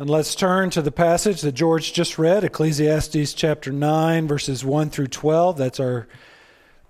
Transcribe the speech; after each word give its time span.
And 0.00 0.08
let's 0.08 0.34
turn 0.34 0.70
to 0.70 0.80
the 0.80 0.90
passage 0.90 1.42
that 1.42 1.52
George 1.52 1.92
just 1.92 2.18
read, 2.18 2.42
Ecclesiastes 2.42 3.34
chapter 3.34 3.70
9, 3.70 4.26
verses 4.26 4.64
1 4.64 4.88
through 4.88 5.08
12. 5.08 5.58
That's 5.58 5.78
our 5.78 6.08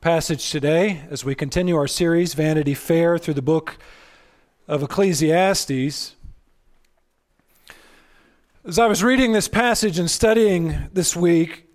passage 0.01 0.49
today 0.49 1.03
as 1.11 1.25
we 1.25 1.35
continue 1.35 1.75
our 1.75 1.89
series, 1.89 2.35
Vanity 2.35 2.73
Fair, 2.73 3.19
through 3.19 3.35
the 3.35 3.43
book 3.43 3.79
of 4.69 4.85
Ecclesiastes. 4.85 6.15
As 8.65 8.79
I 8.79 8.87
was 8.87 9.03
reading 9.03 9.33
this 9.33 9.49
passage 9.49 9.99
and 9.99 10.09
studying 10.09 10.89
this 10.93 11.17
week, 11.17 11.67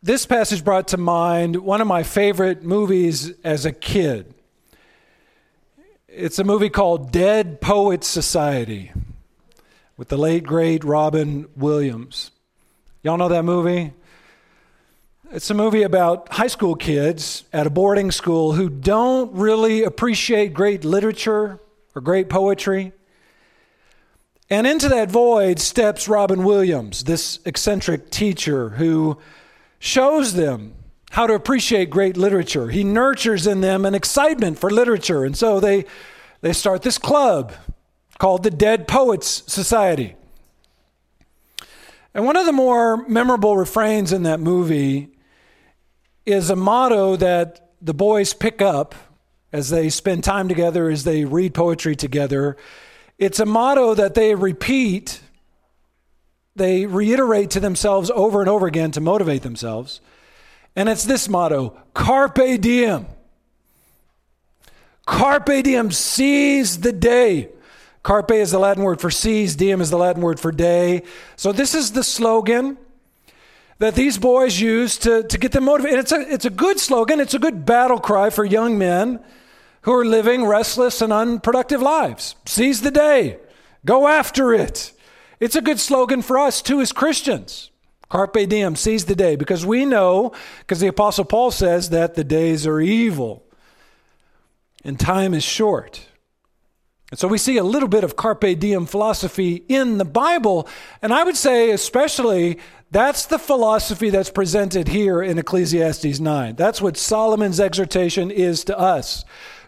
this 0.00 0.26
passage 0.26 0.64
brought 0.64 0.86
to 0.86 0.96
mind 0.96 1.56
one 1.56 1.80
of 1.80 1.88
my 1.88 2.04
favorite 2.04 2.62
movies 2.62 3.32
as 3.42 3.66
a 3.66 3.72
kid. 3.72 4.32
It's 6.06 6.38
a 6.38 6.44
movie 6.44 6.70
called 6.70 7.10
Dead 7.10 7.60
Poets 7.60 8.06
Society 8.06 8.92
with 9.96 10.08
the 10.08 10.18
late, 10.18 10.44
great 10.44 10.82
Robin 10.84 11.46
Williams. 11.56 12.30
Y'all 13.02 13.16
know 13.16 13.28
that 13.28 13.44
movie? 13.44 13.92
It's 15.30 15.50
a 15.50 15.54
movie 15.54 15.82
about 15.82 16.32
high 16.32 16.48
school 16.48 16.74
kids 16.74 17.44
at 17.52 17.66
a 17.66 17.70
boarding 17.70 18.10
school 18.10 18.52
who 18.52 18.68
don't 18.68 19.32
really 19.32 19.82
appreciate 19.82 20.54
great 20.54 20.84
literature 20.84 21.60
or 21.94 22.00
great 22.02 22.28
poetry. 22.28 22.92
And 24.50 24.66
into 24.66 24.88
that 24.90 25.10
void 25.10 25.58
steps 25.58 26.08
Robin 26.08 26.44
Williams, 26.44 27.04
this 27.04 27.38
eccentric 27.44 28.10
teacher 28.10 28.70
who 28.70 29.18
shows 29.78 30.34
them 30.34 30.74
how 31.10 31.26
to 31.26 31.34
appreciate 31.34 31.90
great 31.90 32.16
literature. 32.16 32.68
He 32.68 32.84
nurtures 32.84 33.46
in 33.46 33.60
them 33.60 33.84
an 33.84 33.94
excitement 33.94 34.58
for 34.58 34.70
literature. 34.70 35.24
And 35.24 35.36
so 35.36 35.60
they, 35.60 35.84
they 36.40 36.52
start 36.52 36.82
this 36.82 36.98
club 36.98 37.52
called 38.24 38.42
the 38.42 38.50
Dead 38.50 38.88
Poets 38.88 39.42
Society. 39.52 40.16
And 42.14 42.24
one 42.24 42.38
of 42.38 42.46
the 42.46 42.54
more 42.54 43.06
memorable 43.06 43.54
refrains 43.54 44.14
in 44.14 44.22
that 44.22 44.40
movie 44.40 45.10
is 46.24 46.48
a 46.48 46.56
motto 46.56 47.16
that 47.16 47.72
the 47.82 47.92
boys 47.92 48.32
pick 48.32 48.62
up 48.62 48.94
as 49.52 49.68
they 49.68 49.90
spend 49.90 50.24
time 50.24 50.48
together, 50.48 50.88
as 50.88 51.04
they 51.04 51.26
read 51.26 51.52
poetry 51.52 51.94
together. 51.94 52.56
It's 53.18 53.40
a 53.40 53.44
motto 53.44 53.92
that 53.92 54.14
they 54.14 54.34
repeat, 54.34 55.20
they 56.56 56.86
reiterate 56.86 57.50
to 57.50 57.60
themselves 57.60 58.10
over 58.10 58.40
and 58.40 58.48
over 58.48 58.66
again 58.66 58.90
to 58.92 59.02
motivate 59.02 59.42
themselves. 59.42 60.00
And 60.74 60.88
it's 60.88 61.04
this 61.04 61.28
motto 61.28 61.76
Carpe 61.92 62.58
diem. 62.58 63.04
Carpe 65.04 65.62
diem, 65.62 65.90
seize 65.90 66.80
the 66.80 66.92
day. 66.92 67.50
Carpe 68.04 68.32
is 68.32 68.50
the 68.50 68.58
Latin 68.58 68.84
word 68.84 69.00
for 69.00 69.10
seize, 69.10 69.56
diem 69.56 69.80
is 69.80 69.90
the 69.90 69.96
Latin 69.96 70.22
word 70.22 70.38
for 70.38 70.52
day. 70.52 71.02
So 71.36 71.52
this 71.52 71.74
is 71.74 71.92
the 71.92 72.04
slogan 72.04 72.76
that 73.78 73.94
these 73.94 74.18
boys 74.18 74.60
use 74.60 74.98
to, 74.98 75.22
to 75.24 75.38
get 75.38 75.52
them 75.52 75.64
motivated. 75.64 76.00
It's 76.00 76.12
a, 76.12 76.20
it's 76.20 76.44
a 76.44 76.50
good 76.50 76.78
slogan, 76.78 77.18
it's 77.18 77.32
a 77.32 77.38
good 77.38 77.64
battle 77.64 77.98
cry 77.98 78.28
for 78.28 78.44
young 78.44 78.76
men 78.76 79.20
who 79.82 79.92
are 79.92 80.04
living 80.04 80.44
restless 80.44 81.00
and 81.00 81.14
unproductive 81.14 81.80
lives. 81.80 82.36
Seize 82.44 82.82
the 82.82 82.90
day, 82.90 83.38
go 83.86 84.06
after 84.06 84.52
it. 84.52 84.92
It's 85.40 85.56
a 85.56 85.62
good 85.62 85.80
slogan 85.80 86.20
for 86.20 86.38
us 86.38 86.60
too 86.60 86.82
as 86.82 86.92
Christians. 86.92 87.70
Carpe 88.10 88.46
diem, 88.48 88.76
seize 88.76 89.06
the 89.06 89.16
day, 89.16 89.34
because 89.34 89.64
we 89.64 89.86
know, 89.86 90.32
because 90.60 90.78
the 90.78 90.88
Apostle 90.88 91.24
Paul 91.24 91.50
says 91.50 91.88
that 91.88 92.16
the 92.16 92.22
days 92.22 92.66
are 92.66 92.80
evil 92.80 93.44
and 94.84 95.00
time 95.00 95.32
is 95.32 95.42
short. 95.42 96.06
And 97.14 97.18
so 97.20 97.28
we 97.28 97.38
see 97.38 97.58
a 97.58 97.62
little 97.62 97.88
bit 97.88 98.02
of 98.02 98.16
carpe 98.16 98.58
diem 98.58 98.86
philosophy 98.86 99.64
in 99.68 99.98
the 99.98 100.04
Bible. 100.04 100.66
And 101.00 101.14
I 101.14 101.22
would 101.22 101.36
say, 101.36 101.70
especially, 101.70 102.58
that's 102.90 103.26
the 103.26 103.38
philosophy 103.38 104.10
that's 104.10 104.30
presented 104.30 104.88
here 104.88 105.22
in 105.22 105.38
Ecclesiastes 105.38 106.18
9. 106.18 106.56
That's 106.56 106.82
what 106.82 106.96
Solomon's 106.96 107.60
exhortation 107.60 108.32
is 108.32 108.64
to 108.64 108.76
us. 108.76 109.24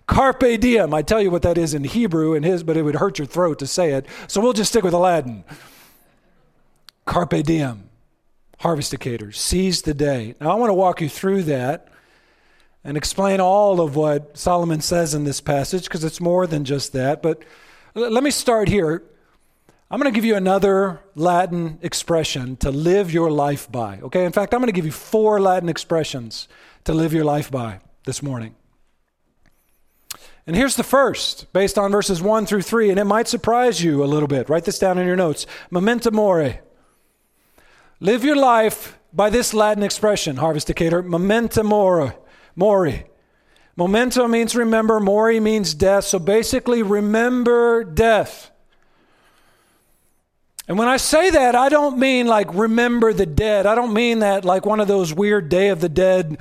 Carpe 0.08 0.58
diem. 0.58 0.92
I 0.92 1.02
tell 1.02 1.22
you 1.22 1.30
what 1.30 1.42
that 1.42 1.56
is 1.56 1.72
in 1.72 1.84
Hebrew 1.84 2.34
and 2.34 2.44
his, 2.44 2.64
but 2.64 2.76
it 2.76 2.82
would 2.82 2.96
hurt 2.96 3.20
your 3.20 3.26
throat 3.26 3.60
to 3.60 3.66
say 3.68 3.92
it. 3.92 4.06
So 4.26 4.40
we'll 4.40 4.52
just 4.52 4.72
stick 4.72 4.82
with 4.82 4.92
Aladdin. 4.92 5.44
Carpe 7.04 7.44
diem. 7.44 7.88
Harvesticators. 8.58 9.36
Seize 9.36 9.82
the 9.82 9.94
day. 9.94 10.34
Now 10.40 10.50
I 10.50 10.54
want 10.56 10.70
to 10.70 10.74
walk 10.74 11.00
you 11.00 11.08
through 11.08 11.44
that 11.44 11.86
and 12.86 12.96
explain 12.96 13.40
all 13.40 13.80
of 13.80 13.96
what 13.96 14.38
Solomon 14.38 14.80
says 14.80 15.12
in 15.12 15.24
this 15.24 15.40
passage 15.40 15.84
because 15.84 16.04
it's 16.04 16.20
more 16.20 16.46
than 16.46 16.64
just 16.64 16.92
that. 16.92 17.20
But 17.20 17.42
let 17.94 18.22
me 18.22 18.30
start 18.30 18.68
here. 18.68 19.02
I'm 19.90 20.00
going 20.00 20.10
to 20.10 20.14
give 20.14 20.24
you 20.24 20.36
another 20.36 21.00
Latin 21.16 21.80
expression 21.82 22.56
to 22.58 22.70
live 22.70 23.12
your 23.12 23.28
life 23.28 23.70
by. 23.70 23.98
Okay? 24.02 24.24
In 24.24 24.30
fact, 24.30 24.54
I'm 24.54 24.60
going 24.60 24.68
to 24.68 24.72
give 24.72 24.86
you 24.86 24.92
four 24.92 25.40
Latin 25.40 25.68
expressions 25.68 26.46
to 26.84 26.94
live 26.94 27.12
your 27.12 27.24
life 27.24 27.50
by 27.50 27.80
this 28.04 28.22
morning. 28.22 28.54
And 30.46 30.54
here's 30.54 30.76
the 30.76 30.84
first, 30.84 31.52
based 31.52 31.76
on 31.76 31.90
verses 31.90 32.22
1 32.22 32.46
through 32.46 32.62
3, 32.62 32.90
and 32.90 33.00
it 33.00 33.04
might 33.04 33.26
surprise 33.26 33.82
you 33.82 34.04
a 34.04 34.06
little 34.06 34.28
bit. 34.28 34.48
Write 34.48 34.64
this 34.64 34.78
down 34.78 34.96
in 34.96 35.08
your 35.08 35.16
notes. 35.16 35.44
Memento 35.72 36.12
mori. 36.12 36.60
Live 37.98 38.22
your 38.22 38.36
life 38.36 38.96
by 39.12 39.28
this 39.28 39.52
Latin 39.52 39.82
expression, 39.82 40.36
Harvest 40.36 40.68
Decatur, 40.68 41.02
Memento 41.02 41.64
mori. 41.64 42.12
Mori. 42.56 43.06
Memento 43.76 44.26
means 44.26 44.56
remember, 44.56 44.98
mori 44.98 45.38
means 45.38 45.74
death. 45.74 46.04
So 46.04 46.18
basically, 46.18 46.82
remember 46.82 47.84
death. 47.84 48.50
And 50.66 50.78
when 50.78 50.88
I 50.88 50.96
say 50.96 51.30
that, 51.30 51.54
I 51.54 51.68
don't 51.68 51.98
mean 51.98 52.26
like 52.26 52.52
remember 52.52 53.12
the 53.12 53.26
dead. 53.26 53.66
I 53.66 53.74
don't 53.74 53.92
mean 53.92 54.20
that 54.20 54.44
like 54.44 54.64
one 54.66 54.80
of 54.80 54.88
those 54.88 55.12
weird 55.12 55.48
Day 55.48 55.68
of 55.68 55.80
the 55.80 55.90
Dead 55.90 56.38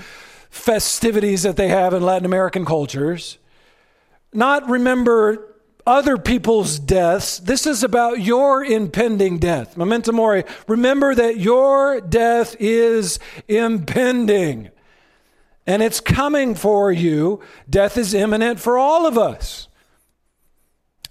festivities 0.50 1.44
that 1.44 1.58
they 1.58 1.68
have 1.68 1.94
in 1.94 2.02
Latin 2.02 2.26
American 2.26 2.66
cultures. 2.66 3.38
Not 4.34 4.68
remember 4.70 5.54
other 5.86 6.18
people's 6.18 6.80
deaths. 6.80 7.38
This 7.40 7.68
is 7.68 7.84
about 7.84 8.22
your 8.22 8.64
impending 8.64 9.38
death. 9.38 9.78
Memento 9.78 10.14
mori. 10.14 10.46
Remember 10.68 11.14
that 11.14 11.38
your 11.38 12.02
death 12.02 12.56
is 12.60 13.20
impending 13.48 14.72
and 15.68 15.82
it's 15.82 16.00
coming 16.00 16.56
for 16.56 16.92
you. 16.92 17.42
Death 17.70 17.98
is 17.98 18.14
imminent 18.14 18.60
for 18.60 18.78
all 18.78 19.06
of 19.06 19.18
us. 19.18 19.68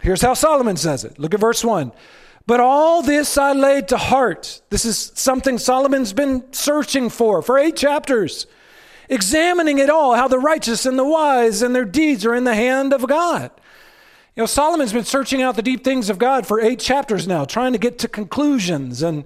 Here's 0.01 0.23
how 0.23 0.35
Solomon 0.35 0.77
says 0.77 1.05
it. 1.05 1.19
Look 1.19 1.35
at 1.35 1.41
verse 1.41 1.65
1. 1.65 1.93
But 2.47 2.61
all 2.61 3.03
this 3.03 3.39
I 3.39 3.53
laid 3.53 3.89
to 3.89 3.97
heart. 3.97 4.61
This 4.69 4.85
is 4.85 5.13
something 5.15 5.57
Solomon's 5.57 6.13
been 6.13 6.53
searching 6.53 7.09
for 7.09 7.41
for 7.41 7.59
eight 7.59 7.77
chapters, 7.77 8.47
examining 9.09 9.79
it 9.79 9.89
all, 9.89 10.15
how 10.15 10.29
the 10.29 10.39
righteous 10.39 10.85
and 10.85 10.99
the 10.99 11.05
wise 11.05 11.63
and 11.63 11.75
their 11.75 11.87
deeds 11.87 12.27
are 12.27 12.35
in 12.35 12.45
the 12.45 12.55
hand 12.55 12.93
of 12.93 13.07
God. 13.07 13.51
You 14.37 14.43
know, 14.43 14.47
Solomon's 14.47 14.93
been 14.93 15.05
searching 15.05 15.43
out 15.43 15.57
the 15.57 15.63
deep 15.63 15.85
things 15.85 16.11
of 16.11 16.19
God 16.19 16.47
for 16.47 16.61
eight 16.61 16.81
chapters 16.81 17.27
now, 17.27 17.45
trying 17.45 17.73
to 17.73 17.79
get 17.79 17.99
to 18.01 18.09
conclusions 18.09 19.03
and 19.03 19.25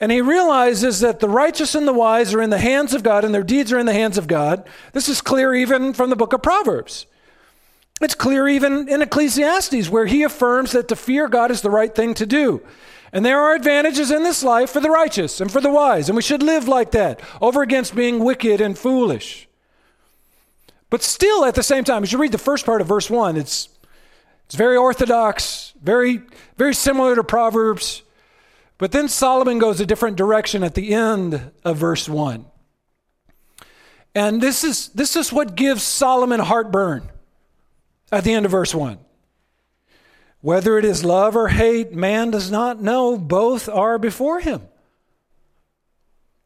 and 0.00 0.10
he 0.10 0.20
realizes 0.20 1.00
that 1.00 1.20
the 1.20 1.28
righteous 1.28 1.74
and 1.74 1.86
the 1.86 1.92
wise 1.92 2.34
are 2.34 2.42
in 2.42 2.50
the 2.50 2.58
hands 2.58 2.94
of 2.94 3.02
God 3.02 3.24
and 3.24 3.34
their 3.34 3.42
deeds 3.42 3.72
are 3.72 3.78
in 3.78 3.86
the 3.86 3.92
hands 3.92 4.18
of 4.18 4.26
God. 4.26 4.68
This 4.92 5.08
is 5.08 5.20
clear 5.20 5.54
even 5.54 5.94
from 5.94 6.10
the 6.10 6.16
book 6.16 6.32
of 6.32 6.42
Proverbs. 6.42 7.06
It's 8.00 8.14
clear 8.14 8.48
even 8.48 8.88
in 8.88 9.02
Ecclesiastes, 9.02 9.88
where 9.88 10.06
he 10.06 10.22
affirms 10.24 10.72
that 10.72 10.88
to 10.88 10.96
fear 10.96 11.28
God 11.28 11.50
is 11.50 11.62
the 11.62 11.70
right 11.70 11.94
thing 11.94 12.14
to 12.14 12.26
do. 12.26 12.62
And 13.12 13.24
there 13.24 13.40
are 13.40 13.54
advantages 13.54 14.10
in 14.10 14.24
this 14.24 14.42
life 14.42 14.70
for 14.70 14.80
the 14.80 14.90
righteous 14.90 15.40
and 15.40 15.50
for 15.50 15.60
the 15.60 15.70
wise, 15.70 16.08
and 16.08 16.16
we 16.16 16.22
should 16.22 16.42
live 16.42 16.66
like 16.66 16.90
that, 16.90 17.20
over 17.40 17.62
against 17.62 17.94
being 17.94 18.24
wicked 18.24 18.60
and 18.60 18.76
foolish. 18.76 19.48
But 20.90 21.02
still, 21.02 21.44
at 21.44 21.54
the 21.54 21.62
same 21.62 21.84
time, 21.84 22.02
as 22.02 22.12
you 22.12 22.18
read 22.18 22.32
the 22.32 22.38
first 22.38 22.66
part 22.66 22.80
of 22.80 22.86
verse 22.86 23.08
1, 23.08 23.36
it's, 23.36 23.68
it's 24.46 24.54
very 24.54 24.76
orthodox, 24.76 25.72
very, 25.80 26.22
very 26.56 26.74
similar 26.74 27.14
to 27.14 27.24
Proverbs. 27.24 28.03
But 28.78 28.92
then 28.92 29.08
Solomon 29.08 29.58
goes 29.58 29.80
a 29.80 29.86
different 29.86 30.16
direction 30.16 30.64
at 30.64 30.74
the 30.74 30.94
end 30.94 31.52
of 31.64 31.76
verse 31.76 32.08
1. 32.08 32.44
And 34.14 34.40
this 34.40 34.64
is, 34.64 34.88
this 34.88 35.16
is 35.16 35.32
what 35.32 35.54
gives 35.54 35.82
Solomon 35.82 36.40
heartburn 36.40 37.10
at 38.12 38.24
the 38.24 38.32
end 38.32 38.46
of 38.46 38.52
verse 38.52 38.74
1. 38.74 38.98
Whether 40.40 40.78
it 40.78 40.84
is 40.84 41.04
love 41.04 41.36
or 41.36 41.48
hate, 41.48 41.92
man 41.92 42.30
does 42.30 42.50
not 42.50 42.80
know. 42.80 43.16
Both 43.16 43.68
are 43.68 43.98
before 43.98 44.40
him. 44.40 44.62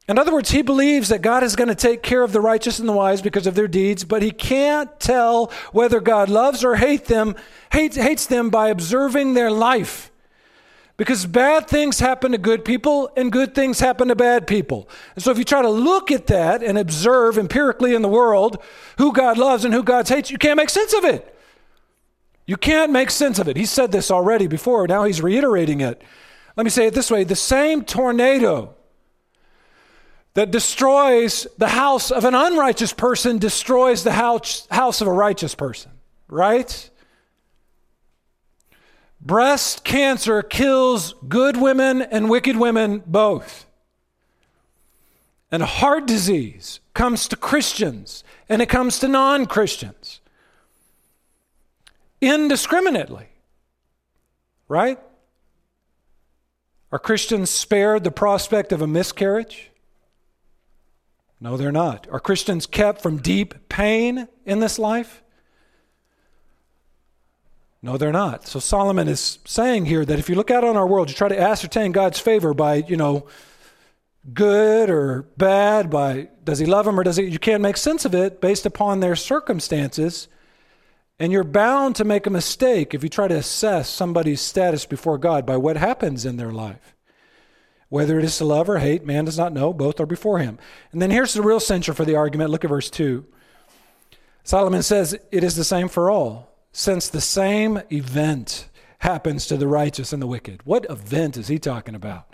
In 0.09 0.19
other 0.19 0.33
words, 0.33 0.51
he 0.51 0.63
believes 0.63 1.11
that 1.11 1.21
God 1.21 1.43
is 1.43 1.57
going 1.57 1.69
to 1.69 1.75
take 1.75 2.03
care 2.03 2.23
of 2.23 2.33
the 2.33 2.41
righteous 2.41 2.79
and 2.79 2.89
the 2.89 2.95
wise 2.95 3.21
because 3.21 3.47
of 3.47 3.55
their 3.55 3.69
deeds, 3.69 4.05
but 4.05 4.23
he 4.23 4.31
can't 4.31 4.99
tell 4.99 5.53
whether 5.73 6.01
God 6.01 6.31
loves 6.31 6.65
or 6.65 6.77
hate 6.77 7.05
them, 7.05 7.37
hates, 7.71 7.97
hates 7.97 8.25
them 8.25 8.49
by 8.49 8.69
observing 8.69 9.35
their 9.35 9.51
life. 9.51 10.11
Because 10.99 11.27
bad 11.27 11.69
things 11.69 12.01
happen 12.01 12.33
to 12.33 12.39
good 12.39 12.65
people 12.65 13.09
and 13.17 13.31
good 13.31 13.55
things 13.55 13.79
happen 13.79 14.09
to 14.09 14.17
bad 14.17 14.49
people. 14.49 14.89
And 15.15 15.23
so 15.23 15.31
if 15.31 15.39
you 15.39 15.45
try 15.45 15.63
to 15.63 15.71
look 15.71 16.11
at 16.11 16.27
that 16.27 16.61
and 16.61 16.77
observe 16.77 17.39
empirically 17.39 17.95
in 17.95 18.03
the 18.03 18.09
world 18.09 18.61
who 18.99 19.13
God 19.13 19.39
loves 19.39 19.65
and 19.65 19.73
who 19.73 19.85
God 19.85 20.09
hates, 20.09 20.29
you 20.29 20.39
can't 20.39 20.57
make 20.57 20.69
sense 20.69 20.93
of 20.93 21.05
it. 21.05 21.37
You 22.47 22.57
can't 22.57 22.91
make 22.91 23.13
sense 23.13 23.39
of 23.39 23.47
it. 23.47 23.57
He 23.57 23.65
said 23.65 23.93
this 23.93 24.11
already 24.11 24.49
before. 24.49 24.89
Now 24.89 25.05
he's 25.05 25.23
reiterating 25.23 25.81
it. 25.81 26.03
Let 26.57 26.65
me 26.65 26.71
say 26.71 26.89
it 26.89 26.95
this 26.95 27.13
way 27.13 27.23
the 27.23 27.37
same 27.37 27.85
tornado 27.85 28.75
that 30.35 30.51
destroys 30.51 31.47
the 31.59 31.69
house 31.69 32.11
of 32.11 32.25
an 32.25 32.35
unrighteous 32.35 32.93
person 32.93 33.39
destroys 33.39 34.03
the 34.03 34.13
house, 34.13 34.67
house 34.69 35.01
of 35.01 35.07
a 35.07 35.13
righteous 35.13 35.55
person, 35.55 35.93
right? 36.27 36.91
Breast 39.21 39.85
cancer 39.85 40.43
kills 40.43 41.15
good 41.29 41.57
women 41.57 42.03
and 42.03 42.31
wicked 42.31 42.57
women 42.57 43.03
both. 43.07 43.67
And 45.51 45.63
heart 45.63 46.07
disease 46.07 46.81
comes 46.95 47.27
to 47.29 47.37
Christians 47.37 48.23
and 48.49 48.63
it 48.63 48.69
comes 48.69 48.99
to 49.01 49.09
non 49.09 49.47
Christians 49.47 50.21
indiscriminately. 52.21 53.29
Right? 54.69 54.99
Are 56.93 56.99
Christians 56.99 57.51
spared 57.51 58.05
the 58.05 58.11
prospect 58.11 58.73
of 58.73 58.83
a 58.83 58.87
miscarriage? 58.87 59.71
No, 61.41 61.57
they're 61.57 61.73
not. 61.73 62.07
Are 62.11 62.21
Christians 62.21 62.67
kept 62.67 63.01
from 63.01 63.19
deep 63.19 63.69
pain 63.69 64.29
in 64.45 64.61
this 64.61 64.79
life? 64.79 65.23
No, 67.81 67.97
they're 67.97 68.13
not. 68.13 68.47
So 68.47 68.59
Solomon 68.59 69.09
is 69.09 69.39
saying 69.45 69.87
here 69.87 70.05
that 70.05 70.19
if 70.19 70.29
you 70.29 70.35
look 70.35 70.51
out 70.51 70.65
on 70.65 70.77
our 70.77 70.87
world, 70.87 71.09
you 71.09 71.15
try 71.15 71.29
to 71.29 71.41
ascertain 71.41 71.93
God's 71.93 72.19
favor 72.19 72.53
by, 72.53 72.77
you 72.77 72.97
know, 72.97 73.27
good 74.35 74.91
or 74.91 75.23
bad, 75.37 75.89
by 75.89 76.29
does 76.43 76.59
he 76.59 76.67
love 76.67 76.87
them 76.87 76.99
or 76.99 77.05
does 77.05 77.17
he 77.17 77.25
you 77.25 77.39
can't 77.39 77.63
make 77.63 77.77
sense 77.77 78.05
of 78.05 78.15
it 78.15 78.41
based 78.41 78.67
upon 78.67 79.01
their 79.01 79.17
circumstances. 79.17 80.29
And 81.21 81.33
you're 81.33 81.45
bound 81.45 81.97
to 81.97 82.05
make 82.05 82.27
a 82.27 82.31
mistake 82.31 82.95
if 82.95 83.03
you 83.03 83.09
try 83.09 83.27
to 83.29 83.37
assess 83.37 83.89
somebody's 83.89 84.41
status 84.41 84.87
before 84.87 85.19
God 85.19 85.47
by 85.47 85.57
what 85.57 85.77
happens 85.77 86.25
in 86.25 86.37
their 86.37 86.53
life. 86.53 86.95
Whether 87.89 88.19
it 88.19 88.25
is 88.25 88.37
to 88.39 88.45
love 88.45 88.69
or 88.69 88.79
hate, 88.79 89.05
man 89.05 89.25
does 89.25 89.39
not 89.39 89.53
know. 89.53 89.73
Both 89.73 89.99
are 89.99 90.07
before 90.07 90.39
him. 90.39 90.59
And 90.93 91.01
then 91.01 91.11
here's 91.11 91.33
the 91.33 91.43
real 91.43 91.59
censure 91.59 91.95
for 91.95 92.05
the 92.05 92.17
argument. 92.17 92.51
Look 92.51 92.65
at 92.65 92.69
verse 92.69 92.91
2. 92.91 93.25
Solomon 94.45 94.83
says, 94.83 95.19
It 95.33 95.43
is 95.43 95.57
the 95.57 95.65
same 95.65 95.89
for 95.89 96.11
all, 96.11 96.53
since 96.73 97.09
the 97.09 97.21
same 97.21 97.81
event 97.91 98.69
happens 98.99 99.47
to 99.47 99.57
the 99.57 99.69
righteous 99.69 100.13
and 100.13 100.21
the 100.21 100.27
wicked. 100.27 100.61
What 100.65 100.87
event 100.91 101.37
is 101.37 101.49
he 101.49 101.59
talking 101.59 101.95
about? 101.95 102.29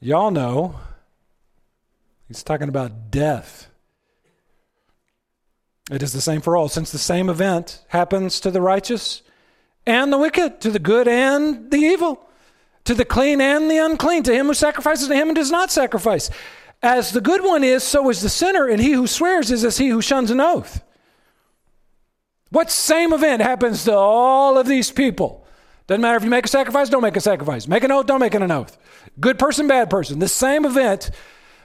Y'all 0.00 0.30
know. 0.30 0.76
He's 2.28 2.42
talking 2.42 2.68
about 2.68 3.10
death. 3.10 3.68
It 5.90 6.02
is 6.02 6.12
the 6.12 6.20
same 6.20 6.40
for 6.40 6.56
all, 6.56 6.68
since 6.68 6.90
the 6.90 6.98
same 6.98 7.28
event 7.28 7.84
happens 7.88 8.40
to 8.40 8.50
the 8.50 8.60
righteous 8.60 9.22
and 9.86 10.12
the 10.12 10.18
wicked, 10.18 10.60
to 10.60 10.70
the 10.70 10.78
good 10.78 11.08
and 11.08 11.70
the 11.70 11.78
evil 11.78 12.28
to 12.84 12.94
the 12.94 13.04
clean 13.04 13.40
and 13.40 13.70
the 13.70 13.78
unclean, 13.78 14.22
to 14.24 14.34
him 14.34 14.46
who 14.46 14.54
sacrifices, 14.54 15.08
to 15.08 15.14
him 15.14 15.28
who 15.28 15.34
does 15.34 15.50
not 15.50 15.70
sacrifice. 15.70 16.30
As 16.82 17.12
the 17.12 17.20
good 17.20 17.42
one 17.42 17.62
is, 17.62 17.84
so 17.84 18.10
is 18.10 18.22
the 18.22 18.28
sinner, 18.28 18.66
and 18.66 18.80
he 18.80 18.92
who 18.92 19.06
swears 19.06 19.50
is 19.50 19.64
as 19.64 19.78
he 19.78 19.88
who 19.88 20.02
shuns 20.02 20.30
an 20.30 20.40
oath. 20.40 20.82
What 22.52 22.70
same 22.70 23.14
event 23.14 23.40
happens 23.40 23.84
to 23.84 23.96
all 23.96 24.58
of 24.58 24.66
these 24.66 24.90
people? 24.90 25.46
Doesn't 25.86 26.02
matter 26.02 26.18
if 26.18 26.22
you 26.22 26.28
make 26.28 26.44
a 26.44 26.48
sacrifice, 26.48 26.90
don't 26.90 27.00
make 27.00 27.16
a 27.16 27.20
sacrifice. 27.20 27.66
Make 27.66 27.82
an 27.82 27.90
oath, 27.90 28.04
don't 28.04 28.20
make 28.20 28.34
an 28.34 28.50
oath. 28.50 28.76
Good 29.18 29.38
person, 29.38 29.66
bad 29.66 29.88
person. 29.88 30.18
The 30.18 30.28
same 30.28 30.66
event, 30.66 31.10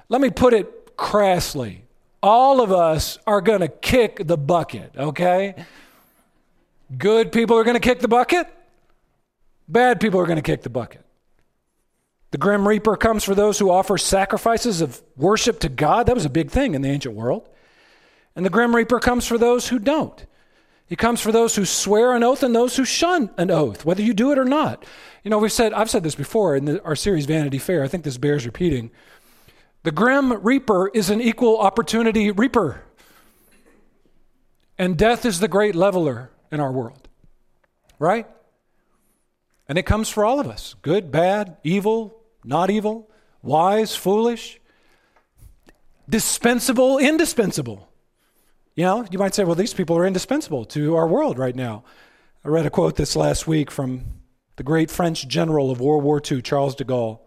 let 0.07 0.21
me 0.21 0.29
put 0.29 0.53
it 0.53 0.95
crassly. 0.95 1.83
All 2.23 2.61
of 2.61 2.71
us 2.71 3.19
are 3.27 3.41
going 3.41 3.59
to 3.59 3.67
kick 3.67 4.25
the 4.27 4.37
bucket, 4.37 4.93
okay? 4.97 5.65
Good 6.97 7.33
people 7.33 7.57
are 7.57 7.65
going 7.65 7.75
to 7.75 7.81
kick 7.81 7.99
the 7.99 8.07
bucket. 8.07 8.47
Bad 9.67 9.99
people 9.99 10.21
are 10.21 10.25
going 10.25 10.37
to 10.37 10.41
kick 10.41 10.63
the 10.63 10.69
bucket. 10.69 11.03
The 12.31 12.37
Grim 12.37 12.65
Reaper 12.65 12.95
comes 12.95 13.25
for 13.25 13.35
those 13.35 13.59
who 13.59 13.69
offer 13.69 13.97
sacrifices 13.97 14.79
of 14.79 15.01
worship 15.17 15.59
to 15.59 15.69
God. 15.69 16.05
That 16.05 16.15
was 16.15 16.23
a 16.23 16.29
big 16.29 16.49
thing 16.49 16.75
in 16.75 16.81
the 16.81 16.89
ancient 16.89 17.13
world. 17.13 17.49
And 18.37 18.45
the 18.45 18.49
Grim 18.49 18.73
Reaper 18.73 19.01
comes 19.01 19.27
for 19.27 19.37
those 19.37 19.67
who 19.67 19.79
don't. 19.79 20.25
He 20.87 20.95
comes 20.95 21.19
for 21.19 21.33
those 21.33 21.55
who 21.55 21.65
swear 21.65 22.13
an 22.13 22.23
oath 22.23 22.43
and 22.43 22.55
those 22.55 22.77
who 22.77 22.85
shun 22.85 23.29
an 23.37 23.51
oath, 23.51 23.83
whether 23.83 24.01
you 24.01 24.13
do 24.13 24.31
it 24.31 24.37
or 24.37 24.45
not. 24.45 24.85
You 25.23 25.29
know, 25.29 25.37
we've 25.37 25.51
said, 25.51 25.73
I've 25.73 25.89
said 25.89 26.03
this 26.03 26.15
before 26.15 26.55
in 26.55 26.65
the, 26.65 26.83
our 26.83 26.95
series 26.95 27.25
Vanity 27.25 27.57
Fair. 27.57 27.83
I 27.83 27.89
think 27.89 28.05
this 28.05 28.17
bears 28.17 28.45
repeating. 28.45 28.91
The 29.83 29.91
Grim 29.91 30.41
Reaper 30.41 30.89
is 30.93 31.09
an 31.09 31.21
equal 31.21 31.59
opportunity 31.59 32.31
reaper. 32.31 32.83
And 34.77 34.97
death 34.97 35.25
is 35.25 35.39
the 35.39 35.47
great 35.47 35.75
leveler 35.75 36.29
in 36.51 36.59
our 36.59 36.71
world, 36.71 37.07
right? 37.99 38.27
And 39.67 39.77
it 39.77 39.83
comes 39.83 40.07
for 40.07 40.23
all 40.23 40.39
of 40.39 40.47
us 40.47 40.75
good, 40.81 41.11
bad, 41.11 41.57
evil, 41.63 42.21
not 42.45 42.69
evil, 42.69 43.09
wise, 43.41 43.95
foolish, 43.95 44.59
dispensable, 46.09 46.97
indispensable. 46.97 47.86
You 48.77 48.83
know, 48.83 49.05
you 49.09 49.17
might 49.17 49.33
say, 49.33 49.43
well, 49.43 49.55
these 49.55 49.73
people 49.73 49.97
are 49.97 50.05
indispensable 50.05 50.63
to 50.65 50.95
our 50.95 51.07
world 51.07 51.39
right 51.39 51.55
now. 51.55 51.83
I 52.45 52.49
read 52.49 52.67
a 52.67 52.69
quote 52.69 52.95
this 52.95 53.15
last 53.15 53.47
week 53.47 53.71
from 53.71 54.05
the 54.57 54.61
great 54.61 54.91
French 54.91 55.27
general 55.27 55.71
of 55.71 55.81
World 55.81 56.03
War 56.03 56.21
II, 56.23 56.43
Charles 56.43 56.75
de 56.75 56.83
Gaulle. 56.83 57.19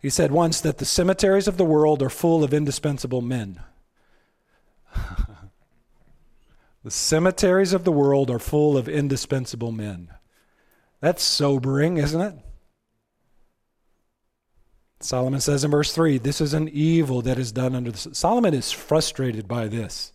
He 0.00 0.10
said 0.10 0.32
once 0.32 0.60
that 0.60 0.78
the 0.78 0.84
cemeteries 0.84 1.46
of 1.46 1.56
the 1.56 1.64
world 1.64 2.02
are 2.02 2.10
full 2.10 2.42
of 2.42 2.52
indispensable 2.52 3.20
men. 3.20 3.60
the 6.82 6.90
cemeteries 6.90 7.72
of 7.72 7.84
the 7.84 7.92
world 7.92 8.28
are 8.28 8.40
full 8.40 8.76
of 8.76 8.88
indispensable 8.88 9.70
men. 9.70 10.08
That's 11.00 11.22
sobering, 11.22 11.96
isn't 11.98 12.20
it? 12.20 12.34
Solomon 14.98 15.40
says 15.40 15.62
in 15.62 15.70
verse 15.70 15.94
3 15.94 16.18
this 16.18 16.40
is 16.40 16.54
an 16.54 16.68
evil 16.68 17.22
that 17.22 17.38
is 17.38 17.52
done 17.52 17.76
under 17.76 17.92
the 17.92 18.14
Solomon 18.14 18.52
is 18.52 18.72
frustrated 18.72 19.46
by 19.46 19.68
this 19.68 20.13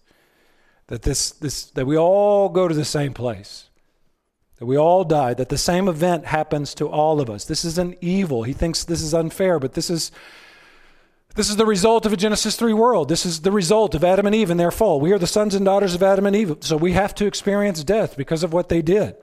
that 0.89 1.01
this, 1.01 1.31
this 1.31 1.65
that 1.71 1.87
we 1.87 1.97
all 1.97 2.49
go 2.49 2.67
to 2.67 2.75
the 2.75 2.85
same 2.85 3.13
place 3.13 3.69
that 4.57 4.65
we 4.65 4.77
all 4.77 5.03
die 5.03 5.33
that 5.33 5.49
the 5.49 5.57
same 5.57 5.87
event 5.87 6.25
happens 6.25 6.75
to 6.75 6.87
all 6.87 7.21
of 7.21 7.29
us 7.29 7.45
this 7.45 7.63
is 7.63 7.77
an 7.77 7.95
evil 8.01 8.43
he 8.43 8.53
thinks 8.53 8.83
this 8.83 9.01
is 9.01 9.13
unfair 9.13 9.57
but 9.59 9.73
this 9.73 9.89
is 9.89 10.11
this 11.35 11.49
is 11.49 11.55
the 11.55 11.65
result 11.65 12.05
of 12.05 12.11
a 12.11 12.17
Genesis 12.17 12.55
3 12.55 12.73
world. 12.73 13.07
This 13.07 13.25
is 13.25 13.41
the 13.41 13.51
result 13.51 13.93
of 13.95 14.03
Adam 14.03 14.25
and 14.25 14.35
Eve 14.35 14.49
and 14.49 14.59
their 14.59 14.71
fall. 14.71 14.99
We 14.99 15.11
are 15.13 15.19
the 15.19 15.27
sons 15.27 15.55
and 15.55 15.63
daughters 15.63 15.93
of 15.93 16.03
Adam 16.03 16.25
and 16.25 16.35
Eve, 16.35 16.57
so 16.61 16.75
we 16.75 16.93
have 16.93 17.13
to 17.15 17.25
experience 17.25 17.83
death 17.83 18.17
because 18.17 18.43
of 18.43 18.51
what 18.51 18.67
they 18.67 18.81
did. 18.81 19.15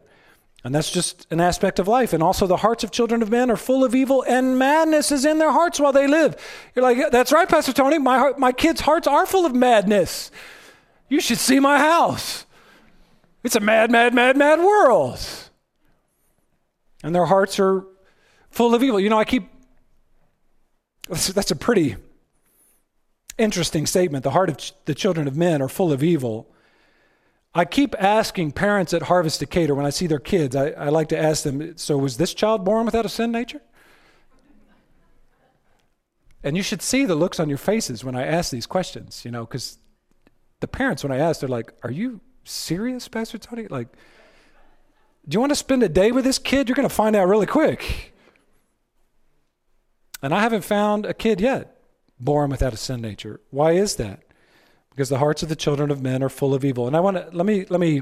And 0.64 0.74
that's 0.74 0.90
just 0.90 1.26
an 1.30 1.40
aspect 1.40 1.78
of 1.78 1.86
life. 1.86 2.12
And 2.12 2.22
also, 2.22 2.46
the 2.46 2.56
hearts 2.56 2.82
of 2.82 2.90
children 2.90 3.22
of 3.22 3.30
men 3.30 3.50
are 3.50 3.56
full 3.56 3.84
of 3.84 3.94
evil, 3.94 4.24
and 4.26 4.58
madness 4.58 5.12
is 5.12 5.24
in 5.24 5.38
their 5.38 5.52
hearts 5.52 5.78
while 5.78 5.92
they 5.92 6.06
live. 6.06 6.36
You're 6.74 6.82
like, 6.82 7.10
that's 7.12 7.32
right, 7.32 7.48
Pastor 7.48 7.72
Tony. 7.72 7.98
My, 7.98 8.18
heart, 8.18 8.38
my 8.38 8.50
kids' 8.50 8.80
hearts 8.80 9.06
are 9.06 9.26
full 9.26 9.44
of 9.44 9.54
madness. 9.54 10.30
You 11.08 11.20
should 11.20 11.38
see 11.38 11.60
my 11.60 11.78
house. 11.78 12.46
It's 13.44 13.56
a 13.56 13.60
mad, 13.60 13.90
mad, 13.90 14.12
mad, 14.12 14.36
mad 14.36 14.58
world. 14.58 15.20
And 17.02 17.14
their 17.14 17.26
hearts 17.26 17.60
are 17.60 17.84
full 18.50 18.74
of 18.74 18.82
evil. 18.82 18.98
You 18.98 19.08
know, 19.08 19.18
I 19.18 19.24
keep, 19.24 19.48
that's, 21.08 21.50
a 21.50 21.56
pretty 21.56 21.96
interesting 23.38 23.86
statement. 23.86 24.24
The 24.24 24.32
heart 24.32 24.50
of 24.50 24.72
the 24.86 24.94
children 24.94 25.28
of 25.28 25.36
men 25.36 25.62
are 25.62 25.68
full 25.68 25.92
of 25.92 26.02
evil. 26.02 26.52
I 27.54 27.64
keep 27.64 27.94
asking 28.02 28.52
parents 28.52 28.92
at 28.92 29.02
Harvest 29.02 29.40
Decatur 29.40 29.74
when 29.74 29.86
I 29.86 29.90
see 29.90 30.06
their 30.06 30.18
kids, 30.18 30.56
I, 30.56 30.70
I 30.70 30.88
like 30.88 31.08
to 31.08 31.18
ask 31.18 31.44
them, 31.44 31.76
so 31.78 31.96
was 31.96 32.16
this 32.16 32.34
child 32.34 32.64
born 32.64 32.84
without 32.84 33.06
a 33.06 33.08
sin 33.08 33.30
nature? 33.30 33.62
And 36.42 36.56
you 36.56 36.62
should 36.62 36.82
see 36.82 37.06
the 37.06 37.14
looks 37.14 37.40
on 37.40 37.48
your 37.48 37.58
faces 37.58 38.04
when 38.04 38.14
I 38.14 38.26
ask 38.26 38.50
these 38.50 38.66
questions, 38.66 39.24
you 39.24 39.30
know, 39.30 39.44
because 39.46 39.78
the 40.60 40.68
parents, 40.68 41.02
when 41.02 41.12
I 41.12 41.18
ask, 41.18 41.40
they're 41.40 41.48
like, 41.48 41.72
Are 41.82 41.90
you 41.90 42.20
serious, 42.44 43.08
Pastor 43.08 43.38
Tony? 43.38 43.66
Like, 43.68 43.88
do 45.28 45.34
you 45.34 45.40
want 45.40 45.50
to 45.50 45.56
spend 45.56 45.82
a 45.82 45.88
day 45.88 46.12
with 46.12 46.24
this 46.24 46.38
kid? 46.38 46.68
You're 46.68 46.76
going 46.76 46.88
to 46.88 46.94
find 46.94 47.16
out 47.16 47.26
really 47.28 47.46
quick. 47.46 48.14
And 50.22 50.34
I 50.34 50.40
haven't 50.40 50.62
found 50.62 51.04
a 51.04 51.14
kid 51.14 51.40
yet 51.40 51.76
born 52.18 52.50
without 52.50 52.72
a 52.72 52.76
sin 52.76 53.00
nature. 53.00 53.40
Why 53.50 53.72
is 53.72 53.96
that? 53.96 54.22
because 54.96 55.10
the 55.10 55.18
hearts 55.18 55.42
of 55.42 55.50
the 55.50 55.56
children 55.56 55.90
of 55.90 56.00
men 56.00 56.22
are 56.22 56.30
full 56.30 56.54
of 56.54 56.64
evil. 56.64 56.86
And 56.86 56.96
I 56.96 57.00
want 57.00 57.18
to 57.18 57.28
let 57.36 57.44
me 57.44 57.66
let 57.68 57.78
me 57.78 58.00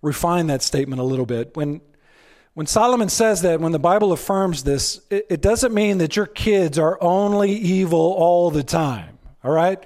refine 0.00 0.46
that 0.46 0.62
statement 0.62 0.98
a 0.98 1.04
little 1.04 1.26
bit. 1.26 1.54
When 1.54 1.82
when 2.54 2.66
Solomon 2.66 3.10
says 3.10 3.42
that, 3.42 3.60
when 3.60 3.72
the 3.72 3.78
Bible 3.78 4.12
affirms 4.12 4.64
this, 4.64 5.00
it, 5.10 5.26
it 5.28 5.40
doesn't 5.42 5.72
mean 5.72 5.98
that 5.98 6.16
your 6.16 6.26
kids 6.26 6.78
are 6.78 6.98
only 7.02 7.52
evil 7.52 7.98
all 7.98 8.50
the 8.50 8.62
time. 8.62 9.18
All 9.44 9.52
right, 9.52 9.82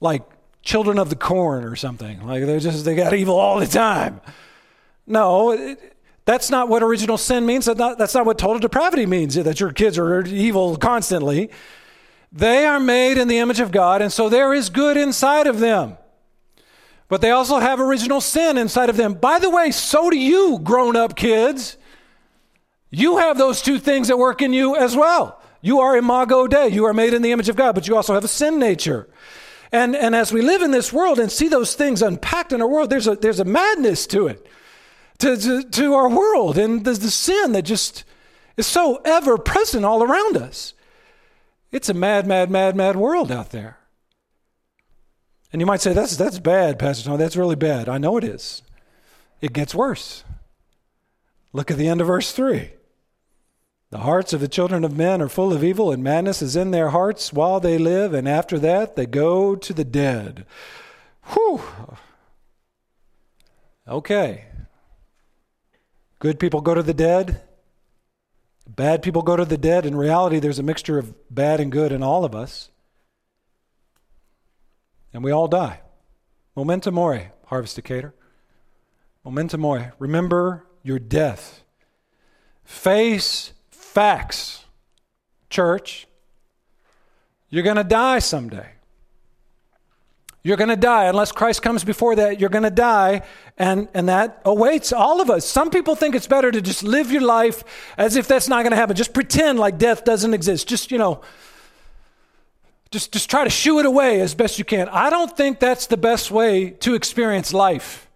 like 0.00 0.22
children 0.68 0.98
of 0.98 1.08
the 1.08 1.16
corn 1.16 1.64
or 1.64 1.74
something. 1.76 2.16
Like 2.26 2.44
they're 2.44 2.60
just 2.60 2.84
they 2.84 2.94
got 2.94 3.14
evil 3.14 3.36
all 3.36 3.58
the 3.58 3.66
time. 3.66 4.20
No. 5.06 5.52
It, 5.52 5.96
that's 6.26 6.50
not 6.50 6.68
what 6.68 6.82
original 6.82 7.16
sin 7.16 7.46
means. 7.46 7.64
That's 7.64 7.78
not, 7.78 7.96
that's 7.96 8.14
not 8.14 8.26
what 8.26 8.36
total 8.36 8.58
depravity 8.58 9.06
means, 9.06 9.34
that 9.34 9.60
your 9.60 9.72
kids 9.72 9.96
are 9.96 10.26
evil 10.26 10.76
constantly. 10.76 11.48
They 12.30 12.66
are 12.66 12.78
made 12.78 13.16
in 13.16 13.28
the 13.28 13.38
image 13.38 13.60
of 13.60 13.70
God, 13.72 14.02
and 14.02 14.12
so 14.12 14.28
there 14.28 14.52
is 14.52 14.68
good 14.68 14.98
inside 14.98 15.46
of 15.46 15.58
them. 15.58 15.96
but 17.08 17.22
they 17.22 17.30
also 17.30 17.58
have 17.58 17.80
original 17.80 18.20
sin 18.20 18.58
inside 18.58 18.90
of 18.90 18.96
them. 18.96 19.14
By 19.14 19.38
the 19.38 19.50
way, 19.50 19.70
so 19.70 20.10
do 20.10 20.18
you, 20.18 20.58
grown 20.62 20.94
up 20.94 21.16
kids. 21.16 21.78
You 22.90 23.16
have 23.18 23.38
those 23.38 23.62
two 23.62 23.78
things 23.78 24.08
that 24.08 24.18
work 24.18 24.42
in 24.42 24.52
you 24.52 24.76
as 24.76 24.94
well. 24.94 25.40
You 25.60 25.80
are 25.80 25.96
imago 25.96 26.46
Dei. 26.46 26.68
You 26.68 26.84
are 26.84 26.94
made 26.94 27.14
in 27.14 27.22
the 27.22 27.32
image 27.32 27.48
of 27.48 27.56
God, 27.56 27.74
but 27.74 27.88
you 27.88 27.96
also 27.96 28.14
have 28.14 28.24
a 28.24 28.28
sin 28.28 28.58
nature. 28.58 29.08
And, 29.70 29.94
and 29.94 30.14
as 30.14 30.32
we 30.32 30.40
live 30.40 30.62
in 30.62 30.70
this 30.70 30.92
world 30.92 31.18
and 31.18 31.30
see 31.30 31.48
those 31.48 31.74
things 31.74 32.00
unpacked 32.00 32.52
in 32.52 32.62
our 32.62 32.68
world, 32.68 32.90
there's 32.90 33.06
a, 33.06 33.16
there's 33.16 33.40
a 33.40 33.44
madness 33.44 34.06
to 34.08 34.26
it, 34.26 34.46
to, 35.18 35.36
to, 35.36 35.62
to 35.62 35.94
our 35.94 36.08
world. 36.08 36.56
And 36.56 36.84
there's 36.84 37.00
the 37.00 37.10
sin 37.10 37.52
that 37.52 37.62
just 37.62 38.04
is 38.56 38.66
so 38.66 39.00
ever 39.04 39.36
present 39.36 39.84
all 39.84 40.02
around 40.02 40.36
us. 40.36 40.74
It's 41.70 41.88
a 41.88 41.94
mad, 41.94 42.26
mad, 42.26 42.50
mad, 42.50 42.76
mad 42.76 42.96
world 42.96 43.30
out 43.30 43.50
there. 43.50 43.78
And 45.52 45.60
you 45.60 45.66
might 45.66 45.80
say, 45.80 45.92
that's, 45.92 46.16
that's 46.16 46.38
bad, 46.38 46.78
Pastor 46.78 47.04
Tom. 47.04 47.18
That's 47.18 47.36
really 47.36 47.56
bad. 47.56 47.88
I 47.88 47.98
know 47.98 48.16
it 48.16 48.24
is. 48.24 48.62
It 49.40 49.52
gets 49.52 49.74
worse. 49.74 50.24
Look 51.52 51.70
at 51.70 51.76
the 51.78 51.88
end 51.88 52.00
of 52.00 52.06
verse 52.06 52.32
3. 52.32 52.70
The 53.90 53.98
hearts 53.98 54.34
of 54.34 54.40
the 54.40 54.48
children 54.48 54.84
of 54.84 54.96
men 54.96 55.22
are 55.22 55.28
full 55.28 55.52
of 55.52 55.64
evil, 55.64 55.90
and 55.90 56.02
madness 56.02 56.42
is 56.42 56.56
in 56.56 56.72
their 56.72 56.90
hearts 56.90 57.32
while 57.32 57.58
they 57.58 57.78
live, 57.78 58.12
and 58.12 58.28
after 58.28 58.58
that 58.58 58.96
they 58.96 59.06
go 59.06 59.56
to 59.56 59.72
the 59.72 59.84
dead. 59.84 60.44
Whew. 61.32 61.62
Okay. 63.86 64.44
Good 66.18 66.38
people 66.38 66.60
go 66.60 66.74
to 66.74 66.82
the 66.82 66.92
dead. 66.92 67.40
Bad 68.68 69.02
people 69.02 69.22
go 69.22 69.36
to 69.36 69.46
the 69.46 69.56
dead. 69.56 69.86
In 69.86 69.96
reality, 69.96 70.38
there's 70.38 70.58
a 70.58 70.62
mixture 70.62 70.98
of 70.98 71.14
bad 71.34 71.58
and 71.58 71.72
good 71.72 71.90
in 71.90 72.02
all 72.02 72.26
of 72.26 72.34
us. 72.34 72.68
And 75.14 75.24
we 75.24 75.30
all 75.30 75.48
die. 75.48 75.80
Memento 76.54 76.90
mori, 76.90 77.28
harvest 77.46 77.78
harvesticator. 77.78 78.12
Memento 79.24 79.56
mori. 79.56 79.86
Remember 79.98 80.66
your 80.82 80.98
death. 80.98 81.62
Face 82.64 83.52
facts, 83.98 84.64
church. 85.50 86.06
You're 87.50 87.64
going 87.64 87.78
to 87.78 87.82
die 87.82 88.20
someday. 88.20 88.68
You're 90.44 90.56
going 90.56 90.68
to 90.68 90.76
die. 90.76 91.06
Unless 91.06 91.32
Christ 91.32 91.62
comes 91.62 91.82
before 91.82 92.14
that, 92.14 92.38
you're 92.38 92.48
going 92.48 92.62
to 92.62 92.70
die. 92.70 93.22
And, 93.56 93.88
and 93.94 94.08
that 94.08 94.40
awaits 94.44 94.92
all 94.92 95.20
of 95.20 95.30
us. 95.30 95.44
Some 95.44 95.70
people 95.70 95.96
think 95.96 96.14
it's 96.14 96.28
better 96.28 96.52
to 96.52 96.60
just 96.60 96.84
live 96.84 97.10
your 97.10 97.22
life 97.22 97.64
as 97.96 98.14
if 98.14 98.28
that's 98.28 98.46
not 98.46 98.62
going 98.62 98.70
to 98.70 98.76
happen. 98.76 98.94
Just 98.94 99.12
pretend 99.12 99.58
like 99.58 99.78
death 99.78 100.04
doesn't 100.04 100.32
exist. 100.32 100.68
Just, 100.68 100.92
you 100.92 100.98
know, 100.98 101.20
just, 102.92 103.12
just 103.12 103.28
try 103.28 103.42
to 103.42 103.50
shoo 103.50 103.80
it 103.80 103.84
away 103.84 104.20
as 104.20 104.32
best 104.32 104.60
you 104.60 104.64
can. 104.64 104.88
I 104.90 105.10
don't 105.10 105.36
think 105.36 105.58
that's 105.58 105.88
the 105.88 105.96
best 105.96 106.30
way 106.30 106.70
to 106.70 106.94
experience 106.94 107.52
life. 107.52 108.07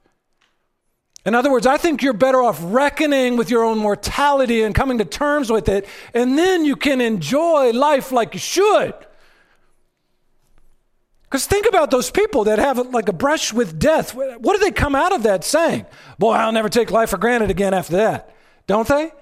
In 1.25 1.35
other 1.35 1.52
words, 1.52 1.67
I 1.67 1.76
think 1.76 2.02
you're 2.02 2.12
better 2.12 2.43
off 2.43 2.59
reckoning 2.62 3.37
with 3.37 3.49
your 3.49 3.62
own 3.62 3.79
mortality 3.79 4.62
and 4.62 4.75
coming 4.75 4.99
to 4.99 5.05
terms 5.05 5.52
with 5.52 5.69
it, 5.69 5.87
and 6.14 6.37
then 6.37 6.64
you 6.64 6.75
can 6.75 7.00
enjoy 7.00 7.71
life 7.71 8.11
like 8.11 8.35
you 8.35 8.41
should. 8.41 8.95
Because 11.25 11.47
think 11.47 11.67
about 11.67 11.91
those 11.91 12.11
people 12.11 12.45
that 12.45 12.59
have 12.59 12.76
like 12.91 13.09
a 13.09 13.12
brush 13.12 13.52
with 13.52 13.79
death. 13.79 14.14
What 14.14 14.52
do 14.52 14.59
they 14.59 14.71
come 14.71 14.95
out 14.95 15.14
of 15.14 15.23
that 15.23 15.45
saying? 15.45 15.87
Boy, 16.19 16.33
I'll 16.35 16.52
never 16.52 16.69
take 16.69 16.91
life 16.91 17.11
for 17.11 17.19
granted 17.19 17.50
again 17.50 17.73
after 17.73 17.97
that. 17.97 18.35
Don't 18.67 18.87
they? 18.87 19.12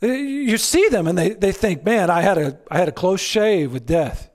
You 0.00 0.56
see 0.56 0.88
them 0.88 1.06
and 1.06 1.18
they, 1.18 1.30
they 1.30 1.52
think, 1.52 1.84
man, 1.84 2.08
I 2.08 2.22
had, 2.22 2.38
a, 2.38 2.58
I 2.70 2.78
had 2.78 2.88
a 2.88 2.92
close 2.92 3.20
shave 3.20 3.72
with 3.72 3.84
death. 3.84 4.27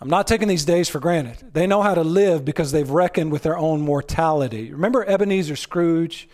I'm 0.00 0.08
not 0.08 0.26
taking 0.26 0.48
these 0.48 0.64
days 0.64 0.88
for 0.88 0.98
granted. 0.98 1.52
They 1.52 1.66
know 1.66 1.82
how 1.82 1.94
to 1.94 2.02
live 2.02 2.42
because 2.44 2.72
they've 2.72 2.88
reckoned 2.88 3.32
with 3.32 3.42
their 3.42 3.58
own 3.58 3.82
mortality. 3.82 4.72
Remember 4.72 5.04
Ebenezer 5.04 5.56
Scrooge? 5.56 6.26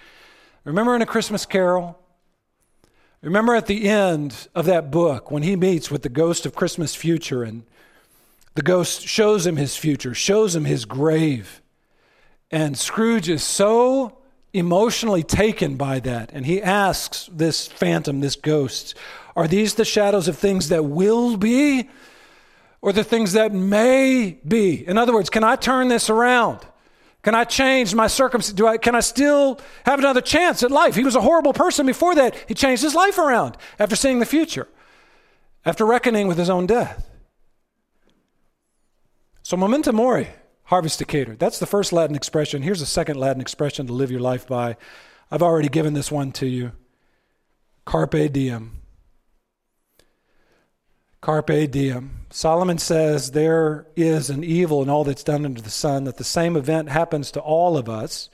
Remember 0.64 0.94
in 0.94 1.02
A 1.02 1.06
Christmas 1.06 1.44
Carol? 1.44 1.98
Remember 3.22 3.56
at 3.56 3.66
the 3.66 3.88
end 3.88 4.46
of 4.54 4.66
that 4.66 4.92
book 4.92 5.32
when 5.32 5.42
he 5.42 5.56
meets 5.56 5.90
with 5.90 6.02
the 6.02 6.08
ghost 6.08 6.46
of 6.46 6.54
Christmas 6.54 6.94
future 6.94 7.42
and 7.42 7.64
the 8.54 8.62
ghost 8.62 9.06
shows 9.06 9.46
him 9.46 9.56
his 9.56 9.76
future, 9.76 10.14
shows 10.14 10.54
him 10.54 10.64
his 10.64 10.84
grave. 10.84 11.60
And 12.52 12.78
Scrooge 12.78 13.28
is 13.28 13.42
so 13.42 14.18
emotionally 14.52 15.24
taken 15.24 15.76
by 15.76 15.98
that. 16.00 16.30
And 16.32 16.46
he 16.46 16.62
asks 16.62 17.28
this 17.32 17.66
phantom, 17.66 18.20
this 18.20 18.36
ghost, 18.36 18.94
Are 19.34 19.48
these 19.48 19.74
the 19.74 19.84
shadows 19.84 20.28
of 20.28 20.38
things 20.38 20.68
that 20.68 20.84
will 20.84 21.36
be? 21.36 21.88
Or 22.86 22.92
the 22.92 23.02
things 23.02 23.32
that 23.32 23.52
may 23.52 24.38
be. 24.46 24.86
In 24.86 24.96
other 24.96 25.12
words, 25.12 25.28
can 25.28 25.42
I 25.42 25.56
turn 25.56 25.88
this 25.88 26.08
around? 26.08 26.60
Can 27.24 27.34
I 27.34 27.42
change 27.42 27.92
my 27.96 28.06
circumstance? 28.06 28.54
Do 28.56 28.68
I, 28.68 28.78
can 28.78 28.94
I 28.94 29.00
still 29.00 29.58
have 29.84 29.98
another 29.98 30.20
chance 30.20 30.62
at 30.62 30.70
life? 30.70 30.94
He 30.94 31.02
was 31.02 31.16
a 31.16 31.20
horrible 31.20 31.52
person 31.52 31.84
before 31.84 32.14
that. 32.14 32.36
He 32.46 32.54
changed 32.54 32.84
his 32.84 32.94
life 32.94 33.18
around 33.18 33.56
after 33.80 33.96
seeing 33.96 34.20
the 34.20 34.24
future, 34.24 34.68
after 35.64 35.84
reckoning 35.84 36.28
with 36.28 36.38
his 36.38 36.48
own 36.48 36.66
death. 36.66 37.10
So, 39.42 39.56
memento 39.56 39.90
mori, 39.90 40.28
Harvest 40.62 41.00
Decatur. 41.00 41.34
That's 41.34 41.58
the 41.58 41.66
first 41.66 41.92
Latin 41.92 42.14
expression. 42.14 42.62
Here's 42.62 42.82
a 42.82 42.86
second 42.86 43.16
Latin 43.16 43.40
expression 43.40 43.88
to 43.88 43.92
live 43.94 44.12
your 44.12 44.20
life 44.20 44.46
by. 44.46 44.76
I've 45.28 45.42
already 45.42 45.68
given 45.68 45.94
this 45.94 46.12
one 46.12 46.30
to 46.34 46.46
you. 46.46 46.70
Carpe 47.84 48.32
diem. 48.32 48.82
Carpe 51.26 51.68
diem. 51.72 52.20
Solomon 52.30 52.78
says 52.78 53.32
there 53.32 53.84
is 53.96 54.30
an 54.30 54.44
evil 54.44 54.80
in 54.80 54.88
all 54.88 55.02
that's 55.02 55.24
done 55.24 55.44
under 55.44 55.60
the 55.60 55.70
sun, 55.70 56.04
that 56.04 56.18
the 56.18 56.22
same 56.22 56.56
event 56.56 56.88
happens 56.88 57.32
to 57.32 57.40
all 57.40 57.76
of 57.76 57.88
us. 57.88 58.30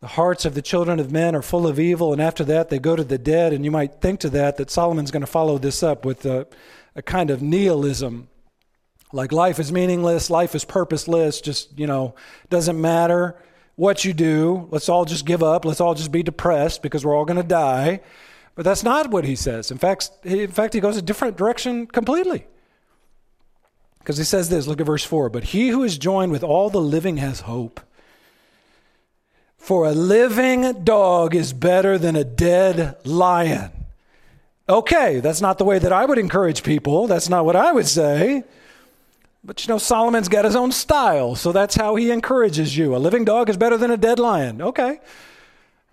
The 0.00 0.06
hearts 0.06 0.46
of 0.46 0.54
the 0.54 0.62
children 0.62 0.98
of 1.00 1.12
men 1.12 1.36
are 1.36 1.42
full 1.42 1.66
of 1.66 1.78
evil, 1.78 2.14
and 2.14 2.22
after 2.22 2.44
that 2.44 2.70
they 2.70 2.78
go 2.78 2.96
to 2.96 3.04
the 3.04 3.18
dead. 3.18 3.52
And 3.52 3.62
you 3.62 3.70
might 3.70 4.00
think 4.00 4.20
to 4.20 4.30
that 4.30 4.56
that 4.56 4.70
Solomon's 4.70 5.10
going 5.10 5.20
to 5.20 5.26
follow 5.26 5.58
this 5.58 5.82
up 5.82 6.06
with 6.06 6.24
a, 6.24 6.46
a 6.96 7.02
kind 7.02 7.28
of 7.28 7.42
nihilism. 7.42 8.28
Like 9.12 9.30
life 9.30 9.58
is 9.58 9.70
meaningless, 9.70 10.30
life 10.30 10.54
is 10.54 10.64
purposeless, 10.64 11.42
just, 11.42 11.78
you 11.78 11.86
know, 11.86 12.14
doesn't 12.48 12.80
matter 12.80 13.36
what 13.76 14.02
you 14.02 14.14
do. 14.14 14.66
Let's 14.70 14.88
all 14.88 15.04
just 15.04 15.26
give 15.26 15.42
up. 15.42 15.66
Let's 15.66 15.82
all 15.82 15.94
just 15.94 16.10
be 16.10 16.22
depressed 16.22 16.80
because 16.80 17.04
we're 17.04 17.14
all 17.14 17.26
going 17.26 17.36
to 17.36 17.42
die. 17.42 18.00
But 18.54 18.64
that's 18.64 18.82
not 18.82 19.10
what 19.10 19.24
he 19.24 19.34
says. 19.34 19.70
In 19.70 19.78
fact, 19.78 20.10
in 20.24 20.50
fact, 20.50 20.74
he 20.74 20.80
goes 20.80 20.96
a 20.96 21.02
different 21.02 21.36
direction 21.36 21.86
completely. 21.86 22.46
Because 23.98 24.18
he 24.18 24.24
says 24.24 24.48
this, 24.48 24.66
look 24.66 24.80
at 24.80 24.86
verse 24.86 25.04
4. 25.04 25.30
But 25.30 25.44
he 25.44 25.68
who 25.68 25.84
is 25.84 25.96
joined 25.96 26.32
with 26.32 26.42
all 26.42 26.70
the 26.70 26.80
living 26.80 27.18
has 27.18 27.40
hope. 27.40 27.80
For 29.56 29.86
a 29.86 29.92
living 29.92 30.84
dog 30.84 31.36
is 31.36 31.52
better 31.52 31.96
than 31.96 32.16
a 32.16 32.24
dead 32.24 32.96
lion. 33.06 33.70
Okay, 34.68 35.20
that's 35.20 35.40
not 35.40 35.58
the 35.58 35.64
way 35.64 35.78
that 35.78 35.92
I 35.92 36.04
would 36.04 36.18
encourage 36.18 36.62
people. 36.62 37.06
That's 37.06 37.28
not 37.28 37.44
what 37.44 37.56
I 37.56 37.72
would 37.72 37.86
say. 37.86 38.42
But 39.44 39.64
you 39.64 39.72
know, 39.72 39.78
Solomon's 39.78 40.28
got 40.28 40.44
his 40.44 40.56
own 40.56 40.72
style, 40.72 41.34
so 41.34 41.52
that's 41.52 41.74
how 41.74 41.96
he 41.96 42.10
encourages 42.10 42.76
you. 42.76 42.94
A 42.94 42.98
living 42.98 43.24
dog 43.24 43.48
is 43.48 43.56
better 43.56 43.76
than 43.76 43.90
a 43.90 43.96
dead 43.96 44.18
lion. 44.18 44.62
Okay. 44.62 45.00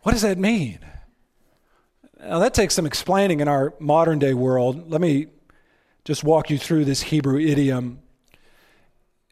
What 0.01 0.13
does 0.13 0.21
that 0.21 0.37
mean? 0.37 0.79
Now, 2.19 2.39
that 2.39 2.53
takes 2.53 2.75
some 2.75 2.85
explaining 2.85 3.39
in 3.39 3.47
our 3.47 3.73
modern 3.79 4.19
day 4.19 4.33
world. 4.33 4.91
Let 4.91 4.99
me 4.99 5.27
just 6.03 6.23
walk 6.23 6.49
you 6.49 6.57
through 6.57 6.85
this 6.85 7.01
Hebrew 7.01 7.39
idiom 7.39 7.99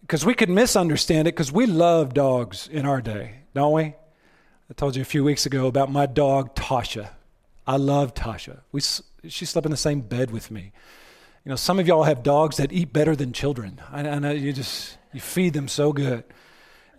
because 0.01 0.25
we 0.25 0.33
could 0.33 0.49
misunderstand 0.49 1.27
it 1.27 1.35
because 1.35 1.51
we 1.51 1.65
love 1.65 2.13
dogs 2.13 2.69
in 2.71 2.85
our 2.85 3.01
day, 3.01 3.39
don't 3.53 3.73
we? 3.73 3.83
I 3.83 4.73
told 4.75 4.95
you 4.95 5.01
a 5.01 5.05
few 5.05 5.23
weeks 5.23 5.45
ago 5.45 5.67
about 5.67 5.91
my 5.91 6.05
dog, 6.05 6.55
Tasha. 6.55 7.09
I 7.65 7.75
love 7.75 8.13
Tasha. 8.13 8.61
We, 8.71 8.79
she 9.29 9.45
slept 9.45 9.65
in 9.65 9.71
the 9.71 9.77
same 9.77 9.99
bed 10.01 10.31
with 10.31 10.49
me. 10.49 10.71
You 11.43 11.49
know, 11.49 11.55
some 11.57 11.79
of 11.79 11.87
y'all 11.87 12.03
have 12.03 12.23
dogs 12.23 12.57
that 12.57 12.71
eat 12.71 12.93
better 12.93 13.15
than 13.15 13.33
children. 13.33 13.81
I, 13.91 14.07
I 14.07 14.19
know 14.19 14.31
you 14.31 14.53
just, 14.53 14.97
you 15.13 15.19
feed 15.19 15.53
them 15.53 15.67
so 15.67 15.91
good. 15.91 16.23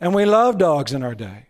And 0.01 0.15
we 0.15 0.27
love 0.27 0.59
dogs 0.59 0.93
in 0.93 1.03
our 1.03 1.15
day. 1.15 1.48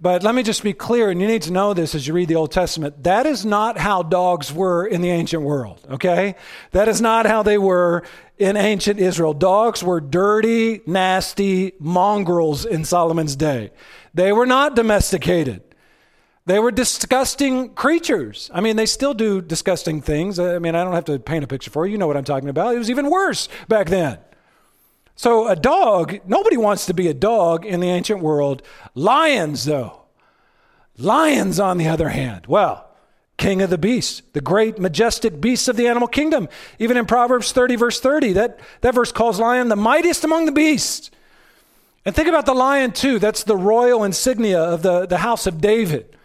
But 0.00 0.22
let 0.22 0.36
me 0.36 0.44
just 0.44 0.62
be 0.62 0.72
clear, 0.72 1.10
and 1.10 1.20
you 1.20 1.26
need 1.26 1.42
to 1.42 1.52
know 1.52 1.74
this 1.74 1.92
as 1.92 2.06
you 2.06 2.14
read 2.14 2.28
the 2.28 2.36
Old 2.36 2.52
Testament. 2.52 3.02
That 3.02 3.26
is 3.26 3.44
not 3.44 3.78
how 3.78 4.04
dogs 4.04 4.52
were 4.52 4.86
in 4.86 5.00
the 5.00 5.10
ancient 5.10 5.42
world, 5.42 5.84
okay? 5.90 6.36
That 6.70 6.86
is 6.86 7.00
not 7.00 7.26
how 7.26 7.42
they 7.42 7.58
were 7.58 8.04
in 8.38 8.56
ancient 8.56 9.00
Israel. 9.00 9.34
Dogs 9.34 9.82
were 9.82 10.00
dirty, 10.00 10.82
nasty 10.86 11.72
mongrels 11.80 12.64
in 12.64 12.84
Solomon's 12.84 13.34
day. 13.34 13.72
They 14.14 14.32
were 14.32 14.46
not 14.46 14.76
domesticated. 14.76 15.62
They 16.46 16.60
were 16.60 16.70
disgusting 16.70 17.70
creatures. 17.70 18.52
I 18.54 18.60
mean, 18.60 18.76
they 18.76 18.86
still 18.86 19.14
do 19.14 19.42
disgusting 19.42 20.00
things. 20.00 20.38
I 20.38 20.60
mean, 20.60 20.76
I 20.76 20.84
don't 20.84 20.94
have 20.94 21.06
to 21.06 21.18
paint 21.18 21.42
a 21.42 21.48
picture 21.48 21.72
for 21.72 21.84
you. 21.84 21.92
You 21.92 21.98
know 21.98 22.06
what 22.06 22.16
I'm 22.16 22.24
talking 22.24 22.48
about. 22.48 22.74
It 22.74 22.78
was 22.78 22.88
even 22.88 23.10
worse 23.10 23.48
back 23.66 23.88
then. 23.88 24.18
So, 25.18 25.48
a 25.48 25.56
dog, 25.56 26.20
nobody 26.26 26.56
wants 26.56 26.86
to 26.86 26.94
be 26.94 27.08
a 27.08 27.12
dog 27.12 27.66
in 27.66 27.80
the 27.80 27.88
ancient 27.88 28.20
world. 28.20 28.62
Lions, 28.94 29.64
though. 29.64 30.02
Lions, 30.96 31.58
on 31.58 31.76
the 31.76 31.88
other 31.88 32.10
hand, 32.10 32.46
well, 32.46 32.88
king 33.36 33.60
of 33.60 33.68
the 33.68 33.78
beasts, 33.78 34.22
the 34.32 34.40
great 34.40 34.78
majestic 34.78 35.40
beasts 35.40 35.66
of 35.66 35.74
the 35.74 35.88
animal 35.88 36.06
kingdom. 36.06 36.48
Even 36.78 36.96
in 36.96 37.04
Proverbs 37.04 37.50
30, 37.50 37.74
verse 37.74 37.98
30, 37.98 38.34
that, 38.34 38.60
that 38.82 38.94
verse 38.94 39.10
calls 39.10 39.40
lion 39.40 39.68
the 39.68 39.74
mightiest 39.74 40.22
among 40.22 40.46
the 40.46 40.52
beasts. 40.52 41.10
And 42.04 42.14
think 42.14 42.28
about 42.28 42.46
the 42.46 42.54
lion, 42.54 42.92
too. 42.92 43.18
That's 43.18 43.42
the 43.42 43.56
royal 43.56 44.04
insignia 44.04 44.62
of 44.62 44.82
the, 44.82 45.04
the 45.04 45.18
house 45.18 45.48
of 45.48 45.60
David. 45.60 46.16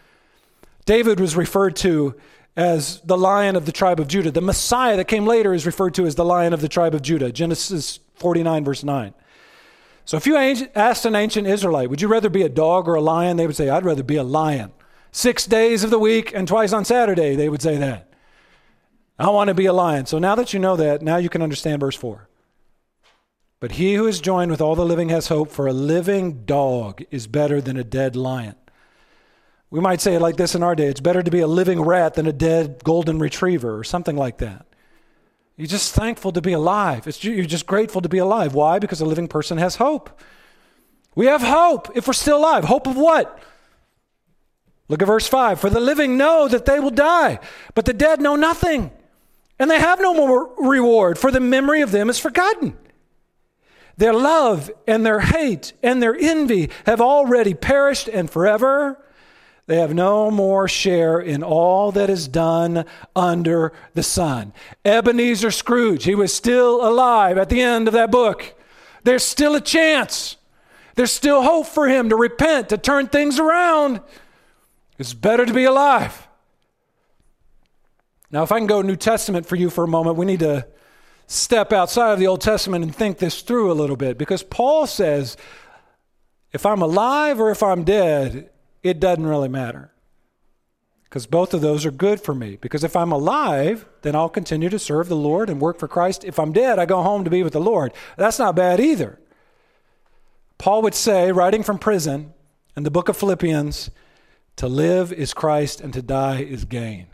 David 0.85 1.19
was 1.19 1.35
referred 1.35 1.75
to 1.77 2.13
as 2.55 3.01
the 3.01 3.17
lion 3.17 3.55
of 3.55 3.65
the 3.65 3.71
tribe 3.71 3.99
of 3.99 4.07
Judah. 4.07 4.29
The 4.29 4.39
Messiah 4.39 4.97
that 4.97 5.07
came 5.07 5.25
later 5.25 5.51
is 5.51 5.65
referred 5.65 5.95
to 5.95 6.05
as 6.05 6.13
the 6.13 6.23
lion 6.23 6.53
of 6.53 6.61
the 6.61 6.69
tribe 6.69 6.93
of 6.93 7.01
Judah. 7.01 7.31
Genesis 7.31 7.99
49, 8.15 8.65
verse 8.65 8.83
9. 8.83 9.13
So 10.05 10.17
if 10.17 10.27
you 10.27 10.35
asked 10.35 11.05
an 11.05 11.15
ancient 11.15 11.47
Israelite, 11.47 11.89
would 11.89 12.01
you 12.01 12.07
rather 12.07 12.29
be 12.29 12.41
a 12.43 12.49
dog 12.49 12.87
or 12.87 12.95
a 12.95 13.01
lion? 13.01 13.37
They 13.37 13.47
would 13.47 13.55
say, 13.55 13.69
I'd 13.69 13.85
rather 13.85 14.03
be 14.03 14.17
a 14.17 14.23
lion. 14.23 14.71
Six 15.11 15.45
days 15.45 15.83
of 15.83 15.91
the 15.91 15.99
week 15.99 16.33
and 16.33 16.47
twice 16.47 16.73
on 16.73 16.85
Saturday, 16.85 17.35
they 17.35 17.47
would 17.47 17.61
say 17.61 17.77
that. 17.77 18.09
I 19.17 19.29
want 19.29 19.49
to 19.49 19.53
be 19.53 19.67
a 19.67 19.73
lion. 19.73 20.05
So 20.05 20.19
now 20.19 20.35
that 20.35 20.53
you 20.53 20.59
know 20.59 20.75
that, 20.75 21.01
now 21.01 21.17
you 21.17 21.29
can 21.29 21.41
understand 21.41 21.79
verse 21.79 21.95
4. 21.95 22.27
But 23.59 23.73
he 23.73 23.93
who 23.93 24.07
is 24.07 24.19
joined 24.19 24.51
with 24.51 24.59
all 24.59 24.75
the 24.75 24.85
living 24.85 25.09
has 25.09 25.29
hope, 25.29 25.49
for 25.49 25.67
a 25.67 25.73
living 25.73 26.43
dog 26.43 27.03
is 27.11 27.27
better 27.27 27.61
than 27.61 27.77
a 27.77 27.83
dead 27.83 28.15
lion. 28.15 28.55
We 29.69 29.79
might 29.79 30.01
say 30.01 30.15
it 30.15 30.21
like 30.21 30.35
this 30.35 30.53
in 30.53 30.61
our 30.61 30.75
day 30.75 30.87
it's 30.87 30.99
better 30.99 31.23
to 31.23 31.31
be 31.31 31.39
a 31.39 31.47
living 31.47 31.81
rat 31.81 32.15
than 32.15 32.27
a 32.27 32.33
dead 32.33 32.83
golden 32.83 33.19
retriever 33.19 33.77
or 33.77 33.83
something 33.83 34.17
like 34.17 34.39
that. 34.39 34.67
You're 35.55 35.67
just 35.67 35.93
thankful 35.93 36.31
to 36.31 36.41
be 36.41 36.53
alive. 36.53 37.07
It's, 37.07 37.23
you're 37.23 37.45
just 37.45 37.67
grateful 37.67 38.01
to 38.01 38.09
be 38.09 38.17
alive. 38.17 38.53
Why? 38.53 38.79
Because 38.79 39.01
a 39.01 39.05
living 39.05 39.27
person 39.27 39.57
has 39.59 39.75
hope. 39.75 40.19
We 41.15 41.27
have 41.27 41.41
hope 41.41 41.89
if 41.95 42.07
we're 42.07 42.13
still 42.13 42.37
alive. 42.37 42.63
Hope 42.63 42.87
of 42.87 42.97
what? 42.97 43.39
Look 44.87 45.01
at 45.01 45.05
verse 45.05 45.27
5. 45.27 45.59
For 45.59 45.69
the 45.69 45.79
living 45.79 46.17
know 46.17 46.47
that 46.47 46.65
they 46.65 46.79
will 46.79 46.91
die, 46.91 47.39
but 47.75 47.85
the 47.85 47.93
dead 47.93 48.19
know 48.19 48.35
nothing, 48.35 48.91
and 49.59 49.69
they 49.69 49.79
have 49.79 50.01
no 50.01 50.13
more 50.13 50.49
reward, 50.57 51.19
for 51.19 51.31
the 51.31 51.39
memory 51.39 51.81
of 51.81 51.91
them 51.91 52.09
is 52.09 52.19
forgotten. 52.19 52.75
Their 53.95 54.13
love 54.13 54.71
and 54.87 55.05
their 55.05 55.19
hate 55.19 55.73
and 55.83 56.01
their 56.01 56.15
envy 56.15 56.71
have 56.87 56.99
already 56.99 57.53
perished, 57.53 58.07
and 58.07 58.29
forever 58.29 59.03
they 59.65 59.77
have 59.77 59.93
no 59.93 60.29
more 60.29 60.67
share 60.67 61.19
in 61.19 61.41
all 61.41 61.91
that 61.93 62.09
is 62.09 62.27
done 62.27 62.85
under 63.15 63.71
the 63.93 64.03
sun. 64.03 64.51
Ebenezer 64.83 65.51
Scrooge, 65.51 66.03
he 66.03 66.15
was 66.15 66.33
still 66.33 66.85
alive 66.85 67.37
at 67.37 67.49
the 67.49 67.61
end 67.61 67.87
of 67.87 67.93
that 67.93 68.11
book. 68.11 68.55
There's 69.03 69.23
still 69.23 69.55
a 69.55 69.61
chance. 69.61 70.35
There's 70.95 71.11
still 71.11 71.41
hope 71.43 71.67
for 71.67 71.87
him 71.87 72.09
to 72.09 72.15
repent, 72.15 72.69
to 72.69 72.77
turn 72.77 73.07
things 73.07 73.39
around. 73.39 74.01
It's 74.97 75.13
better 75.13 75.45
to 75.45 75.53
be 75.53 75.63
alive. 75.63 76.27
Now, 78.31 78.43
if 78.43 78.51
I 78.51 78.57
can 78.57 78.67
go 78.67 78.81
to 78.81 78.85
the 78.85 78.91
New 78.91 78.97
Testament 78.97 79.45
for 79.45 79.55
you 79.55 79.69
for 79.69 79.83
a 79.83 79.87
moment, 79.87 80.17
we 80.17 80.25
need 80.25 80.39
to 80.39 80.67
step 81.27 81.71
outside 81.71 82.13
of 82.13 82.19
the 82.19 82.27
Old 82.27 82.41
Testament 82.41 82.83
and 82.83 82.93
think 82.93 83.17
this 83.17 83.41
through 83.41 83.71
a 83.71 83.73
little 83.73 83.95
bit 83.95 84.17
because 84.17 84.43
Paul 84.43 84.87
says, 84.87 85.37
if 86.51 86.65
I'm 86.65 86.81
alive 86.81 87.39
or 87.39 87.49
if 87.49 87.63
I'm 87.63 87.83
dead, 87.83 88.49
it 88.83 88.99
doesn't 88.99 89.25
really 89.25 89.49
matter. 89.49 89.91
Because 91.05 91.25
both 91.27 91.53
of 91.53 91.61
those 91.61 91.85
are 91.85 91.91
good 91.91 92.19
for 92.21 92.33
me. 92.33 92.57
Because 92.59 92.83
if 92.83 92.95
I'm 92.95 93.11
alive, 93.11 93.85
then 94.01 94.15
I'll 94.15 94.29
continue 94.29 94.69
to 94.69 94.79
serve 94.79 95.09
the 95.09 95.15
Lord 95.15 95.49
and 95.49 95.61
work 95.61 95.77
for 95.77 95.87
Christ. 95.87 96.23
If 96.23 96.39
I'm 96.39 96.51
dead, 96.51 96.79
I 96.79 96.85
go 96.85 97.03
home 97.03 97.23
to 97.23 97.29
be 97.29 97.43
with 97.43 97.53
the 97.53 97.61
Lord. 97.61 97.93
That's 98.17 98.39
not 98.39 98.55
bad 98.55 98.79
either. 98.79 99.19
Paul 100.57 100.81
would 100.81 100.95
say, 100.95 101.31
writing 101.31 101.61
from 101.61 101.77
prison 101.77 102.33
in 102.75 102.83
the 102.83 102.91
book 102.91 103.09
of 103.09 103.17
Philippians, 103.17 103.91
to 104.55 104.67
live 104.67 105.13
is 105.13 105.33
Christ 105.33 105.81
and 105.81 105.93
to 105.93 106.01
die 106.01 106.41
is 106.41 106.65
gain. 106.65 107.07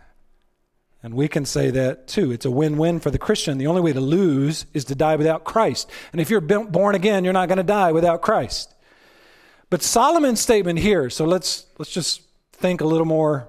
And 1.02 1.14
we 1.14 1.28
can 1.28 1.46
say 1.46 1.70
that 1.72 2.08
too. 2.08 2.32
It's 2.32 2.46
a 2.46 2.52
win 2.52 2.78
win 2.78 3.00
for 3.00 3.10
the 3.12 3.18
Christian. 3.18 3.58
The 3.58 3.68
only 3.68 3.82
way 3.82 3.94
to 3.94 4.02
lose 4.02 4.66
is 4.74 4.86
to 4.86 4.96
die 4.96 5.16
without 5.16 5.46
Christ. 5.46 5.90
And 6.12 6.20
if 6.20 6.30
you're 6.30 6.42
born 6.42 6.96
again, 6.96 7.24
you're 7.24 7.34
not 7.34 7.48
going 7.48 7.58
to 7.58 7.64
die 7.64 7.92
without 7.92 8.22
Christ. 8.22 8.74
But 9.70 9.84
Solomon's 9.84 10.40
statement 10.40 10.80
here, 10.80 11.10
so 11.10 11.26
let's, 11.26 11.68
let's 11.78 11.92
just 11.92 12.24
think 12.54 12.82
a 12.82 12.88
little 12.88 13.06
more 13.06 13.48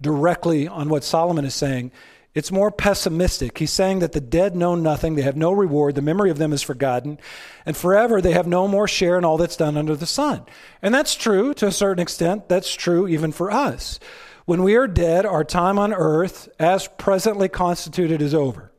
directly 0.00 0.68
on 0.68 0.88
what 0.88 1.02
Solomon 1.02 1.44
is 1.44 1.54
saying. 1.54 1.90
It's 2.32 2.52
more 2.52 2.70
pessimistic. 2.70 3.58
He's 3.58 3.72
saying 3.72 3.98
that 3.98 4.12
the 4.12 4.20
dead 4.20 4.54
know 4.54 4.76
nothing, 4.76 5.16
they 5.16 5.22
have 5.22 5.36
no 5.36 5.50
reward, 5.50 5.96
the 5.96 6.02
memory 6.02 6.30
of 6.30 6.38
them 6.38 6.52
is 6.52 6.62
forgotten, 6.62 7.18
and 7.66 7.76
forever 7.76 8.20
they 8.20 8.32
have 8.32 8.46
no 8.46 8.68
more 8.68 8.86
share 8.86 9.18
in 9.18 9.24
all 9.24 9.36
that's 9.36 9.56
done 9.56 9.76
under 9.76 9.96
the 9.96 10.06
sun. 10.06 10.46
And 10.80 10.94
that's 10.94 11.16
true 11.16 11.52
to 11.54 11.66
a 11.66 11.72
certain 11.72 12.00
extent. 12.00 12.48
That's 12.48 12.72
true 12.72 13.08
even 13.08 13.32
for 13.32 13.50
us. 13.50 13.98
When 14.44 14.62
we 14.62 14.76
are 14.76 14.86
dead, 14.86 15.26
our 15.26 15.42
time 15.42 15.78
on 15.78 15.92
earth, 15.92 16.48
as 16.60 16.86
presently 16.86 17.48
constituted, 17.48 18.22
is 18.22 18.34
over. 18.34 18.72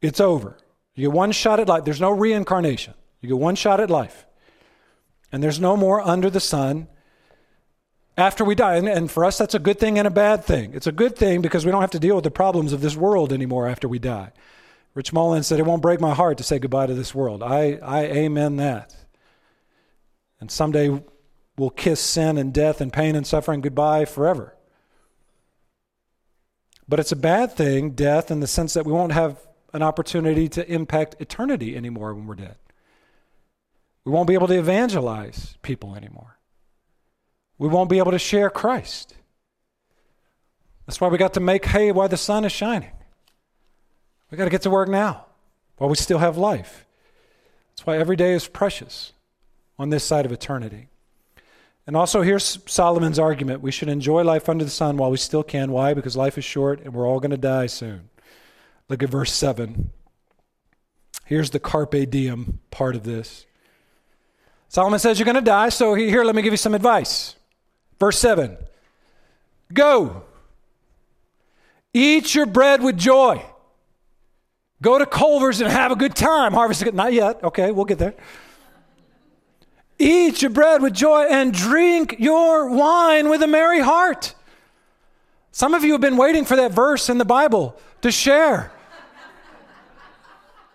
It's 0.00 0.20
over. 0.20 0.56
You 0.94 1.08
get 1.08 1.14
one 1.14 1.32
shot 1.32 1.60
at 1.60 1.68
life. 1.68 1.84
There's 1.84 2.00
no 2.00 2.10
reincarnation. 2.10 2.94
You 3.20 3.28
get 3.28 3.38
one 3.38 3.54
shot 3.54 3.80
at 3.80 3.90
life 3.90 4.24
and 5.32 5.42
there's 5.42 5.60
no 5.60 5.76
more 5.76 6.00
under 6.00 6.30
the 6.30 6.40
sun 6.40 6.88
after 8.16 8.44
we 8.44 8.54
die. 8.54 8.76
And, 8.76 8.88
and, 8.88 9.10
for 9.10 9.24
us, 9.24 9.38
that's 9.38 9.54
a 9.54 9.58
good 9.58 9.78
thing 9.78 9.98
and 9.98 10.06
a 10.06 10.10
bad 10.10 10.44
thing. 10.44 10.72
It's 10.74 10.86
a 10.86 10.92
good 10.92 11.16
thing 11.16 11.40
because 11.40 11.64
we 11.64 11.72
don't 11.72 11.80
have 11.80 11.90
to 11.92 11.98
deal 11.98 12.14
with 12.14 12.24
the 12.24 12.30
problems 12.30 12.72
of 12.72 12.80
this 12.80 12.96
world 12.96 13.32
anymore 13.32 13.66
after 13.66 13.88
we 13.88 13.98
die. 13.98 14.32
Rich 14.94 15.12
Mullins 15.12 15.46
said, 15.46 15.58
It 15.58 15.66
won't 15.66 15.82
break 15.82 16.00
my 16.00 16.14
heart 16.14 16.38
to 16.38 16.44
say 16.44 16.58
goodbye 16.58 16.86
to 16.86 16.94
this 16.94 17.14
world. 17.14 17.42
I, 17.42 17.78
I 17.82 18.04
amen 18.06 18.56
that. 18.56 18.94
And 20.40 20.50
someday 20.50 21.02
we'll 21.56 21.70
kiss 21.70 22.00
sin 22.00 22.38
and 22.38 22.52
death 22.52 22.80
and 22.80 22.92
pain 22.92 23.14
and 23.14 23.26
suffering 23.26 23.60
goodbye 23.60 24.04
forever. 24.04 24.56
But 26.88 26.98
it's 26.98 27.12
a 27.12 27.16
bad 27.16 27.52
thing, 27.52 27.90
death, 27.90 28.32
in 28.32 28.40
the 28.40 28.48
sense 28.48 28.74
that 28.74 28.84
we 28.84 28.92
won't 28.92 29.12
have 29.12 29.38
an 29.72 29.82
opportunity 29.82 30.48
to 30.48 30.68
impact 30.68 31.14
eternity 31.20 31.76
anymore 31.76 32.14
when 32.14 32.26
we're 32.26 32.34
dead. 32.34 32.56
We 34.04 34.12
won't 34.12 34.28
be 34.28 34.34
able 34.34 34.48
to 34.48 34.58
evangelize 34.58 35.56
people 35.62 35.94
anymore. 35.94 36.38
We 37.58 37.68
won't 37.68 37.90
be 37.90 37.98
able 37.98 38.12
to 38.12 38.18
share 38.18 38.48
Christ. 38.48 39.14
That's 40.86 41.00
why 41.00 41.08
we 41.08 41.18
got 41.18 41.34
to 41.34 41.40
make 41.40 41.66
hay 41.66 41.92
while 41.92 42.08
the 42.08 42.16
sun 42.16 42.44
is 42.44 42.52
shining. 42.52 42.92
We 44.30 44.38
got 44.38 44.44
to 44.44 44.50
get 44.50 44.62
to 44.62 44.70
work 44.70 44.88
now 44.88 45.26
while 45.76 45.90
we 45.90 45.96
still 45.96 46.18
have 46.18 46.36
life. 46.36 46.86
That's 47.70 47.86
why 47.86 47.98
every 47.98 48.16
day 48.16 48.32
is 48.32 48.48
precious 48.48 49.12
on 49.78 49.90
this 49.90 50.04
side 50.04 50.26
of 50.26 50.32
eternity. 50.32 50.88
And 51.86 51.96
also, 51.96 52.22
here's 52.22 52.58
Solomon's 52.66 53.18
argument 53.18 53.62
we 53.62 53.70
should 53.70 53.88
enjoy 53.88 54.22
life 54.22 54.48
under 54.48 54.64
the 54.64 54.70
sun 54.70 54.96
while 54.96 55.10
we 55.10 55.16
still 55.16 55.42
can. 55.42 55.72
Why? 55.72 55.94
Because 55.94 56.16
life 56.16 56.38
is 56.38 56.44
short 56.44 56.80
and 56.80 56.94
we're 56.94 57.06
all 57.06 57.20
going 57.20 57.30
to 57.30 57.36
die 57.36 57.66
soon. 57.66 58.10
Look 58.88 59.02
at 59.02 59.08
verse 59.08 59.32
7. 59.32 59.90
Here's 61.24 61.50
the 61.50 61.60
carpe 61.60 62.10
diem 62.10 62.60
part 62.70 62.96
of 62.96 63.04
this. 63.04 63.46
Solomon 64.70 65.00
says 65.00 65.18
you're 65.18 65.24
going 65.24 65.34
to 65.34 65.40
die, 65.40 65.68
so 65.68 65.94
here, 65.94 66.22
let 66.22 66.36
me 66.36 66.42
give 66.42 66.52
you 66.52 66.56
some 66.56 66.74
advice. 66.74 67.34
Verse 67.98 68.20
7 68.20 68.56
Go, 69.72 70.22
eat 71.92 72.36
your 72.36 72.46
bread 72.46 72.80
with 72.80 72.96
joy. 72.96 73.44
Go 74.80 74.96
to 74.96 75.06
Culver's 75.06 75.60
and 75.60 75.70
have 75.70 75.90
a 75.90 75.96
good 75.96 76.14
time. 76.14 76.52
Harvest, 76.52 76.92
not 76.94 77.12
yet. 77.12 77.42
Okay, 77.42 77.72
we'll 77.72 77.84
get 77.84 77.98
there. 77.98 78.14
Eat 79.98 80.40
your 80.40 80.52
bread 80.52 80.80
with 80.82 80.94
joy 80.94 81.24
and 81.24 81.52
drink 81.52 82.16
your 82.20 82.70
wine 82.70 83.28
with 83.28 83.42
a 83.42 83.48
merry 83.48 83.80
heart. 83.80 84.36
Some 85.50 85.74
of 85.74 85.82
you 85.82 85.92
have 85.92 86.00
been 86.00 86.16
waiting 86.16 86.44
for 86.44 86.54
that 86.54 86.70
verse 86.70 87.10
in 87.10 87.18
the 87.18 87.24
Bible 87.24 87.76
to 88.02 88.12
share 88.12 88.70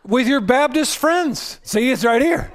with 0.04 0.28
your 0.28 0.42
Baptist 0.42 0.98
friends. 0.98 1.62
See, 1.64 1.90
it's 1.90 2.04
right 2.04 2.22
here. 2.22 2.52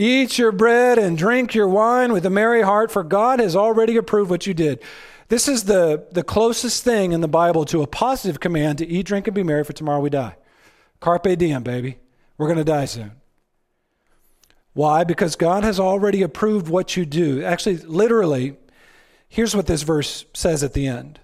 Eat 0.00 0.38
your 0.38 0.50
bread 0.50 0.98
and 0.98 1.18
drink 1.18 1.54
your 1.54 1.68
wine 1.68 2.10
with 2.10 2.24
a 2.24 2.30
merry 2.30 2.62
heart, 2.62 2.90
for 2.90 3.04
God 3.04 3.38
has 3.38 3.54
already 3.54 3.98
approved 3.98 4.30
what 4.30 4.46
you 4.46 4.54
did. 4.54 4.82
This 5.28 5.46
is 5.46 5.64
the, 5.64 6.06
the 6.10 6.22
closest 6.22 6.82
thing 6.82 7.12
in 7.12 7.20
the 7.20 7.28
Bible 7.28 7.66
to 7.66 7.82
a 7.82 7.86
positive 7.86 8.40
command 8.40 8.78
to 8.78 8.86
eat, 8.86 9.04
drink, 9.04 9.26
and 9.26 9.34
be 9.34 9.42
merry, 9.42 9.62
for 9.62 9.74
tomorrow 9.74 10.00
we 10.00 10.08
die. 10.08 10.36
Carpe 11.00 11.36
diem, 11.36 11.62
baby. 11.62 11.98
We're 12.38 12.46
going 12.46 12.56
to 12.56 12.64
die 12.64 12.86
soon. 12.86 13.12
Why? 14.72 15.04
Because 15.04 15.36
God 15.36 15.64
has 15.64 15.78
already 15.78 16.22
approved 16.22 16.70
what 16.70 16.96
you 16.96 17.04
do. 17.04 17.44
Actually, 17.44 17.76
literally, 17.76 18.56
here's 19.28 19.54
what 19.54 19.66
this 19.66 19.82
verse 19.82 20.24
says 20.32 20.62
at 20.62 20.72
the 20.72 20.86
end 20.86 21.20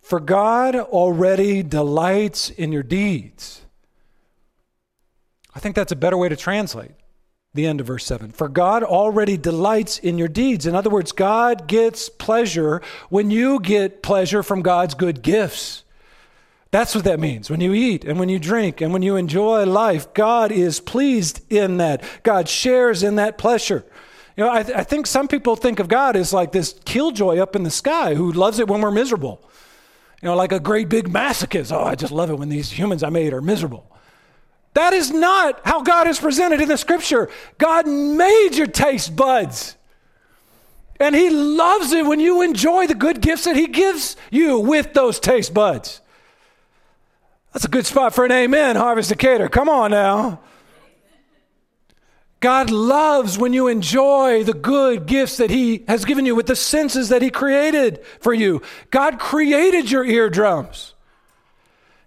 For 0.00 0.20
God 0.20 0.74
already 0.74 1.62
delights 1.62 2.48
in 2.48 2.72
your 2.72 2.82
deeds. 2.82 3.60
I 5.54 5.58
think 5.58 5.76
that's 5.76 5.92
a 5.92 5.96
better 5.96 6.16
way 6.16 6.30
to 6.30 6.36
translate 6.36 6.92
the 7.56 7.66
end 7.66 7.80
of 7.80 7.86
verse 7.86 8.06
7. 8.06 8.30
For 8.30 8.48
God 8.48 8.82
already 8.82 9.36
delights 9.36 9.98
in 9.98 10.18
your 10.18 10.28
deeds. 10.28 10.66
In 10.66 10.74
other 10.74 10.90
words, 10.90 11.12
God 11.12 11.66
gets 11.66 12.08
pleasure 12.08 12.80
when 13.08 13.30
you 13.30 13.58
get 13.60 14.02
pleasure 14.02 14.42
from 14.42 14.62
God's 14.62 14.94
good 14.94 15.22
gifts. 15.22 15.82
That's 16.70 16.94
what 16.94 17.04
that 17.04 17.20
means. 17.20 17.48
When 17.48 17.60
you 17.60 17.72
eat 17.74 18.04
and 18.04 18.18
when 18.18 18.28
you 18.28 18.38
drink 18.38 18.80
and 18.80 18.92
when 18.92 19.02
you 19.02 19.16
enjoy 19.16 19.64
life, 19.64 20.12
God 20.14 20.52
is 20.52 20.78
pleased 20.80 21.40
in 21.50 21.78
that. 21.78 22.02
God 22.22 22.48
shares 22.48 23.02
in 23.02 23.16
that 23.16 23.38
pleasure. 23.38 23.84
You 24.36 24.44
know, 24.44 24.52
I, 24.52 24.62
th- 24.62 24.76
I 24.76 24.82
think 24.82 25.06
some 25.06 25.28
people 25.28 25.56
think 25.56 25.78
of 25.78 25.88
God 25.88 26.16
as 26.16 26.32
like 26.32 26.52
this 26.52 26.78
killjoy 26.84 27.38
up 27.38 27.56
in 27.56 27.62
the 27.62 27.70
sky 27.70 28.14
who 28.14 28.32
loves 28.32 28.58
it 28.58 28.68
when 28.68 28.82
we're 28.82 28.90
miserable. 28.90 29.42
You 30.20 30.28
know, 30.28 30.36
like 30.36 30.52
a 30.52 30.60
great 30.60 30.88
big 30.88 31.08
masochist. 31.08 31.72
Oh, 31.72 31.82
I 31.82 31.94
just 31.94 32.12
love 32.12 32.30
it 32.30 32.38
when 32.38 32.48
these 32.48 32.70
humans 32.70 33.02
I 33.02 33.08
made 33.08 33.32
are 33.32 33.40
miserable. 33.40 33.90
That 34.76 34.92
is 34.92 35.10
not 35.10 35.62
how 35.64 35.80
God 35.80 36.06
is 36.06 36.20
presented 36.20 36.60
in 36.60 36.68
the 36.68 36.76
scripture. 36.76 37.30
God 37.56 37.88
made 37.88 38.50
your 38.56 38.66
taste 38.66 39.16
buds. 39.16 39.74
And 41.00 41.14
He 41.14 41.30
loves 41.30 41.92
it 41.92 42.04
when 42.04 42.20
you 42.20 42.42
enjoy 42.42 42.86
the 42.86 42.94
good 42.94 43.22
gifts 43.22 43.44
that 43.44 43.56
He 43.56 43.68
gives 43.68 44.16
you 44.30 44.58
with 44.58 44.92
those 44.92 45.18
taste 45.18 45.54
buds. 45.54 46.02
That's 47.54 47.64
a 47.64 47.68
good 47.68 47.86
spot 47.86 48.14
for 48.14 48.26
an 48.26 48.32
amen, 48.32 48.76
Harvest 48.76 49.08
Decatur. 49.08 49.48
Come 49.48 49.70
on 49.70 49.92
now. 49.92 50.40
God 52.40 52.68
loves 52.68 53.38
when 53.38 53.54
you 53.54 53.68
enjoy 53.68 54.44
the 54.44 54.52
good 54.52 55.06
gifts 55.06 55.38
that 55.38 55.48
He 55.48 55.86
has 55.88 56.04
given 56.04 56.26
you 56.26 56.34
with 56.34 56.48
the 56.48 56.56
senses 56.56 57.08
that 57.08 57.22
He 57.22 57.30
created 57.30 58.04
for 58.20 58.34
you. 58.34 58.60
God 58.90 59.18
created 59.18 59.90
your 59.90 60.04
eardrums, 60.04 60.92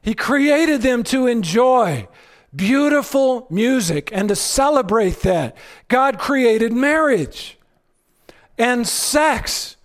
He 0.03 0.13
created 0.13 0.83
them 0.83 1.01
to 1.05 1.25
enjoy 1.25 2.07
beautiful 2.55 3.47
music 3.49 4.09
and 4.11 4.29
to 4.29 4.35
celebrate 4.35 5.21
that. 5.21 5.55
God 5.87 6.19
created 6.19 6.73
marriage 6.73 7.57
and 8.57 8.87
sex 8.87 9.77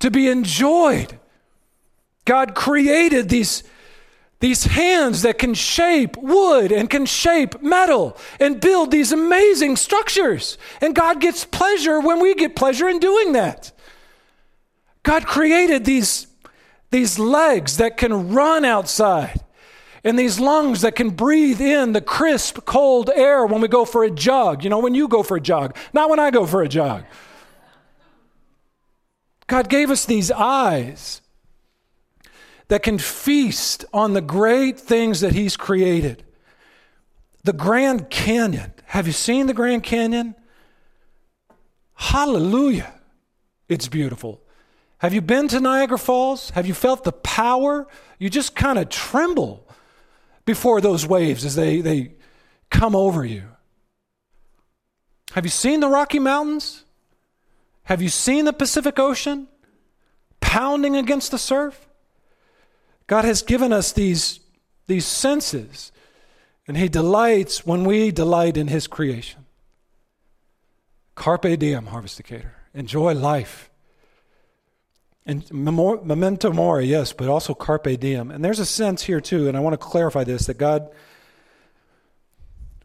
to 0.00 0.10
be 0.10 0.28
enjoyed. 0.28 1.18
God 2.24 2.54
created 2.54 3.28
these, 3.28 3.64
these 4.40 4.64
hands 4.64 5.22
that 5.22 5.38
can 5.38 5.54
shape 5.54 6.16
wood 6.16 6.72
and 6.72 6.88
can 6.88 7.06
shape 7.06 7.60
metal 7.62 8.16
and 8.38 8.60
build 8.60 8.90
these 8.90 9.12
amazing 9.12 9.76
structures. 9.76 10.58
And 10.80 10.94
God 10.94 11.20
gets 11.20 11.44
pleasure 11.44 12.00
when 12.00 12.20
we 12.20 12.34
get 12.34 12.56
pleasure 12.56 12.88
in 12.88 12.98
doing 12.98 13.32
that. 13.32 13.72
God 15.02 15.26
created 15.26 15.84
these, 15.84 16.26
these 16.90 17.18
legs 17.18 17.76
that 17.76 17.96
can 17.96 18.32
run 18.32 18.64
outside 18.64 19.43
and 20.04 20.18
these 20.18 20.38
lungs 20.38 20.82
that 20.82 20.94
can 20.94 21.10
breathe 21.10 21.62
in 21.62 21.94
the 21.94 22.00
crisp, 22.02 22.66
cold 22.66 23.10
air 23.14 23.46
when 23.46 23.62
we 23.62 23.68
go 23.68 23.86
for 23.86 24.04
a 24.04 24.10
jog. 24.10 24.62
You 24.62 24.68
know, 24.68 24.78
when 24.78 24.94
you 24.94 25.08
go 25.08 25.22
for 25.22 25.38
a 25.38 25.40
jog, 25.40 25.74
not 25.94 26.10
when 26.10 26.20
I 26.20 26.30
go 26.30 26.46
for 26.46 26.62
a 26.62 26.68
jog. 26.68 27.04
God 29.46 29.70
gave 29.70 29.90
us 29.90 30.04
these 30.04 30.30
eyes 30.30 31.22
that 32.68 32.82
can 32.82 32.98
feast 32.98 33.84
on 33.92 34.12
the 34.12 34.20
great 34.20 34.78
things 34.78 35.20
that 35.20 35.32
He's 35.32 35.56
created. 35.56 36.22
The 37.42 37.52
Grand 37.52 38.10
Canyon. 38.10 38.72
Have 38.86 39.06
you 39.06 39.12
seen 39.12 39.46
the 39.46 39.54
Grand 39.54 39.82
Canyon? 39.82 40.34
Hallelujah. 41.94 42.92
It's 43.68 43.88
beautiful. 43.88 44.42
Have 44.98 45.14
you 45.14 45.20
been 45.20 45.48
to 45.48 45.60
Niagara 45.60 45.98
Falls? 45.98 46.50
Have 46.50 46.66
you 46.66 46.74
felt 46.74 47.04
the 47.04 47.12
power? 47.12 47.86
You 48.18 48.30
just 48.30 48.54
kind 48.54 48.78
of 48.78 48.88
tremble 48.88 49.64
before 50.44 50.80
those 50.80 51.06
waves 51.06 51.44
as 51.44 51.54
they, 51.54 51.80
they 51.80 52.14
come 52.70 52.94
over 52.94 53.24
you. 53.24 53.44
Have 55.32 55.44
you 55.44 55.50
seen 55.50 55.80
the 55.80 55.88
Rocky 55.88 56.18
Mountains? 56.18 56.84
Have 57.84 58.00
you 58.00 58.08
seen 58.08 58.44
the 58.44 58.52
Pacific 58.52 58.98
Ocean 58.98 59.48
pounding 60.40 60.96
against 60.96 61.30
the 61.30 61.38
surf? 61.38 61.88
God 63.06 63.24
has 63.24 63.42
given 63.42 63.72
us 63.72 63.92
these, 63.92 64.40
these 64.86 65.06
senses, 65.06 65.92
and 66.66 66.76
He 66.76 66.88
delights 66.88 67.66
when 67.66 67.84
we 67.84 68.10
delight 68.10 68.56
in 68.56 68.68
His 68.68 68.86
creation. 68.86 69.44
Carpe 71.14 71.58
diem, 71.58 71.86
Harvest 71.86 72.16
Decatur. 72.16 72.54
Enjoy 72.72 73.14
life. 73.14 73.70
And 75.26 75.50
memento 75.52 76.52
mori, 76.52 76.86
yes, 76.86 77.14
but 77.14 77.28
also 77.28 77.54
carpe 77.54 77.98
diem. 77.98 78.30
And 78.30 78.44
there's 78.44 78.58
a 78.58 78.66
sense 78.66 79.04
here 79.04 79.22
too, 79.22 79.48
and 79.48 79.56
I 79.56 79.60
want 79.60 79.72
to 79.72 79.78
clarify 79.78 80.24
this 80.24 80.46
that 80.46 80.58
God 80.58 80.90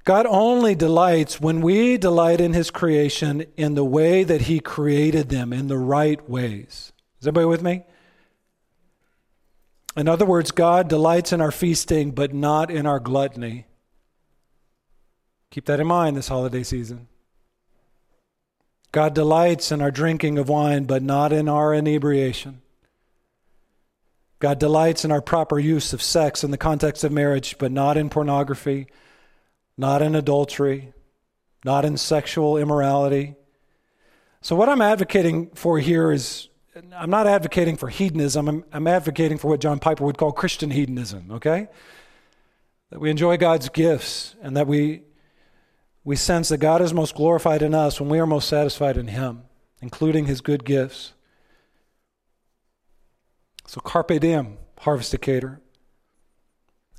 God 0.05 0.25
only 0.25 0.73
delights 0.73 1.39
when 1.39 1.61
we 1.61 1.97
delight 1.97 2.41
in 2.41 2.53
his 2.53 2.71
creation 2.71 3.45
in 3.57 3.75
the 3.75 3.83
way 3.83 4.23
that 4.23 4.41
he 4.41 4.59
created 4.59 5.29
them 5.29 5.53
in 5.53 5.67
the 5.67 5.77
right 5.77 6.27
ways. 6.27 6.91
Is 7.21 7.27
everybody 7.27 7.45
with 7.45 7.61
me? 7.61 7.83
In 9.95 10.07
other 10.07 10.25
words, 10.25 10.51
God 10.51 10.87
delights 10.87 11.33
in 11.33 11.41
our 11.41 11.51
feasting, 11.51 12.11
but 12.11 12.33
not 12.33 12.71
in 12.71 12.85
our 12.85 12.99
gluttony. 12.99 13.67
Keep 15.51 15.65
that 15.65 15.79
in 15.79 15.87
mind 15.87 16.15
this 16.15 16.29
holiday 16.29 16.63
season. 16.63 17.07
God 18.91 19.13
delights 19.13 19.71
in 19.71 19.81
our 19.81 19.91
drinking 19.91 20.37
of 20.37 20.49
wine, 20.49 20.85
but 20.85 21.03
not 21.03 21.31
in 21.31 21.47
our 21.47 21.73
inebriation. 21.73 22.61
God 24.39 24.57
delights 24.57 25.05
in 25.05 25.11
our 25.11 25.21
proper 25.21 25.59
use 25.59 25.93
of 25.93 26.01
sex 26.01 26.43
in 26.43 26.51
the 26.51 26.57
context 26.57 27.03
of 27.03 27.11
marriage, 27.11 27.57
but 27.59 27.71
not 27.71 27.97
in 27.97 28.09
pornography, 28.09 28.87
not 29.77 30.01
in 30.01 30.15
adultery, 30.15 30.93
not 31.65 31.85
in 31.85 31.97
sexual 31.97 32.57
immorality. 32.57 33.35
So, 34.41 34.55
what 34.55 34.69
I'm 34.69 34.81
advocating 34.81 35.49
for 35.55 35.77
here 35.77 36.11
is 36.11 36.47
I'm 36.95 37.09
not 37.09 37.27
advocating 37.27 37.75
for 37.75 37.89
hedonism, 37.89 38.47
I'm, 38.47 38.63
I'm 38.71 38.87
advocating 38.87 39.37
for 39.37 39.49
what 39.49 39.59
John 39.59 39.79
Piper 39.79 40.05
would 40.05 40.17
call 40.17 40.31
Christian 40.31 40.71
hedonism, 40.71 41.31
okay? 41.31 41.67
That 42.91 42.99
we 42.99 43.11
enjoy 43.11 43.37
God's 43.37 43.67
gifts 43.67 44.35
and 44.41 44.55
that 44.55 44.67
we 44.67 45.01
we 46.09 46.15
sense 46.15 46.49
that 46.49 46.57
God 46.57 46.81
is 46.81 46.91
most 46.91 47.13
glorified 47.13 47.61
in 47.61 47.75
us 47.75 48.01
when 48.01 48.09
we 48.09 48.17
are 48.17 48.25
most 48.25 48.49
satisfied 48.49 48.97
in 48.97 49.09
Him, 49.09 49.43
including 49.79 50.25
His 50.25 50.41
good 50.41 50.65
gifts. 50.65 51.13
So, 53.67 53.79
carpe 53.79 54.19
diem, 54.19 54.57
harvest 54.79 55.11
Decatur. 55.11 55.61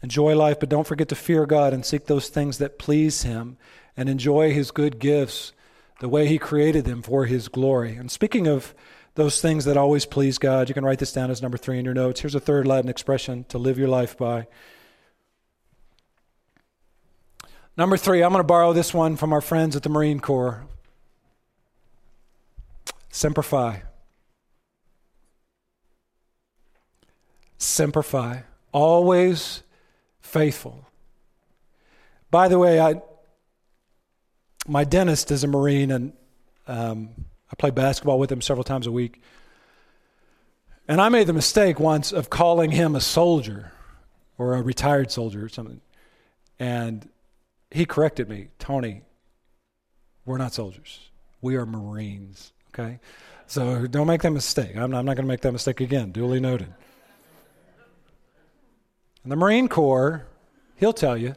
Enjoy 0.01 0.37
life, 0.37 0.61
but 0.61 0.69
don't 0.69 0.87
forget 0.87 1.09
to 1.09 1.17
fear 1.17 1.45
God 1.45 1.73
and 1.73 1.85
seek 1.85 2.07
those 2.07 2.29
things 2.29 2.59
that 2.59 2.79
please 2.79 3.25
Him 3.25 3.57
and 3.97 4.09
enjoy 4.09 4.55
His 4.55 4.71
good 4.71 5.01
gifts 5.01 5.55
the 5.99 6.09
way 6.09 6.29
He 6.29 6.39
created 6.39 6.85
them 6.85 7.03
for 7.03 7.25
His 7.25 7.49
glory. 7.49 7.97
And 7.97 8.13
speaking 8.13 8.47
of 8.47 8.77
those 9.17 9.41
things 9.41 9.65
that 9.65 9.77
always 9.77 10.07
please 10.07 10.39
God, 10.39 10.69
you 10.69 10.75
can 10.75 10.85
write 10.85 11.01
this 11.01 11.13
down 11.13 11.33
as 11.33 11.43
number 11.43 11.59
three 11.59 11.81
in 11.81 11.85
your 11.85 11.95
notes. 11.95 12.21
Here's 12.21 12.37
a 12.37 12.39
third 12.39 12.65
Latin 12.65 12.89
expression 12.89 13.43
to 13.49 13.59
live 13.59 13.77
your 13.77 13.89
life 13.89 14.17
by. 14.17 14.47
Number 17.81 17.97
three, 17.97 18.23
I'm 18.23 18.31
going 18.31 18.41
to 18.41 18.47
borrow 18.47 18.75
this 18.75 18.93
one 18.93 19.17
from 19.17 19.33
our 19.33 19.41
friends 19.41 19.75
at 19.75 19.83
the 19.83 19.89
Marine 19.89 20.21
Corps. 20.21 20.67
Semper 23.09 23.43
Fi. 23.43 23.85
Semper 27.57 28.03
Fi. 28.03 28.45
Always 28.73 29.63
faithful. 30.21 30.89
By 32.31 32.49
the 32.49 32.59
way, 32.59 32.79
I, 32.79 33.01
my 34.69 34.85
dentist 34.85 35.31
is 35.31 35.43
a 35.43 35.49
Marine, 35.49 35.91
and 35.91 36.13
um, 36.69 37.09
I 37.51 37.57
play 37.57 37.71
basketball 37.71 38.19
with 38.19 38.31
him 38.31 38.43
several 38.43 38.65
times 38.65 38.87
a 38.87 38.93
week. 38.93 39.23
And 40.87 41.01
I 41.01 41.09
made 41.09 41.29
the 41.29 41.33
mistake 41.33 41.81
once 41.81 42.13
of 42.13 42.29
calling 42.29 42.73
him 42.73 42.95
a 42.95 43.01
soldier 43.01 43.73
or 44.37 44.53
a 44.53 44.61
retired 44.61 45.11
soldier 45.11 45.43
or 45.43 45.49
something. 45.49 45.81
And 46.59 47.09
he 47.71 47.85
corrected 47.87 48.29
me, 48.29 48.49
Tony, 48.59 49.03
we're 50.25 50.39
not 50.39 50.53
soldiers. 50.53 51.11
We 51.41 51.57
are 51.57 51.67
Marines, 51.67 52.53
okay? 52.69 53.01
So 53.47 53.87
don't 53.87 54.07
make 54.07 54.23
that 54.23 54.31
mistake. 54.31 54.77
I'm 54.77 54.91
not, 54.91 55.05
not 55.05 55.17
going 55.17 55.25
to 55.27 55.33
make 55.33 55.41
that 55.41 55.53
mistake 55.53 55.81
again, 55.81 56.13
duly 56.13 56.41
noted. 56.41 56.73
And 59.23 59.33
the 59.33 59.37
Marine 59.37 59.69
Corps, 59.69 60.27
he'll 60.77 60.93
tell 60.93 61.17
you, 61.17 61.35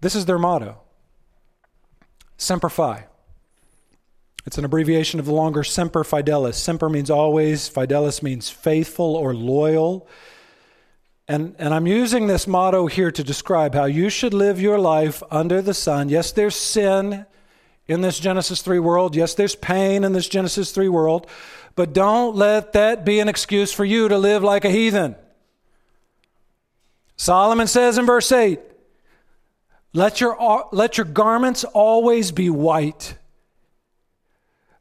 this 0.00 0.14
is 0.14 0.26
their 0.26 0.38
motto 0.38 0.78
Semper 2.36 2.68
Fi. 2.68 3.06
It's 4.46 4.58
an 4.58 4.64
abbreviation 4.64 5.18
of 5.18 5.26
the 5.26 5.32
longer 5.32 5.64
Semper 5.64 6.04
Fidelis. 6.04 6.54
Semper 6.54 6.88
means 6.88 7.10
always, 7.10 7.68
Fidelis 7.68 8.22
means 8.22 8.48
faithful 8.48 9.16
or 9.16 9.34
loyal. 9.34 10.06
And, 11.28 11.56
and 11.58 11.74
I'm 11.74 11.88
using 11.88 12.28
this 12.28 12.46
motto 12.46 12.86
here 12.86 13.10
to 13.10 13.24
describe 13.24 13.74
how 13.74 13.86
you 13.86 14.10
should 14.10 14.32
live 14.32 14.60
your 14.60 14.78
life 14.78 15.22
under 15.30 15.60
the 15.60 15.74
sun. 15.74 16.08
Yes, 16.08 16.30
there's 16.30 16.54
sin 16.54 17.26
in 17.88 18.00
this 18.00 18.20
Genesis 18.20 18.62
3 18.62 18.78
world. 18.78 19.16
Yes, 19.16 19.34
there's 19.34 19.56
pain 19.56 20.04
in 20.04 20.12
this 20.12 20.28
Genesis 20.28 20.70
3 20.70 20.88
world. 20.88 21.26
But 21.74 21.92
don't 21.92 22.36
let 22.36 22.74
that 22.74 23.04
be 23.04 23.18
an 23.18 23.28
excuse 23.28 23.72
for 23.72 23.84
you 23.84 24.08
to 24.08 24.16
live 24.16 24.44
like 24.44 24.64
a 24.64 24.70
heathen. 24.70 25.16
Solomon 27.16 27.66
says 27.66 27.98
in 27.98 28.06
verse 28.06 28.30
8, 28.30 28.60
let 29.92 30.20
your, 30.20 30.68
let 30.72 30.96
your 30.96 31.06
garments 31.06 31.64
always 31.64 32.30
be 32.30 32.50
white. 32.50 33.16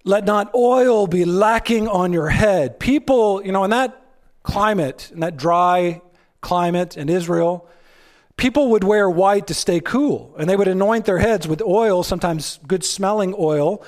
Let 0.03 0.25
not 0.25 0.53
oil 0.53 1.08
be 1.08 1.25
lacking 1.25 1.88
on 1.88 2.13
your 2.13 2.29
head. 2.29 2.79
People, 2.79 3.43
you 3.43 3.51
know, 3.51 3.63
in 3.63 3.71
that 3.71 3.99
climate, 4.43 5.10
in 5.12 5.21
that 5.21 5.38
dry 5.38 6.01
climate 6.45 6.95
in 6.95 7.10
Israel, 7.10 7.67
people 8.38 8.69
would 8.69 8.84
wear 8.84 9.10
white 9.10 9.47
to 9.47 9.53
stay 9.55 9.79
cool, 9.79 10.36
and 10.38 10.47
they 10.47 10.55
would 10.55 10.67
anoint 10.67 11.05
their 11.05 11.17
heads 11.17 11.47
with 11.47 11.60
oil, 11.60 12.03
sometimes 12.03 12.60
good 12.67 12.86
smelling 12.86 13.34
oil, 13.38 13.84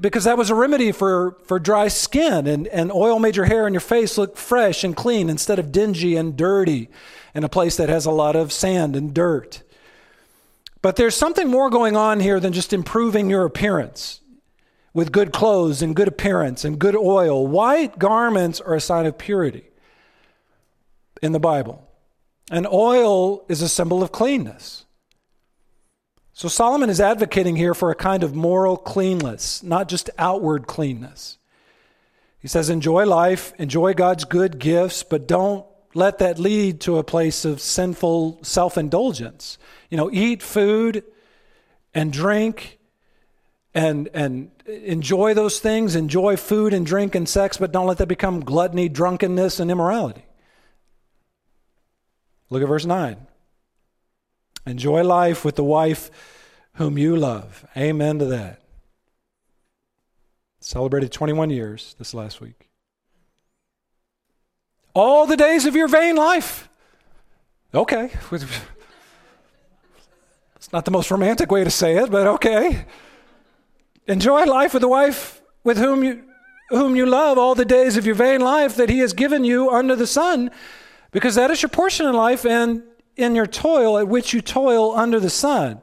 because 0.00 0.24
that 0.24 0.38
was 0.38 0.48
a 0.48 0.54
remedy 0.54 0.90
for, 0.90 1.36
for 1.44 1.58
dry 1.58 1.88
skin. 1.88 2.46
And, 2.46 2.66
and 2.68 2.90
oil 2.90 3.18
made 3.18 3.36
your 3.36 3.44
hair 3.44 3.66
and 3.66 3.74
your 3.74 3.82
face 3.82 4.16
look 4.16 4.38
fresh 4.38 4.84
and 4.84 4.96
clean 4.96 5.28
instead 5.28 5.58
of 5.58 5.70
dingy 5.70 6.16
and 6.16 6.34
dirty 6.34 6.88
in 7.34 7.44
a 7.44 7.48
place 7.48 7.76
that 7.76 7.90
has 7.90 8.06
a 8.06 8.10
lot 8.10 8.34
of 8.36 8.52
sand 8.52 8.96
and 8.96 9.12
dirt. 9.12 9.62
But 10.80 10.96
there's 10.96 11.14
something 11.14 11.48
more 11.48 11.68
going 11.68 11.94
on 11.94 12.20
here 12.20 12.40
than 12.40 12.54
just 12.54 12.72
improving 12.72 13.28
your 13.28 13.44
appearance 13.44 14.20
with 14.94 15.12
good 15.12 15.30
clothes 15.30 15.82
and 15.82 15.94
good 15.94 16.08
appearance 16.08 16.64
and 16.64 16.78
good 16.78 16.96
oil. 16.96 17.46
White 17.46 17.98
garments 17.98 18.62
are 18.62 18.74
a 18.74 18.80
sign 18.80 19.04
of 19.04 19.18
purity 19.18 19.68
in 21.26 21.32
the 21.32 21.40
Bible. 21.40 21.86
And 22.50 22.66
oil 22.66 23.44
is 23.48 23.60
a 23.60 23.68
symbol 23.68 24.02
of 24.02 24.12
cleanness. 24.12 24.84
So 26.32 26.48
Solomon 26.48 26.90
is 26.90 27.00
advocating 27.00 27.56
here 27.56 27.74
for 27.74 27.90
a 27.90 27.94
kind 27.94 28.22
of 28.22 28.34
moral 28.34 28.76
cleanness, 28.76 29.62
not 29.62 29.88
just 29.88 30.10
outward 30.18 30.66
cleanness. 30.66 31.38
He 32.38 32.48
says, 32.48 32.70
enjoy 32.70 33.06
life, 33.06 33.52
enjoy 33.58 33.94
God's 33.94 34.24
good 34.24 34.58
gifts, 34.58 35.02
but 35.02 35.26
don't 35.26 35.66
let 35.94 36.18
that 36.18 36.38
lead 36.38 36.80
to 36.82 36.98
a 36.98 37.04
place 37.04 37.44
of 37.44 37.60
sinful 37.60 38.40
self 38.42 38.78
indulgence. 38.78 39.58
You 39.90 39.96
know, 39.96 40.10
eat 40.12 40.42
food 40.42 41.02
and 41.94 42.12
drink 42.12 42.78
and, 43.74 44.08
and 44.12 44.50
enjoy 44.66 45.32
those 45.32 45.58
things, 45.58 45.96
enjoy 45.96 46.36
food 46.36 46.74
and 46.74 46.84
drink 46.84 47.14
and 47.14 47.26
sex, 47.26 47.56
but 47.56 47.72
don't 47.72 47.86
let 47.86 47.98
that 47.98 48.08
become 48.08 48.40
gluttony, 48.40 48.88
drunkenness, 48.90 49.58
and 49.58 49.70
immorality. 49.70 50.25
Look 52.50 52.62
at 52.62 52.68
verse 52.68 52.84
9. 52.84 53.16
Enjoy 54.66 55.02
life 55.02 55.44
with 55.44 55.56
the 55.56 55.64
wife 55.64 56.10
whom 56.74 56.98
you 56.98 57.16
love. 57.16 57.66
Amen 57.76 58.18
to 58.18 58.24
that. 58.26 58.60
Celebrated 60.60 61.12
21 61.12 61.50
years 61.50 61.94
this 61.98 62.12
last 62.12 62.40
week. 62.40 62.68
All 64.94 65.26
the 65.26 65.36
days 65.36 65.66
of 65.66 65.76
your 65.76 65.88
vain 65.88 66.16
life. 66.16 66.68
Okay. 67.74 68.10
It's 70.56 70.72
not 70.72 70.84
the 70.84 70.90
most 70.90 71.12
romantic 71.12 71.52
way 71.52 71.62
to 71.62 71.70
say 71.70 71.96
it, 71.96 72.10
but 72.10 72.26
okay. 72.26 72.86
Enjoy 74.08 74.44
life 74.46 74.72
with 74.72 74.80
the 74.80 74.88
wife 74.88 75.40
with 75.62 75.78
whom 75.78 76.02
you 76.02 76.24
whom 76.70 76.96
you 76.96 77.06
love 77.06 77.38
all 77.38 77.54
the 77.54 77.64
days 77.64 77.96
of 77.96 78.04
your 78.04 78.16
vain 78.16 78.40
life 78.40 78.74
that 78.74 78.90
he 78.90 78.98
has 78.98 79.12
given 79.12 79.44
you 79.44 79.70
under 79.70 79.94
the 79.94 80.08
sun, 80.08 80.50
because 81.16 81.36
that 81.36 81.50
is 81.50 81.62
your 81.62 81.70
portion 81.70 82.04
in 82.04 82.12
life 82.12 82.44
and 82.44 82.82
in 83.16 83.34
your 83.34 83.46
toil 83.46 83.96
at 83.96 84.06
which 84.06 84.34
you 84.34 84.42
toil 84.42 84.94
under 84.94 85.18
the 85.18 85.30
sun. 85.30 85.80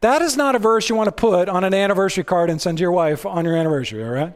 That 0.00 0.22
is 0.22 0.36
not 0.36 0.54
a 0.54 0.60
verse 0.60 0.88
you 0.88 0.94
want 0.94 1.08
to 1.08 1.12
put 1.12 1.48
on 1.48 1.64
an 1.64 1.74
anniversary 1.74 2.22
card 2.22 2.50
and 2.50 2.62
send 2.62 2.78
to 2.78 2.82
your 2.82 2.92
wife 2.92 3.26
on 3.26 3.44
your 3.44 3.56
anniversary, 3.56 4.04
all 4.04 4.10
right? 4.10 4.32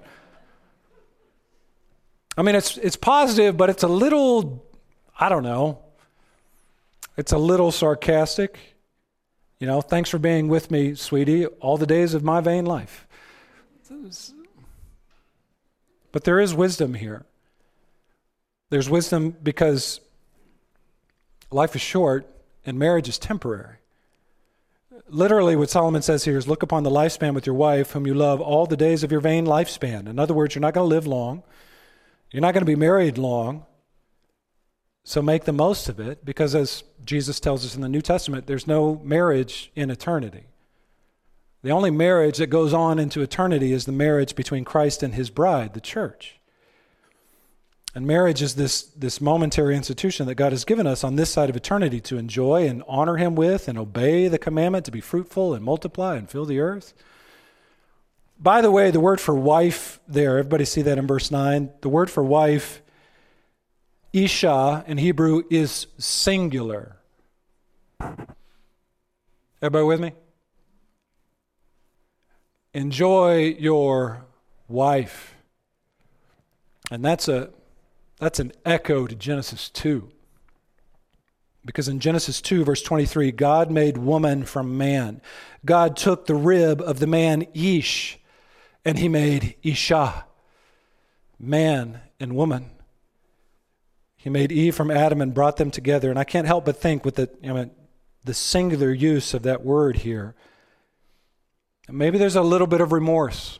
I 2.36 2.42
mean, 2.42 2.56
it's, 2.56 2.78
it's 2.78 2.96
positive, 2.96 3.56
but 3.56 3.70
it's 3.70 3.84
a 3.84 3.88
little, 3.88 4.66
I 5.16 5.28
don't 5.28 5.44
know, 5.44 5.78
it's 7.16 7.30
a 7.30 7.38
little 7.38 7.70
sarcastic. 7.70 8.58
You 9.60 9.68
know, 9.68 9.80
thanks 9.80 10.10
for 10.10 10.18
being 10.18 10.48
with 10.48 10.68
me, 10.68 10.96
sweetie, 10.96 11.46
all 11.46 11.76
the 11.76 11.86
days 11.86 12.12
of 12.12 12.24
my 12.24 12.40
vain 12.40 12.66
life. 12.66 13.06
But 16.10 16.24
there 16.24 16.40
is 16.40 16.52
wisdom 16.54 16.94
here. 16.94 17.24
There's 18.70 18.90
wisdom 18.90 19.36
because 19.40 20.00
life 21.50 21.74
is 21.74 21.82
short 21.82 22.26
and 22.64 22.78
marriage 22.78 23.08
is 23.08 23.18
temporary. 23.18 23.76
Literally, 25.08 25.56
what 25.56 25.70
Solomon 25.70 26.02
says 26.02 26.24
here 26.24 26.38
is 26.38 26.46
look 26.46 26.62
upon 26.62 26.84
the 26.84 26.90
lifespan 26.90 27.34
with 27.34 27.46
your 27.46 27.56
wife, 27.56 27.92
whom 27.92 28.06
you 28.06 28.14
love, 28.14 28.40
all 28.40 28.66
the 28.66 28.76
days 28.76 29.02
of 29.02 29.10
your 29.10 29.20
vain 29.20 29.44
lifespan. 29.44 30.08
In 30.08 30.18
other 30.18 30.34
words, 30.34 30.54
you're 30.54 30.60
not 30.60 30.74
going 30.74 30.88
to 30.88 30.94
live 30.94 31.06
long. 31.06 31.42
You're 32.30 32.42
not 32.42 32.54
going 32.54 32.62
to 32.62 32.70
be 32.70 32.76
married 32.76 33.18
long. 33.18 33.66
So 35.02 35.20
make 35.20 35.44
the 35.44 35.52
most 35.52 35.88
of 35.88 35.98
it, 35.98 36.24
because 36.24 36.54
as 36.54 36.84
Jesus 37.04 37.40
tells 37.40 37.64
us 37.64 37.74
in 37.74 37.80
the 37.80 37.88
New 37.88 38.02
Testament, 38.02 38.46
there's 38.46 38.66
no 38.66 39.00
marriage 39.02 39.72
in 39.74 39.90
eternity. 39.90 40.44
The 41.62 41.70
only 41.70 41.90
marriage 41.90 42.38
that 42.38 42.46
goes 42.46 42.72
on 42.72 42.98
into 42.98 43.20
eternity 43.20 43.72
is 43.72 43.84
the 43.84 43.92
marriage 43.92 44.34
between 44.34 44.64
Christ 44.64 45.02
and 45.02 45.14
his 45.14 45.28
bride, 45.28 45.74
the 45.74 45.80
church. 45.80 46.39
And 47.94 48.06
marriage 48.06 48.40
is 48.40 48.54
this, 48.54 48.82
this 48.82 49.20
momentary 49.20 49.74
institution 49.74 50.26
that 50.26 50.36
God 50.36 50.52
has 50.52 50.64
given 50.64 50.86
us 50.86 51.02
on 51.02 51.16
this 51.16 51.30
side 51.30 51.50
of 51.50 51.56
eternity 51.56 52.00
to 52.02 52.18
enjoy 52.18 52.68
and 52.68 52.84
honor 52.86 53.16
Him 53.16 53.34
with 53.34 53.66
and 53.66 53.76
obey 53.76 54.28
the 54.28 54.38
commandment 54.38 54.84
to 54.84 54.92
be 54.92 55.00
fruitful 55.00 55.54
and 55.54 55.64
multiply 55.64 56.16
and 56.16 56.30
fill 56.30 56.44
the 56.44 56.60
earth. 56.60 56.94
By 58.38 58.60
the 58.60 58.70
way, 58.70 58.90
the 58.90 59.00
word 59.00 59.20
for 59.20 59.34
wife 59.34 59.98
there, 60.06 60.38
everybody 60.38 60.64
see 60.64 60.82
that 60.82 60.98
in 60.98 61.06
verse 61.06 61.30
9? 61.30 61.70
The 61.80 61.88
word 61.88 62.10
for 62.10 62.22
wife, 62.22 62.80
Isha 64.12 64.84
in 64.86 64.98
Hebrew, 64.98 65.42
is 65.50 65.88
singular. 65.98 66.96
Everybody 69.60 69.84
with 69.84 70.00
me? 70.00 70.12
Enjoy 72.72 73.56
your 73.58 74.24
wife. 74.68 75.34
And 76.90 77.04
that's 77.04 77.28
a 77.28 77.50
that's 78.20 78.38
an 78.38 78.52
echo 78.66 79.06
to 79.06 79.14
Genesis 79.14 79.70
2. 79.70 80.10
Because 81.64 81.88
in 81.88 82.00
Genesis 82.00 82.40
2, 82.40 82.64
verse 82.64 82.82
23, 82.82 83.32
God 83.32 83.70
made 83.70 83.98
woman 83.98 84.44
from 84.44 84.78
man. 84.78 85.22
God 85.64 85.96
took 85.96 86.26
the 86.26 86.34
rib 86.34 86.80
of 86.80 87.00
the 87.00 87.06
man 87.06 87.46
Ish, 87.54 88.18
and 88.84 88.98
he 88.98 89.08
made 89.08 89.56
Isha, 89.62 90.26
man 91.38 92.00
and 92.18 92.36
woman. 92.36 92.70
He 94.16 94.28
made 94.28 94.52
Eve 94.52 94.74
from 94.74 94.90
Adam 94.90 95.22
and 95.22 95.32
brought 95.32 95.56
them 95.56 95.70
together. 95.70 96.10
And 96.10 96.18
I 96.18 96.24
can't 96.24 96.46
help 96.46 96.66
but 96.66 96.76
think 96.76 97.06
with 97.06 97.14
the, 97.14 97.70
the 98.22 98.34
singular 98.34 98.92
use 98.92 99.32
of 99.32 99.44
that 99.44 99.64
word 99.64 99.98
here, 99.98 100.34
maybe 101.88 102.18
there's 102.18 102.36
a 102.36 102.42
little 102.42 102.66
bit 102.66 102.82
of 102.82 102.92
remorse 102.92 103.58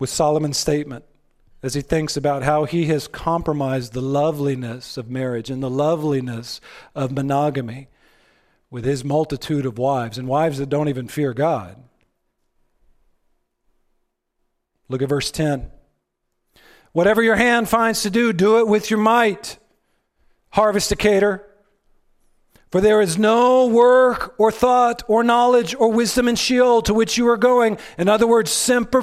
with 0.00 0.10
Solomon's 0.10 0.58
statement 0.58 1.04
as 1.62 1.74
he 1.74 1.80
thinks 1.80 2.16
about 2.16 2.42
how 2.42 2.64
he 2.64 2.86
has 2.86 3.08
compromised 3.08 3.92
the 3.92 4.00
loveliness 4.00 4.96
of 4.96 5.10
marriage 5.10 5.50
and 5.50 5.62
the 5.62 5.70
loveliness 5.70 6.60
of 6.94 7.12
monogamy 7.12 7.88
with 8.70 8.84
his 8.84 9.04
multitude 9.04 9.66
of 9.66 9.78
wives 9.78 10.18
and 10.18 10.28
wives 10.28 10.58
that 10.58 10.68
don't 10.68 10.88
even 10.88 11.08
fear 11.08 11.34
God. 11.34 11.76
Look 14.88 15.02
at 15.02 15.08
verse 15.08 15.30
10. 15.30 15.70
Whatever 16.92 17.22
your 17.22 17.36
hand 17.36 17.68
finds 17.68 18.02
to 18.02 18.10
do, 18.10 18.32
do 18.32 18.58
it 18.58 18.68
with 18.68 18.90
your 18.90 19.00
might. 19.00 19.58
Harvest 20.50 20.88
Decatur. 20.88 21.44
For 22.70 22.80
there 22.80 23.00
is 23.00 23.18
no 23.18 23.66
work 23.66 24.34
or 24.38 24.52
thought 24.52 25.02
or 25.08 25.24
knowledge 25.24 25.74
or 25.74 25.90
wisdom 25.90 26.28
in 26.28 26.36
Sheol 26.36 26.82
to 26.82 26.94
which 26.94 27.16
you 27.16 27.26
are 27.28 27.36
going. 27.36 27.78
In 27.96 28.08
other 28.08 28.26
words, 28.26 28.50
semper 28.50 29.02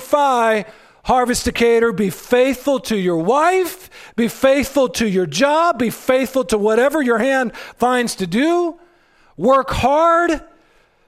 fi 1.06 1.14
Harvest 1.14 1.46
Decatur, 1.46 1.92
be 1.92 2.10
faithful 2.10 2.80
to 2.82 2.98
your 2.98 3.18
wife, 3.18 3.90
be 4.16 4.28
faithful 4.28 4.90
to 4.90 5.08
your 5.08 5.26
job, 5.26 5.80
be 5.80 5.90
faithful 5.90 6.44
to 6.46 6.58
whatever 6.58 7.02
your 7.02 7.20
hand 7.20 7.56
finds 7.56 8.16
to 8.16 8.28
do. 8.28 8.80
Work 9.38 9.70
hard, 9.70 10.42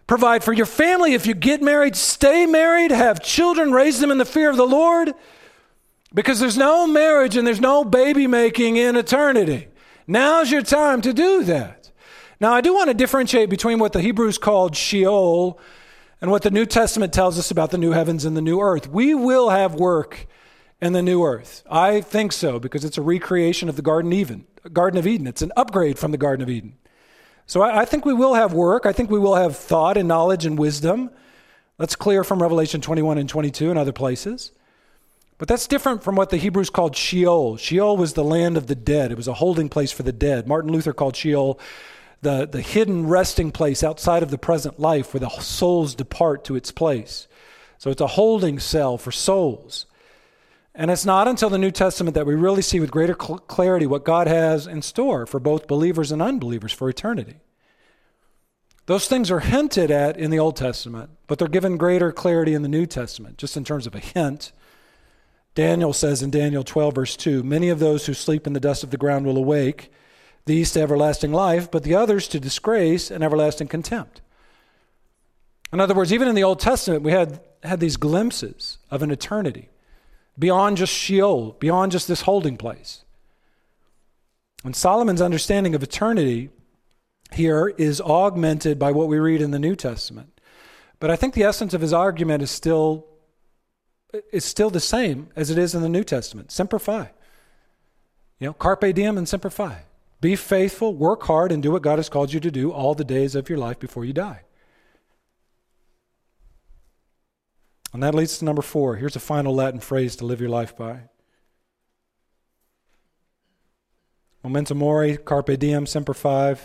provide 0.06 0.44
for 0.44 0.54
your 0.54 0.66
family. 0.66 1.14
If 1.14 1.26
you 1.26 1.34
get 1.34 1.62
married, 1.62 1.96
stay 1.96 2.46
married, 2.46 2.92
have 2.92 3.24
children, 3.24 3.72
raise 3.72 4.00
them 4.00 4.12
in 4.12 4.18
the 4.18 4.26
fear 4.26 4.50
of 4.50 4.58
the 4.58 4.68
Lord. 4.68 5.14
Because 6.14 6.40
there's 6.40 6.58
no 6.58 6.88
marriage 6.88 7.36
and 7.36 7.46
there's 7.46 7.62
no 7.62 7.84
baby 7.84 8.28
making 8.28 8.78
in 8.78 8.96
eternity. 8.96 9.68
Now's 10.08 10.52
your 10.52 10.62
time 10.62 11.02
to 11.02 11.14
do 11.14 11.44
that. 11.44 11.92
Now, 12.40 12.54
I 12.54 12.62
do 12.62 12.74
want 12.74 12.90
to 12.90 12.94
differentiate 12.94 13.50
between 13.50 13.80
what 13.80 13.94
the 13.94 14.02
Hebrews 14.02 14.38
called 14.38 14.76
Sheol 14.76 15.60
and 16.22 16.32
what 16.32 16.42
the 16.42 16.52
New 16.52 16.66
Testament 16.66 17.14
tells 17.14 17.38
us 17.38 17.52
about 17.52 17.72
the 17.72 17.78
new 17.78 17.92
heavens 17.92 18.26
and 18.26 18.36
the 18.36 18.42
new 18.42 18.60
earth. 18.60 18.90
We 18.90 19.14
will 19.14 19.50
have 19.50 19.76
work 19.76 20.28
in 20.82 20.94
the 20.94 21.02
new 21.02 21.24
earth. 21.24 21.64
I 21.70 22.02
think 22.02 22.32
so 22.32 22.60
because 22.60 22.84
it's 22.84 22.98
a 22.98 23.02
recreation 23.02 23.70
of 23.70 23.76
the 23.76 23.82
Garden 23.82 24.12
Eden. 24.14 24.46
Garden 24.74 24.98
of 24.98 25.08
Eden. 25.08 25.28
It's 25.28 25.42
an 25.42 25.52
upgrade 25.56 25.98
from 26.00 26.12
the 26.12 26.18
Garden 26.18 26.44
of 26.44 26.50
Eden. 26.50 26.76
So 27.46 27.62
I, 27.62 27.82
I 27.82 27.86
think 27.86 28.06
we 28.06 28.14
will 28.14 28.34
have 28.34 28.54
work. 28.54 28.86
I 28.86 28.94
think 28.94 29.10
we 29.10 29.20
will 29.20 29.36
have 29.36 29.56
thought 29.56 29.98
and 29.98 30.08
knowledge 30.08 30.46
and 30.46 30.58
wisdom. 30.58 31.10
That's 31.78 31.96
clear 31.96 32.24
from 32.24 32.42
Revelation 32.42 32.82
21 32.82 33.18
and 33.18 33.30
22 33.30 33.70
and 33.70 33.80
other 33.80 33.94
places. 33.94 34.52
But 35.38 35.48
that's 35.48 35.68
different 35.68 36.04
from 36.04 36.16
what 36.16 36.32
the 36.32 36.38
Hebrews 36.38 36.72
called 36.72 36.96
Sheol. 36.96 37.58
Sheol 37.58 37.96
was 37.96 38.14
the 38.14 38.24
land 38.24 38.58
of 38.58 38.66
the 38.66 38.76
dead. 38.76 39.12
It 39.12 39.18
was 39.18 39.28
a 39.28 39.36
holding 39.36 39.70
place 39.70 39.92
for 39.92 40.02
the 40.02 40.12
dead. 40.12 40.48
Martin 40.48 40.72
Luther 40.72 40.94
called 40.94 41.16
Sheol 41.16 41.60
the, 42.22 42.48
the 42.48 42.62
hidden 42.62 43.08
resting 43.08 43.52
place 43.52 43.84
outside 43.84 44.24
of 44.24 44.32
the 44.32 44.38
present 44.38 44.80
life 44.80 45.14
where 45.14 45.20
the 45.20 45.30
souls 45.30 45.96
depart 45.96 46.44
to 46.46 46.56
its 46.56 46.72
place. 46.72 47.28
So 47.78 47.92
it's 47.92 48.02
a 48.02 48.08
holding 48.08 48.60
cell 48.60 48.98
for 48.98 49.12
souls. 49.12 49.86
And 50.74 50.92
it's 50.92 51.06
not 51.06 51.28
until 51.28 51.50
the 51.50 51.58
New 51.58 51.72
Testament 51.72 52.16
that 52.16 52.26
we 52.26 52.36
really 52.36 52.62
see 52.62 52.80
with 52.80 52.92
greater 52.92 53.16
cl- 53.20 53.40
clarity 53.40 53.88
what 53.88 54.06
God 54.06 54.28
has 54.28 54.68
in 54.68 54.82
store 54.82 55.26
for 55.26 55.40
both 55.40 55.68
believers 55.68 56.12
and 56.12 56.22
unbelievers 56.22 56.72
for 56.72 56.90
eternity. 56.90 57.38
Those 58.86 59.08
things 59.08 59.30
are 59.30 59.40
hinted 59.40 59.92
at 59.92 60.18
in 60.18 60.32
the 60.32 60.40
Old 60.40 60.56
Testament, 60.56 61.10
but 61.28 61.40
they're 61.40 61.48
given 61.48 61.78
greater 61.78 62.12
clarity 62.12 62.54
in 62.54 62.62
the 62.62 62.70
New 62.70 62.86
Testament, 62.86 63.38
just 63.38 63.58
in 63.58 63.64
terms 63.64 63.86
of 63.86 63.96
a 63.96 64.00
hint. 64.00 64.54
Daniel 65.56 65.94
says 65.94 66.22
in 66.22 66.30
Daniel 66.30 66.64
12, 66.64 66.96
verse 66.96 67.16
2 67.18 67.44
Many 67.44 67.70
of 67.70 67.80
those 67.80 68.06
who 68.06 68.14
sleep 68.14 68.48
in 68.48 68.54
the 68.54 68.60
dust 68.60 68.84
of 68.84 68.92
the 68.92 68.98
ground 68.98 69.26
will 69.26 69.38
awake 69.38 69.92
these 70.48 70.72
to 70.72 70.82
everlasting 70.82 71.32
life, 71.32 71.70
but 71.70 71.84
the 71.84 71.96
others 71.96 72.28
to 72.30 72.40
disgrace 72.40 73.12
and 73.12 73.24
everlasting 73.24 73.68
contempt. 73.68 74.22
In 75.72 75.80
other 75.80 75.94
words, 75.94 76.14
even 76.14 76.28
in 76.28 76.36
the 76.36 76.44
Old 76.44 76.60
Testament, 76.60 77.04
we 77.04 77.12
had, 77.12 77.42
had 77.64 77.80
these 77.80 77.98
glimpses 77.98 78.78
of 78.90 79.04
an 79.04 79.12
eternity 79.12 79.70
beyond 80.40 80.78
just 80.78 80.94
Sheol, 80.94 81.52
beyond 81.60 81.92
just 81.92 82.08
this 82.08 82.22
holding 82.22 82.58
place. 82.58 83.04
And 84.64 84.76
Solomon's 84.76 85.22
understanding 85.22 85.76
of 85.76 85.84
eternity 85.84 86.50
here 87.34 87.68
is 87.78 88.00
augmented 88.02 88.80
by 88.80 88.92
what 88.92 89.08
we 89.08 89.20
read 89.20 89.42
in 89.42 89.52
the 89.52 89.60
New 89.60 89.76
Testament. 89.76 90.40
But 91.00 91.12
I 91.12 91.16
think 91.16 91.34
the 91.34 91.44
essence 91.44 91.74
of 91.74 91.82
his 91.82 91.94
argument 91.94 92.42
is 92.42 92.52
still 92.52 93.06
is 94.32 94.46
still 94.46 94.70
the 94.70 94.80
same 94.80 95.30
as 95.36 95.50
it 95.50 95.58
is 95.58 95.76
in 95.76 95.82
the 95.82 95.90
New 95.90 96.04
Testament. 96.04 96.52
Semper. 96.52 96.80
You 98.40 98.48
know, 98.48 98.54
carpe 98.54 98.94
diem 98.94 99.18
and 99.18 99.28
semper. 99.28 99.52
Be 100.20 100.36
faithful, 100.36 100.96
work 100.96 101.24
hard, 101.24 101.52
and 101.52 101.62
do 101.62 101.72
what 101.72 101.84
God 101.84 102.00
has 102.00 102.10
called 102.10 102.34
you 102.34 102.40
to 102.40 102.52
do 102.52 102.72
all 102.72 102.96
the 102.96 103.04
days 103.04 103.36
of 103.36 103.50
your 103.50 103.60
life 103.60 103.80
before 103.80 104.04
you 104.04 104.14
die. 104.14 104.42
And 107.94 108.02
that 108.04 108.16
leads 108.16 108.40
to 108.40 108.46
number 108.46 108.62
four. 108.62 108.96
Here's 108.96 109.16
a 109.16 109.20
final 109.20 109.54
Latin 109.54 109.80
phrase 109.80 110.16
to 110.18 110.26
live 110.26 110.42
your 110.42 110.50
life 110.50 110.76
by 110.76 111.04
Memento 114.44 114.76
mori, 114.76 115.18
carpe 115.18 115.58
diem, 115.60 115.86
semper 115.86 116.14
fi. 116.14 116.56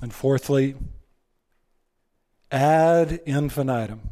And 0.00 0.12
fourthly, 0.12 0.76
ad 2.50 3.20
infinitum. 3.26 4.11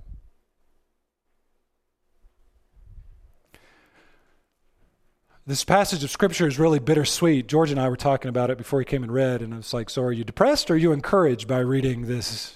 This 5.51 5.65
passage 5.65 6.05
of 6.05 6.13
scripture 6.13 6.47
is 6.47 6.61
really 6.61 6.79
bittersweet. 6.79 7.49
George 7.49 7.73
and 7.73 7.81
I 7.81 7.89
were 7.89 7.97
talking 7.97 8.29
about 8.29 8.51
it 8.51 8.57
before 8.57 8.79
he 8.79 8.85
came 8.85 9.03
and 9.03 9.11
read, 9.11 9.43
and 9.43 9.53
I 9.53 9.57
was 9.57 9.75
like, 9.75 9.91
So 9.91 10.01
are 10.05 10.13
you 10.13 10.23
depressed 10.23 10.71
or 10.71 10.75
are 10.75 10.77
you 10.77 10.93
encouraged 10.93 11.49
by 11.49 11.59
reading 11.59 12.07
this 12.07 12.55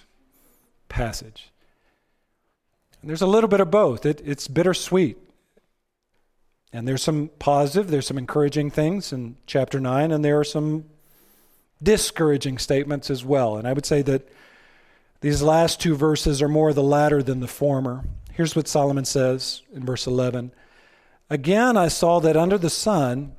passage? 0.89 1.51
And 3.01 3.11
there's 3.11 3.21
a 3.21 3.27
little 3.27 3.49
bit 3.49 3.59
of 3.59 3.69
both. 3.69 4.07
It, 4.07 4.23
it's 4.25 4.47
bittersweet. 4.47 5.19
And 6.73 6.87
there's 6.87 7.03
some 7.03 7.31
positive, 7.41 7.91
there's 7.91 8.07
some 8.07 8.17
encouraging 8.17 8.71
things 8.71 9.13
in 9.13 9.39
chapter 9.45 9.81
9, 9.81 10.13
and 10.13 10.25
there 10.25 10.39
are 10.39 10.45
some 10.45 10.85
discouraging 11.83 12.59
statements 12.59 13.11
as 13.11 13.25
well. 13.25 13.57
And 13.57 13.67
I 13.67 13.73
would 13.73 13.87
say 13.87 14.03
that 14.03 14.29
these 15.21 15.43
last 15.43 15.81
two 15.81 15.97
verses 15.97 16.41
are 16.41 16.49
more 16.49 16.73
the 16.73 16.81
latter 16.81 17.25
than 17.25 17.41
the 17.41 17.49
former. 17.49 18.05
Here's 18.35 18.55
what 18.55 18.69
Solomon 18.69 19.05
says 19.05 19.63
in 19.75 19.85
verse 19.85 20.07
11 20.07 20.53
Again, 21.31 21.77
I 21.77 21.89
saw 21.89 22.21
that 22.21 22.37
under 22.37 22.59
the 22.59 22.71
sun, 22.71 23.33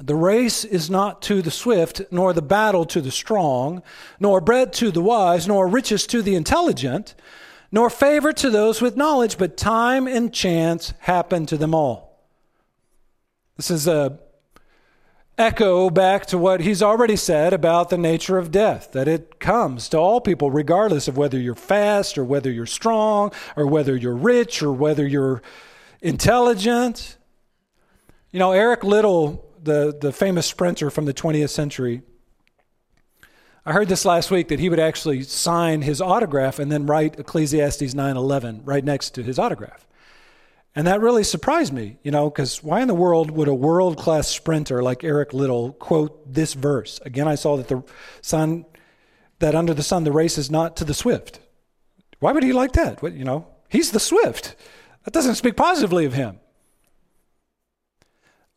the 0.00 0.14
race 0.14 0.64
is 0.64 0.88
not 0.88 1.20
to 1.22 1.42
the 1.42 1.50
swift, 1.50 2.00
nor 2.10 2.32
the 2.32 2.42
battle 2.42 2.84
to 2.86 3.00
the 3.00 3.10
strong, 3.10 3.82
nor 4.18 4.40
bread 4.40 4.72
to 4.74 4.90
the 4.90 5.02
wise, 5.02 5.46
nor 5.46 5.66
riches 5.66 6.06
to 6.08 6.22
the 6.22 6.34
intelligent, 6.34 7.14
nor 7.70 7.90
favor 7.90 8.32
to 8.32 8.50
those 8.50 8.80
with 8.80 8.96
knowledge, 8.96 9.36
but 9.36 9.56
time 9.56 10.06
and 10.06 10.32
chance 10.32 10.94
happen 11.00 11.46
to 11.46 11.56
them 11.56 11.74
all. 11.74 12.26
This 13.56 13.70
is 13.70 13.86
a 13.86 14.18
echo 15.38 15.90
back 15.90 16.26
to 16.26 16.38
what 16.38 16.60
he's 16.60 16.82
already 16.82 17.16
said 17.16 17.52
about 17.52 17.88
the 17.90 17.98
nature 17.98 18.38
of 18.38 18.50
death 18.50 18.92
that 18.92 19.08
it 19.08 19.40
comes 19.40 19.88
to 19.88 19.98
all 19.98 20.20
people, 20.20 20.50
regardless 20.50 21.08
of 21.08 21.16
whether 21.16 21.38
you're 21.38 21.54
fast 21.54 22.16
or 22.16 22.24
whether 22.24 22.50
you're 22.50 22.66
strong 22.66 23.32
or 23.56 23.66
whether 23.66 23.96
you're 23.96 24.14
rich 24.14 24.62
or 24.62 24.72
whether 24.72 25.06
you're 25.06 25.42
intelligent. 26.02 27.16
You 28.30 28.38
know, 28.38 28.52
Eric 28.52 28.84
Liddell, 28.84 29.48
the, 29.62 29.96
the 29.98 30.12
famous 30.12 30.46
sprinter 30.46 30.90
from 30.90 31.06
the 31.06 31.14
20th 31.14 31.50
century, 31.50 32.02
I 33.64 33.72
heard 33.72 33.88
this 33.88 34.04
last 34.04 34.30
week 34.32 34.48
that 34.48 34.58
he 34.58 34.68
would 34.68 34.80
actually 34.80 35.22
sign 35.22 35.82
his 35.82 36.00
autograph 36.00 36.58
and 36.58 36.70
then 36.70 36.84
write 36.84 37.20
Ecclesiastes 37.20 37.94
9:11 37.94 38.62
right 38.64 38.84
next 38.84 39.10
to 39.10 39.22
his 39.22 39.38
autograph. 39.38 39.86
And 40.74 40.86
that 40.88 41.00
really 41.00 41.22
surprised 41.22 41.72
me, 41.72 41.98
you 42.02 42.10
know, 42.10 42.28
because 42.28 42.62
why 42.64 42.80
in 42.80 42.88
the 42.88 42.94
world 42.94 43.30
would 43.30 43.46
a 43.46 43.54
world 43.54 43.98
class 43.98 44.26
sprinter 44.26 44.82
like 44.82 45.04
Eric 45.04 45.32
Liddell 45.32 45.74
quote 45.74 46.32
this 46.32 46.54
verse? 46.54 46.98
Again, 47.04 47.28
I 47.28 47.36
saw 47.36 47.56
that 47.56 47.68
the 47.68 47.84
sun, 48.20 48.64
that 49.38 49.54
under 49.54 49.74
the 49.74 49.82
sun, 49.82 50.02
the 50.02 50.12
race 50.12 50.38
is 50.38 50.50
not 50.50 50.76
to 50.78 50.84
the 50.84 50.94
swift. 50.94 51.38
Why 52.18 52.32
would 52.32 52.42
he 52.42 52.52
like 52.52 52.72
that? 52.72 53.00
What, 53.00 53.12
you 53.12 53.24
know, 53.24 53.46
he's 53.68 53.92
the 53.92 54.00
swift. 54.00 54.56
That 55.04 55.12
doesn't 55.12 55.34
speak 55.34 55.56
positively 55.56 56.04
of 56.04 56.14
him. 56.14 56.38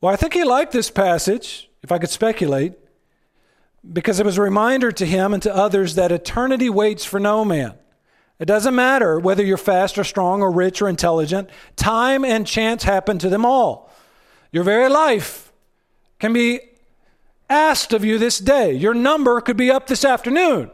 Well, 0.02 0.14
I 0.14 0.18
think 0.18 0.34
he 0.34 0.44
liked 0.44 0.72
this 0.72 0.92
passage, 0.92 1.70
if 1.82 1.92
I 1.92 1.98
could 1.98 2.10
speculate, 2.10 2.74
because 3.92 4.20
it 4.20 4.26
was 4.26 4.38
a 4.38 4.42
reminder 4.42 4.92
to 4.92 5.06
him 5.06 5.34
and 5.34 5.42
to 5.44 5.56
others 5.56 5.96
that 5.96 6.12
eternity 6.12 6.70
waits 6.70 7.06
for 7.06 7.20
no 7.20 7.46
man. 7.46 7.76
It 8.38 8.46
doesn't 8.46 8.76
matter 8.76 9.20
whether 9.20 9.44
you're 9.44 9.58
fast 9.58 9.98
or 9.98 10.04
strong 10.04 10.42
or 10.42 10.52
rich 10.52 10.82
or 10.82 10.90
intelligent, 10.90 11.50
time 11.76 12.26
and 12.26 12.46
chance 12.46 12.84
happen 12.84 13.18
to 13.20 13.30
them 13.30 13.46
all. 13.46 13.90
Your 14.52 14.64
very 14.64 14.90
life 14.90 15.54
can 16.20 16.34
be 16.34 16.60
asked 17.50 17.94
of 17.94 18.04
you 18.04 18.18
this 18.18 18.40
day. 18.40 18.74
Your 18.74 18.94
number 18.94 19.40
could 19.42 19.58
be 19.58 19.72
up 19.72 19.88
this 19.88 20.04
afternoon. 20.04 20.70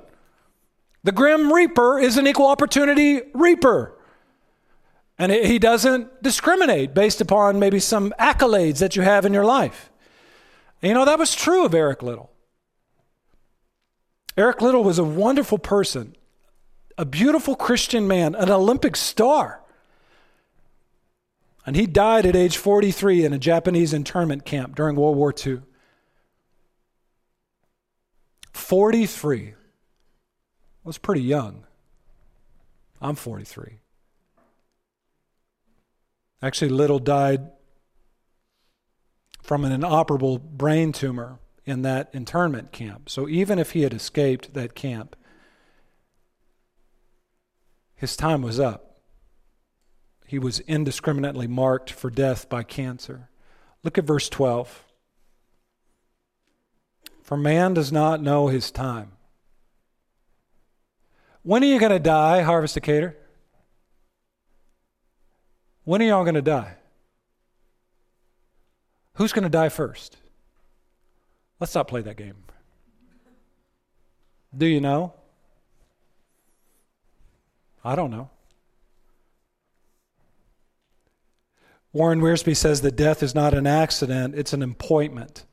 The 1.04 1.12
grim 1.12 1.52
reaper 1.52 2.00
is 2.00 2.18
an 2.18 2.28
equal 2.28 2.48
opportunity 2.48 3.22
reaper. 3.34 3.96
And 5.22 5.32
he 5.32 5.60
doesn't 5.60 6.24
discriminate 6.24 6.96
based 6.96 7.22
upon 7.22 7.60
maybe 7.60 7.80
some 7.80 8.12
accolades 8.20 8.80
that 8.80 8.96
you 8.96 9.04
have 9.04 9.24
in 9.24 9.34
your 9.34 9.46
life. 9.46 9.92
You 10.82 10.96
know, 10.96 11.06
that 11.06 11.20
was 11.20 11.36
true 11.36 11.64
of 11.64 11.76
Eric 11.76 12.02
Liddell. 12.02 12.32
Eric 14.36 14.64
Liddell 14.64 14.84
was 14.84 14.98
a 14.98 15.04
wonderful 15.04 15.60
person 15.60 16.16
a 16.98 17.06
beautiful 17.06 17.56
Christian 17.56 18.08
man, 18.08 18.34
an 18.34 18.50
Olympic 18.50 18.96
star. 18.96 19.62
And 21.68 21.76
he 21.76 21.86
died 21.86 22.26
at 22.26 22.36
age 22.36 22.58
43 22.58 23.24
in 23.24 23.34
a 23.34 23.40
Japanese 23.40 23.94
internment 23.94 24.44
camp 24.44 24.76
during 24.76 24.96
World 24.96 25.18
War 25.18 25.34
II. 25.46 25.62
43 28.54 29.54
was 30.84 30.98
pretty 30.98 31.22
young. 31.22 31.66
I'm 33.00 33.16
43. 33.16 33.81
Actually, 36.42 36.70
Liddell 36.70 37.00
died 37.00 37.52
from 39.42 39.64
an 39.64 39.72
inoperable 39.72 40.40
brain 40.40 40.92
tumor 40.92 41.40
in 41.66 41.82
that 41.84 42.10
internment 42.14 42.72
camp. 42.72 43.10
So 43.10 43.28
even 43.30 43.60
if 43.60 43.72
he 43.72 43.84
had 43.84 43.94
escaped 43.94 44.54
that 44.54 44.76
camp, 44.76 45.16
his 47.96 48.16
time 48.16 48.42
was 48.42 48.60
up. 48.60 49.02
He 50.26 50.40
was 50.40 50.62
indiscriminately 50.62 51.48
marked 51.48 51.92
for 51.92 52.10
death 52.10 52.50
by 52.50 52.64
cancer. 52.64 53.30
Look 53.84 53.98
at 53.98 54.06
verse 54.06 54.30
12. 54.30 54.86
For 57.22 57.38
man 57.38 57.74
does 57.74 57.92
not 57.92 58.22
know 58.22 58.48
his 58.48 58.72
time. 58.72 59.12
When 61.44 61.64
are 61.64 61.68
you 61.68 61.80
going 61.80 61.92
to 61.92 62.00
die, 62.00 62.42
Harvest 62.42 62.76
Decatur? 62.76 63.18
When 65.92 66.02
are 66.02 66.06
y'all 66.06 66.24
going 66.24 66.36
to 66.36 66.42
die? 66.42 66.76
Who's 69.16 69.34
going 69.34 69.44
to 69.44 69.50
die 69.50 69.68
first? 69.68 70.16
Let's 71.60 71.76
not 71.76 71.90
play 71.90 72.00
that 72.00 72.16
game. 72.16 72.46
Do 74.58 74.68
you 74.68 74.80
know? 74.80 75.12
I 77.84 77.96
don't 77.96 78.10
know. 78.10 78.30
Warren 81.92 82.22
Wiersbe 82.22 82.56
says 82.56 82.80
that 82.80 82.96
death 82.96 83.22
is 83.22 83.36
not 83.36 83.54
an 83.54 83.68
accident, 83.68 84.34
it's 84.36 84.54
an 84.54 84.64
appointment. 84.64 85.44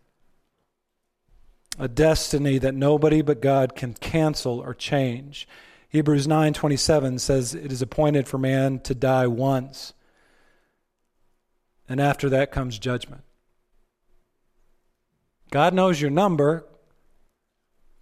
A 1.81 1.89
destiny 1.89 2.59
that 2.59 2.77
nobody 2.77 3.23
but 3.23 3.43
God 3.43 3.75
can 3.75 3.93
cancel 3.95 4.61
or 4.61 4.73
change. 4.73 5.49
Hebrews 5.89 6.29
9:27 6.29 7.19
says 7.19 7.57
it 7.57 7.73
is 7.73 7.83
appointed 7.83 8.29
for 8.29 8.39
man 8.39 8.79
to 8.85 8.95
die 8.95 9.27
once. 9.27 9.95
And 11.89 12.01
after 12.01 12.29
that 12.31 12.53
comes 12.53 12.79
judgment. 12.79 13.23
God 15.51 15.73
knows 15.73 16.01
your 16.01 16.11
number. 16.11 16.67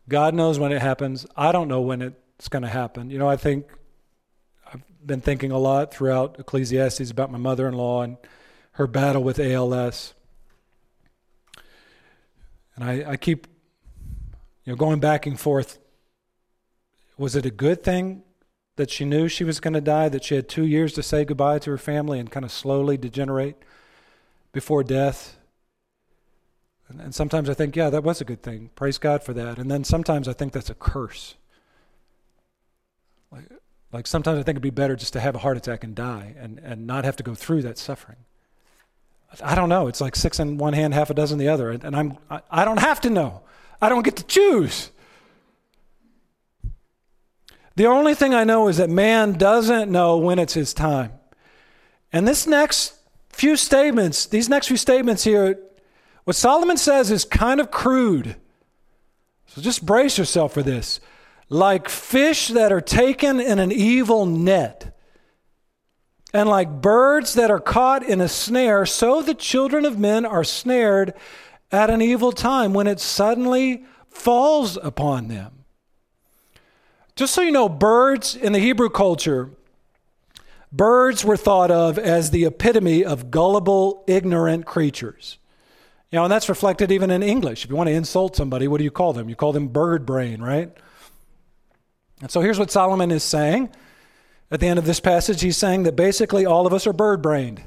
God 0.09 0.35
knows 0.35 0.59
when 0.59 0.73
it 0.73 0.83
happens. 0.83 1.27
I 1.37 1.53
don't 1.53 1.69
know 1.69 1.81
when 1.81 2.03
it's 2.03 2.49
going 2.49 2.63
to 2.63 2.69
happen. 2.69 3.11
You 3.11 3.19
know, 3.19 3.29
I 3.29 3.37
think 3.37 3.67
I've 4.73 4.83
been 5.05 5.21
thinking 5.21 5.53
a 5.53 5.59
lot 5.59 5.95
throughout 5.95 6.41
Ecclesiastes 6.41 7.11
about 7.11 7.31
my 7.31 7.39
mother 7.39 7.69
in 7.69 7.75
law 7.75 8.03
and 8.03 8.17
her 8.73 8.87
battle 8.87 9.23
with 9.23 9.39
ALS. 9.39 10.15
And 12.75 12.85
I, 12.85 13.13
I 13.13 13.17
keep 13.17 13.47
you 14.65 14.73
know, 14.73 14.77
going 14.77 15.01
back 15.01 15.27
and 15.27 15.39
forth. 15.39 15.79
Was 17.17 17.37
it 17.37 17.47
a 17.47 17.51
good 17.51 17.83
thing 17.83 18.23
that 18.77 18.91
she 18.91 19.05
knew 19.05 19.29
she 19.29 19.45
was 19.45 19.61
going 19.61 19.75
to 19.75 19.81
die, 19.81 20.09
that 20.09 20.25
she 20.25 20.35
had 20.37 20.49
two 20.49 20.65
years 20.67 20.93
to 20.95 21.03
say 21.03 21.25
goodbye 21.25 21.59
to 21.61 21.71
her 21.71 21.79
family 21.79 22.19
and 22.19 22.31
kind 22.31 22.45
of 22.45 22.53
slowly 22.53 22.97
degenerate 22.97 23.57
before 24.53 24.85
death? 24.85 25.39
And, 26.89 27.01
and 27.01 27.15
sometimes 27.15 27.51
I 27.51 27.55
think, 27.55 27.75
yeah, 27.75 27.91
that 27.91 28.05
was 28.05 28.21
a 28.21 28.25
good 28.25 28.43
thing. 28.43 28.71
Praise 28.75 28.99
God 28.99 29.23
for 29.23 29.33
that. 29.35 29.59
And 29.59 29.71
then 29.71 29.83
sometimes 29.85 30.29
I 30.29 30.33
think 30.35 30.53
that's 30.53 30.71
a 30.71 30.75
curse 30.75 31.35
Like, 33.33 33.45
like 33.93 34.07
sometimes 34.07 34.39
I 34.39 34.43
think 34.43 34.55
it'd 34.57 34.63
be 34.63 34.71
better 34.71 34.97
just 34.97 35.13
to 35.15 35.21
have 35.21 35.35
a 35.35 35.39
heart 35.39 35.57
attack 35.57 35.85
and 35.85 35.95
die 35.95 36.35
and, 36.39 36.59
and 36.59 36.87
not 36.87 37.05
have 37.05 37.17
to 37.17 37.23
go 37.23 37.35
through 37.35 37.63
that 37.63 37.79
suffering. 37.79 38.19
I 39.43 39.55
don't 39.55 39.69
know. 39.69 39.89
It's 39.89 40.01
like 40.01 40.17
six 40.17 40.39
in 40.39 40.59
one 40.59 40.73
hand, 40.73 40.95
half 40.95 41.11
a 41.11 41.15
dozen 41.15 41.39
the 41.39 41.49
other. 41.49 41.71
And, 41.71 41.97
I'm, 41.97 42.19
I 42.51 42.65
don't 42.65 42.81
have 42.81 43.01
to 43.03 43.11
know. 43.11 43.43
I 43.83 43.89
don't 43.89 44.05
get 44.05 44.17
to 44.17 44.25
choose. 44.25 44.91
The 47.77 47.87
only 47.87 48.15
thing 48.15 48.35
I 48.35 48.45
know 48.45 48.69
is 48.69 48.79
that 48.79 48.91
man 48.91 49.35
doesn't 49.35 49.91
know 49.91 50.17
when 50.17 50.39
it's 50.39 50.55
his 50.55 50.75
time. 50.75 51.13
And 52.13 52.27
this 52.27 52.47
next 52.47 52.95
few 53.29 53.57
statements, 53.57 54.27
these 54.27 54.49
next 54.49 54.69
few 54.69 54.79
statements 54.79 55.25
here, 55.25 55.59
what 56.25 56.37
Solomon 56.37 56.79
says 56.79 57.11
is 57.11 57.25
kind 57.25 57.61
of 57.61 57.71
crude. 57.71 58.37
So 59.47 59.61
just 59.61 59.85
brace 59.85 60.17
yourself 60.19 60.55
for 60.55 60.63
this. 60.63 61.01
Like 61.49 61.89
fish 61.89 62.49
that 62.49 62.73
are 62.73 62.81
taken 62.81 63.41
in 63.41 63.59
an 63.59 63.71
evil 63.71 64.27
net, 64.27 64.97
and 66.33 66.49
like 66.49 66.83
birds 66.83 67.35
that 67.35 67.51
are 67.51 67.61
caught 67.61 68.03
in 68.03 68.21
a 68.21 68.29
snare, 68.29 68.85
so 68.85 69.23
the 69.23 69.35
children 69.35 69.85
of 69.85 69.99
men 69.99 70.27
are 70.27 70.43
snared 70.43 71.15
at 71.71 71.89
an 71.89 72.03
evil 72.03 72.33
time 72.33 72.73
when 72.73 72.87
it 72.87 72.99
suddenly 72.99 73.85
falls 74.09 74.77
upon 74.77 75.29
them. 75.29 75.65
Just 77.17 77.33
so 77.33 77.41
you 77.41 77.51
know, 77.51 77.69
birds 77.69 78.37
in 78.37 78.53
the 78.53 78.59
Hebrew 78.59 78.91
culture, 78.91 79.51
birds 80.71 81.25
were 81.25 81.39
thought 81.39 81.71
of 81.71 81.99
as 81.99 82.31
the 82.31 82.45
epitome 82.45 83.03
of 83.03 83.31
gullible, 83.31 84.05
ignorant 84.07 84.67
creatures. 84.67 85.39
You 86.11 86.19
know, 86.19 86.25
and 86.25 86.33
that's 86.33 86.51
reflected 86.51 86.93
even 86.93 87.11
in 87.11 87.23
English. 87.23 87.65
If 87.65 87.71
you 87.71 87.77
want 87.77 87.89
to 87.89 87.95
insult 87.95 88.37
somebody, 88.37 88.69
what 88.69 88.79
do 88.79 88.85
you 88.85 88.91
call 88.91 89.15
them? 89.15 89.31
You 89.31 89.35
call 89.35 89.55
them 89.55 89.69
bird 89.69 90.05
brain, 90.05 90.43
right? 90.43 90.71
And 92.21 92.31
so 92.31 92.43
here's 92.43 92.59
what 92.59 92.71
Solomon 92.71 93.11
is 93.11 93.25
saying. 93.25 93.71
At 94.51 94.61
the 94.61 94.69
end 94.69 94.79
of 94.79 94.85
this 94.85 95.01
passage, 95.01 95.41
he's 95.41 95.57
saying 95.57 95.85
that 95.85 95.97
basically 95.97 96.45
all 96.45 96.67
of 96.67 96.75
us 96.75 96.87
are 96.87 96.93
bird 96.93 97.23
brained. 97.23 97.63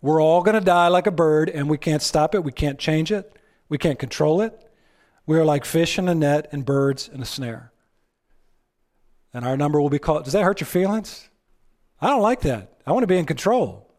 We're 0.00 0.22
all 0.22 0.42
going 0.42 0.54
to 0.54 0.64
die 0.64 0.88
like 0.88 1.08
a 1.08 1.10
bird, 1.10 1.50
and 1.50 1.68
we 1.68 1.76
can't 1.76 2.02
stop 2.02 2.36
it. 2.36 2.44
We 2.44 2.52
can't 2.52 2.78
change 2.78 3.10
it. 3.10 3.36
We 3.68 3.78
can't 3.78 3.98
control 3.98 4.40
it. 4.40 4.70
We 5.26 5.36
are 5.38 5.44
like 5.44 5.64
fish 5.64 5.98
in 5.98 6.08
a 6.08 6.14
net 6.14 6.48
and 6.52 6.64
birds 6.64 7.08
in 7.12 7.20
a 7.20 7.24
snare 7.24 7.72
and 9.36 9.44
our 9.44 9.54
number 9.54 9.78
will 9.78 9.90
be 9.90 9.98
called. 9.98 10.24
Does 10.24 10.32
that 10.32 10.44
hurt 10.44 10.62
your 10.62 10.66
feelings? 10.66 11.28
I 12.00 12.08
don't 12.08 12.22
like 12.22 12.40
that. 12.40 12.78
I 12.86 12.92
want 12.92 13.02
to 13.02 13.06
be 13.06 13.18
in 13.18 13.26
control. 13.26 13.94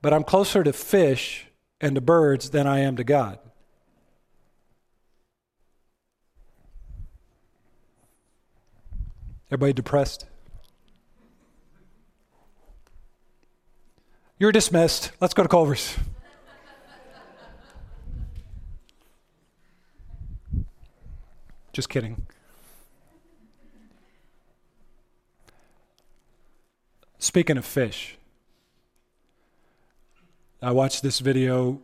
But 0.00 0.12
I'm 0.12 0.22
closer 0.22 0.62
to 0.62 0.72
fish 0.72 1.48
and 1.80 1.96
to 1.96 2.00
birds 2.00 2.50
than 2.50 2.68
I 2.68 2.78
am 2.78 2.94
to 2.94 3.02
God. 3.02 3.40
Everybody 9.48 9.72
depressed? 9.72 10.26
You're 14.38 14.52
dismissed. 14.52 15.10
Let's 15.20 15.34
go 15.34 15.42
to 15.42 15.48
Culver's. 15.48 15.96
Just 21.72 21.88
kidding. 21.88 22.24
Speaking 27.18 27.56
of 27.56 27.64
fish, 27.64 28.18
I 30.60 30.70
watched 30.72 31.02
this 31.02 31.20
video 31.20 31.80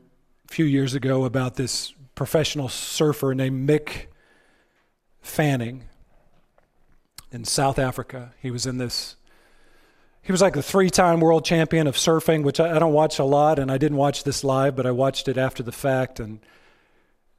a 0.46 0.52
few 0.52 0.66
years 0.66 0.94
ago 0.94 1.24
about 1.24 1.56
this 1.56 1.94
professional 2.14 2.68
surfer 2.68 3.34
named 3.34 3.68
Mick 3.68 4.06
Fanning 5.22 5.84
in 7.30 7.44
South 7.44 7.78
Africa. 7.78 8.34
He 8.42 8.50
was 8.50 8.66
in 8.66 8.76
this, 8.76 9.16
he 10.20 10.32
was 10.32 10.42
like 10.42 10.52
the 10.52 10.62
three 10.62 10.90
time 10.90 11.20
world 11.20 11.46
champion 11.46 11.86
of 11.86 11.96
surfing, 11.96 12.42
which 12.42 12.60
I, 12.60 12.76
I, 12.76 12.78
don't 12.78 12.92
watch 12.92 13.18
a 13.18 13.24
lot, 13.24 13.58
and 13.58 13.70
I 13.70 13.78
didn't 13.78 13.96
watch 13.96 14.24
this 14.24 14.44
live, 14.44 14.76
but 14.76 14.84
I 14.84 14.90
watched 14.90 15.28
it 15.28 15.38
after 15.38 15.62
the 15.62 15.72
fact. 15.72 16.20
And 16.20 16.40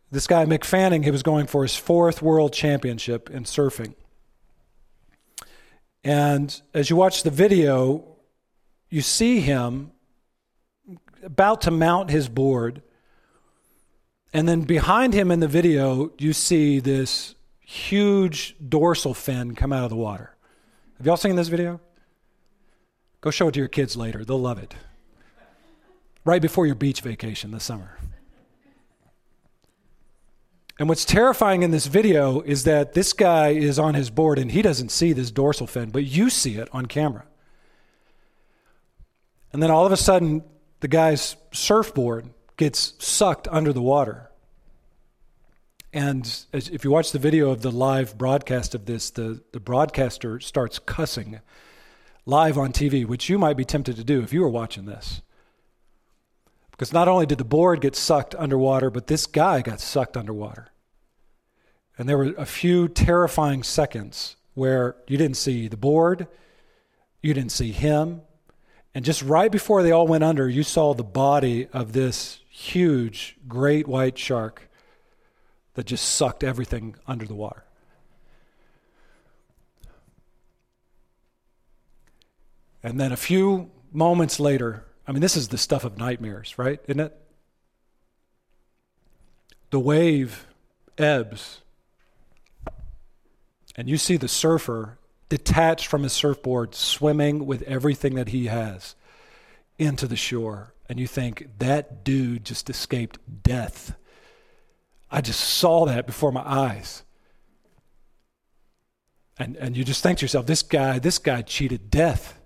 this 0.09 0.25
guy, 0.25 0.45
Mick 0.45 0.63
Fanning, 0.63 1.03
he 1.03 1.11
was 1.11 1.21
going 1.21 1.45
for 1.45 1.61
his 1.61 1.75
fourth 1.75 2.23
world 2.23 2.53
championship 2.53 3.29
in 3.29 3.43
surfing. 3.43 3.93
And 6.03 6.61
as 6.73 6.89
you 6.89 6.95
watch 6.95 7.23
the 7.23 7.31
video, 7.31 8.03
you 8.89 9.01
see 9.01 9.39
him 9.39 9.91
about 11.23 11.61
to 11.61 11.71
mount 11.71 12.09
his 12.09 12.27
board. 12.27 12.81
And 14.33 14.47
then 14.47 14.61
behind 14.61 15.13
him 15.13 15.31
in 15.31 15.39
the 15.39 15.47
video, 15.47 16.11
you 16.17 16.33
see 16.33 16.79
this 16.79 17.35
huge 17.61 18.55
dorsal 18.67 19.13
fin 19.13 19.55
come 19.55 19.71
out 19.71 19.83
of 19.83 19.89
the 19.89 19.95
water. 19.95 20.35
Have 20.97 21.07
y'all 21.07 21.17
seen 21.17 21.35
this 21.35 21.47
video? 21.47 21.79
Go 23.21 23.31
show 23.31 23.47
it 23.47 23.53
to 23.53 23.59
your 23.59 23.69
kids 23.69 23.95
later. 23.95 24.25
They'll 24.25 24.39
love 24.39 24.57
it. 24.57 24.73
Right 26.25 26.41
before 26.41 26.65
your 26.65 26.75
beach 26.75 27.01
vacation 27.01 27.51
this 27.51 27.63
summer. 27.63 27.97
And 30.79 30.89
what's 30.89 31.05
terrifying 31.05 31.61
in 31.61 31.71
this 31.71 31.85
video 31.85 32.41
is 32.41 32.63
that 32.63 32.93
this 32.93 33.13
guy 33.13 33.49
is 33.49 33.77
on 33.77 33.93
his 33.93 34.09
board 34.09 34.39
and 34.39 34.51
he 34.51 34.61
doesn't 34.61 34.89
see 34.89 35.13
this 35.13 35.29
dorsal 35.29 35.67
fin, 35.67 35.91
but 35.91 36.03
you 36.05 36.29
see 36.29 36.55
it 36.55 36.67
on 36.71 36.87
camera. 36.87 37.25
And 39.51 39.61
then 39.61 39.69
all 39.69 39.85
of 39.85 39.91
a 39.91 39.97
sudden, 39.97 40.43
the 40.79 40.87
guy's 40.87 41.35
surfboard 41.51 42.29
gets 42.57 42.95
sucked 42.99 43.47
under 43.49 43.71
the 43.71 43.81
water. 43.81 44.31
And 45.93 46.27
if 46.51 46.83
you 46.83 46.89
watch 46.89 47.11
the 47.11 47.19
video 47.19 47.51
of 47.51 47.61
the 47.61 47.69
live 47.71 48.17
broadcast 48.17 48.73
of 48.73 48.87
this, 48.87 49.11
the, 49.11 49.43
the 49.51 49.59
broadcaster 49.59 50.39
starts 50.39 50.79
cussing 50.79 51.39
live 52.25 52.57
on 52.57 52.73
TV, 52.73 53.05
which 53.05 53.29
you 53.29 53.37
might 53.37 53.57
be 53.57 53.65
tempted 53.65 53.95
to 53.97 54.03
do 54.03 54.23
if 54.23 54.33
you 54.33 54.41
were 54.41 54.49
watching 54.49 54.85
this. 54.85 55.21
Because 56.73 56.91
not 56.91 57.07
only 57.07 57.27
did 57.27 57.37
the 57.37 57.45
board 57.45 57.81
get 57.81 57.95
sucked 57.95 58.33
underwater, 58.35 58.89
but 58.89 59.07
this 59.07 59.27
guy 59.27 59.61
got 59.61 59.79
sucked 59.79 60.17
underwater. 60.17 60.69
And 61.97 62.09
there 62.09 62.17
were 62.17 62.33
a 62.35 62.47
few 62.47 62.87
terrifying 62.87 63.61
seconds 63.61 64.35
where 64.55 64.95
you 65.07 65.17
didn't 65.17 65.37
see 65.37 65.67
the 65.67 65.77
board, 65.77 66.27
you 67.21 67.33
didn't 67.33 67.51
see 67.51 67.71
him. 67.71 68.21
And 68.95 69.05
just 69.05 69.21
right 69.21 69.51
before 69.51 69.83
they 69.83 69.91
all 69.91 70.07
went 70.07 70.23
under, 70.23 70.49
you 70.49 70.63
saw 70.63 70.93
the 70.93 71.03
body 71.03 71.67
of 71.71 71.93
this 71.93 72.39
huge 72.49 73.37
great 73.47 73.87
white 73.87 74.17
shark 74.17 74.69
that 75.75 75.85
just 75.85 76.07
sucked 76.15 76.43
everything 76.43 76.95
under 77.07 77.25
the 77.25 77.35
water. 77.35 77.63
And 82.83 82.99
then 82.99 83.11
a 83.11 83.17
few 83.17 83.71
moments 83.91 84.39
later, 84.39 84.85
I 85.07 85.11
mean, 85.11 85.21
this 85.21 85.35
is 85.35 85.49
the 85.49 85.57
stuff 85.57 85.83
of 85.83 85.97
nightmares, 85.97 86.57
right? 86.57 86.79
Isn't 86.87 86.99
it? 86.99 87.17
The 89.69 89.79
wave 89.79 90.45
ebbs, 90.97 91.61
and 93.75 93.89
you 93.89 93.97
see 93.97 94.17
the 94.17 94.27
surfer 94.27 94.99
detached 95.29 95.87
from 95.87 96.03
his 96.03 96.13
surfboard, 96.13 96.75
swimming 96.75 97.45
with 97.47 97.63
everything 97.63 98.13
that 98.15 98.29
he 98.29 98.45
has 98.45 98.95
into 99.79 100.07
the 100.07 100.15
shore. 100.15 100.73
And 100.87 100.99
you 100.99 101.07
think, 101.07 101.47
that 101.57 102.03
dude 102.03 102.45
just 102.45 102.69
escaped 102.69 103.17
death. 103.41 103.95
I 105.09 105.21
just 105.21 105.39
saw 105.39 105.85
that 105.85 106.05
before 106.05 106.31
my 106.31 106.43
eyes. 106.45 107.03
And, 109.39 109.55
and 109.57 109.75
you 109.75 109.83
just 109.83 110.03
think 110.03 110.19
to 110.19 110.23
yourself, 110.23 110.45
this 110.45 110.61
guy, 110.61 110.99
this 110.99 111.17
guy 111.17 111.41
cheated 111.41 111.89
death. 111.89 112.39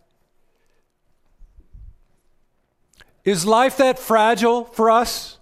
Is 3.28 3.46
life 3.46 3.76
that 3.76 4.00
fragile 4.00 4.64
for 4.64 4.90
us? 4.90 5.38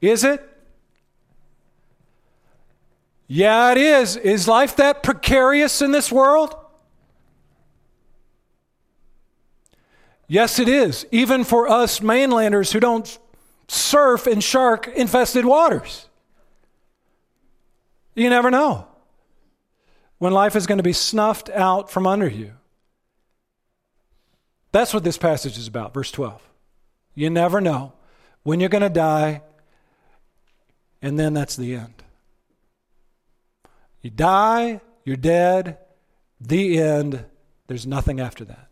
Is 0.00 0.22
it? 0.22 0.48
Yeah, 3.26 3.72
it 3.72 3.78
is. 3.78 4.14
Is 4.14 4.46
life 4.46 4.76
that 4.76 5.02
precarious 5.02 5.82
in 5.82 5.90
this 5.90 6.12
world? 6.12 6.54
Yes, 10.28 10.60
it 10.60 10.68
is. 10.68 11.04
Even 11.10 11.42
for 11.42 11.68
us 11.68 12.00
mainlanders 12.00 12.70
who 12.70 12.78
don't 12.78 13.18
surf 13.66 14.28
in 14.28 14.38
shark 14.38 14.86
infested 14.86 15.44
waters. 15.44 16.08
You 18.14 18.30
never 18.30 18.52
know 18.52 18.86
when 20.18 20.32
life 20.32 20.54
is 20.54 20.68
going 20.68 20.78
to 20.78 20.84
be 20.84 20.92
snuffed 20.92 21.50
out 21.50 21.90
from 21.90 22.06
under 22.06 22.28
you. 22.28 22.55
That's 24.76 24.92
what 24.92 25.04
this 25.04 25.16
passage 25.16 25.56
is 25.56 25.66
about, 25.66 25.94
verse 25.94 26.10
12. 26.10 26.38
You 27.14 27.30
never 27.30 27.62
know 27.62 27.94
when 28.42 28.60
you're 28.60 28.68
going 28.68 28.82
to 28.82 28.90
die, 28.90 29.40
and 31.00 31.18
then 31.18 31.32
that's 31.32 31.56
the 31.56 31.76
end. 31.76 32.02
You 34.02 34.10
die, 34.10 34.82
you're 35.02 35.16
dead, 35.16 35.78
the 36.38 36.78
end, 36.78 37.24
there's 37.68 37.86
nothing 37.86 38.20
after 38.20 38.44
that. 38.44 38.68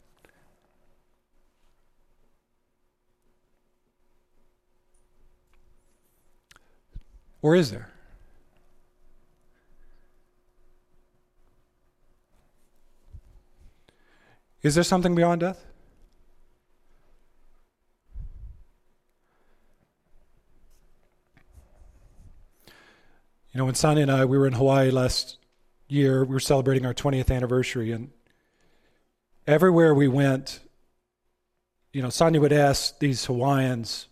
Or 7.40 7.56
is 7.56 7.70
there? 7.70 7.88
Is 14.60 14.74
there 14.74 14.84
something 14.84 15.14
beyond 15.14 15.40
death? 15.40 15.64
You 23.54 23.58
know, 23.58 23.66
when 23.66 23.76
Sonia 23.76 24.02
and 24.02 24.10
I, 24.10 24.24
we 24.24 24.36
were 24.36 24.48
in 24.48 24.52
Hawaii 24.54 24.90
last 24.90 25.38
year, 25.86 26.24
we 26.24 26.32
were 26.32 26.40
celebrating 26.40 26.84
our 26.84 26.92
20th 26.92 27.30
anniversary, 27.32 27.92
and 27.92 28.10
everywhere 29.46 29.94
we 29.94 30.08
went, 30.08 30.58
you 31.92 32.02
know, 32.02 32.10
Sonia 32.10 32.40
would 32.40 32.52
ask 32.52 32.98
these 32.98 33.24
Hawaiians 33.26 34.08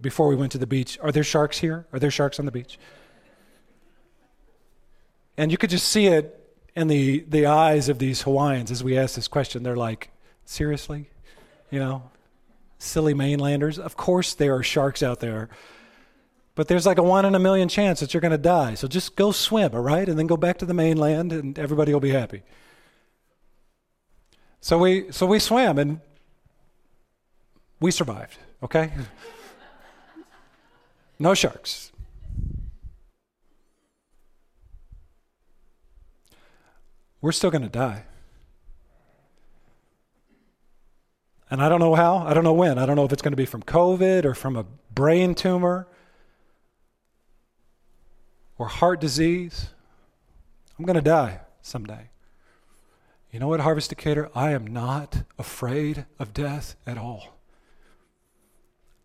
before 0.00 0.28
we 0.28 0.36
went 0.36 0.52
to 0.52 0.58
the 0.58 0.66
beach, 0.66 0.98
Are 1.02 1.12
there 1.12 1.22
sharks 1.22 1.58
here? 1.58 1.86
Are 1.92 1.98
there 1.98 2.10
sharks 2.10 2.38
on 2.38 2.46
the 2.46 2.52
beach? 2.52 2.78
And 5.36 5.52
you 5.52 5.58
could 5.58 5.68
just 5.68 5.88
see 5.88 6.06
it 6.06 6.56
in 6.74 6.88
the, 6.88 7.20
the 7.28 7.44
eyes 7.44 7.90
of 7.90 7.98
these 7.98 8.22
Hawaiians 8.22 8.70
as 8.70 8.82
we 8.82 8.96
asked 8.96 9.16
this 9.16 9.28
question. 9.28 9.64
They're 9.64 9.76
like, 9.76 10.08
Seriously? 10.46 11.10
You 11.70 11.80
know, 11.80 12.10
silly 12.78 13.12
mainlanders? 13.12 13.78
Of 13.78 13.98
course 13.98 14.32
there 14.32 14.56
are 14.56 14.62
sharks 14.62 15.02
out 15.02 15.20
there. 15.20 15.50
But 16.56 16.68
there's 16.68 16.86
like 16.86 16.96
a 16.96 17.02
one 17.02 17.26
in 17.26 17.34
a 17.34 17.38
million 17.38 17.68
chance 17.68 18.00
that 18.00 18.14
you're 18.14 18.22
going 18.22 18.32
to 18.32 18.38
die. 18.38 18.74
So 18.74 18.88
just 18.88 19.14
go 19.14 19.30
swim, 19.30 19.74
all 19.74 19.82
right? 19.82 20.08
And 20.08 20.18
then 20.18 20.26
go 20.26 20.38
back 20.38 20.56
to 20.58 20.66
the 20.66 20.74
mainland 20.74 21.30
and 21.30 21.56
everybody 21.58 21.92
will 21.92 22.00
be 22.00 22.10
happy. 22.10 22.42
So 24.62 24.78
we 24.78 25.12
so 25.12 25.26
we 25.26 25.38
swam 25.38 25.78
and 25.78 26.00
we 27.78 27.90
survived, 27.90 28.38
okay? 28.62 28.90
no 31.18 31.34
sharks. 31.34 31.92
We're 37.20 37.32
still 37.32 37.50
going 37.50 37.62
to 37.62 37.68
die. 37.68 38.04
And 41.50 41.62
I 41.62 41.68
don't 41.68 41.80
know 41.80 41.94
how, 41.94 42.18
I 42.18 42.32
don't 42.32 42.44
know 42.44 42.54
when. 42.54 42.78
I 42.78 42.86
don't 42.86 42.96
know 42.96 43.04
if 43.04 43.12
it's 43.12 43.22
going 43.22 43.32
to 43.32 43.36
be 43.36 43.46
from 43.46 43.62
COVID 43.62 44.24
or 44.24 44.34
from 44.34 44.56
a 44.56 44.64
brain 44.94 45.34
tumor 45.34 45.86
or 48.58 48.66
heart 48.66 49.00
disease. 49.00 49.70
I'm 50.78 50.84
going 50.84 50.96
to 50.96 51.02
die 51.02 51.40
someday. 51.62 52.10
You 53.30 53.40
know 53.40 53.48
what, 53.48 53.60
Harvest 53.60 53.90
Decatur? 53.90 54.30
I 54.34 54.52
am 54.52 54.66
not 54.66 55.22
afraid 55.38 56.06
of 56.18 56.32
death 56.32 56.76
at 56.86 56.96
all. 56.96 57.36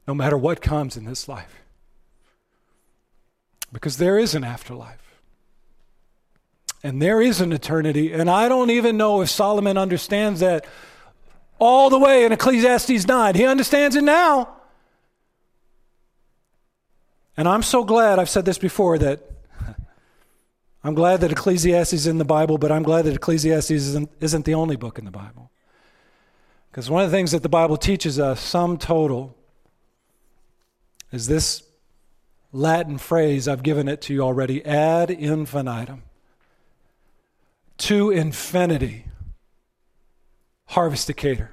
No 0.08 0.14
matter 0.14 0.38
what 0.38 0.62
comes 0.62 0.95
in 0.95 1.06
this 1.06 1.28
life. 1.28 1.62
Because 3.74 3.97
there 3.97 4.18
is 4.18 4.36
an 4.36 4.43
afterlife. 4.43 5.22
And 6.84 7.02
there 7.02 7.22
is 7.22 7.41
an 7.41 7.52
eternity. 7.52 8.12
And 8.12 8.30
I 8.30 8.49
don't 8.49 8.70
even 8.70 8.97
know 8.97 9.22
if 9.22 9.30
Solomon 9.30 9.78
understands 9.78 10.39
that 10.39 10.66
all 11.60 11.89
the 11.89 11.99
way 11.99 12.26
in 12.26 12.32
Ecclesiastes 12.32 13.08
9. 13.08 13.36
He 13.36 13.45
understands 13.45 13.95
it 13.95 14.04
now. 14.04 14.49
And 17.38 17.47
I'm 17.47 17.64
so 17.64 17.84
glad, 17.84 18.20
I've 18.20 18.30
said 18.30 18.45
this 18.45 18.58
before, 18.58 18.97
that 18.97 19.32
I'm 20.84 20.96
glad 20.96 21.22
that 21.22 21.32
Ecclesiastes 21.32 21.94
is 21.94 22.08
in 22.08 22.18
the 22.18 22.26
Bible, 22.26 22.58
but 22.58 22.72
I'm 22.72 22.84
glad 22.84 23.06
that 23.06 23.16
Ecclesiastes 23.16 23.72
isn't, 23.72 24.10
isn't 24.20 24.46
the 24.46 24.56
only 24.56 24.76
book 24.76 24.98
in 24.98 25.06
the 25.06 25.12
Bible. 25.12 25.52
Because 26.72 26.90
one 26.90 27.04
of 27.04 27.12
the 27.12 27.16
things 27.16 27.32
that 27.32 27.44
the 27.44 27.50
Bible 27.50 27.78
teaches 27.78 28.20
us, 28.20 28.40
sum 28.40 28.78
total, 28.78 29.36
is 31.12 31.28
this 31.28 31.64
Latin 32.54 32.98
phrase, 32.98 33.48
I've 33.48 33.64
given 33.64 33.88
it 33.88 34.02
to 34.04 34.14
you 34.14 34.22
already 34.22 34.66
ad 34.66 35.12
infinitum. 35.12 36.04
To 37.78 38.10
infinity. 38.10 39.06
Harvest 40.68 41.08
Decatur. 41.08 41.52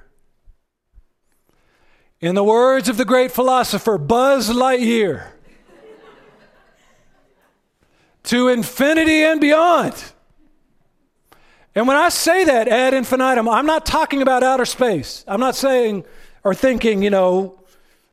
In 2.21 2.35
the 2.35 2.43
words 2.43 2.89
of 2.89 2.97
the 2.97 3.05
great 3.05 3.31
philosopher 3.31 3.97
Buzz 3.97 4.49
Lightyear, 4.49 5.27
to 8.29 8.47
infinity 8.47 9.23
and 9.23 9.41
beyond. 9.41 9.95
And 11.73 11.87
when 11.87 11.97
I 11.97 12.09
say 12.09 12.45
that 12.45 12.67
ad 12.67 12.93
infinitum, 12.93 13.49
I'm 13.49 13.65
not 13.65 13.87
talking 13.87 14.21
about 14.21 14.43
outer 14.43 14.65
space. 14.65 15.23
I'm 15.27 15.39
not 15.39 15.55
saying 15.55 16.05
or 16.43 16.53
thinking, 16.53 17.01
you 17.01 17.09
know, 17.09 17.59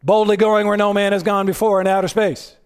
boldly 0.03 0.39
going 0.39 0.67
where 0.67 0.77
no 0.79 0.95
man 0.95 1.13
has 1.13 1.23
gone 1.23 1.45
before 1.45 1.83
in 1.83 1.87
outer 1.87 2.09
space. 2.09 2.57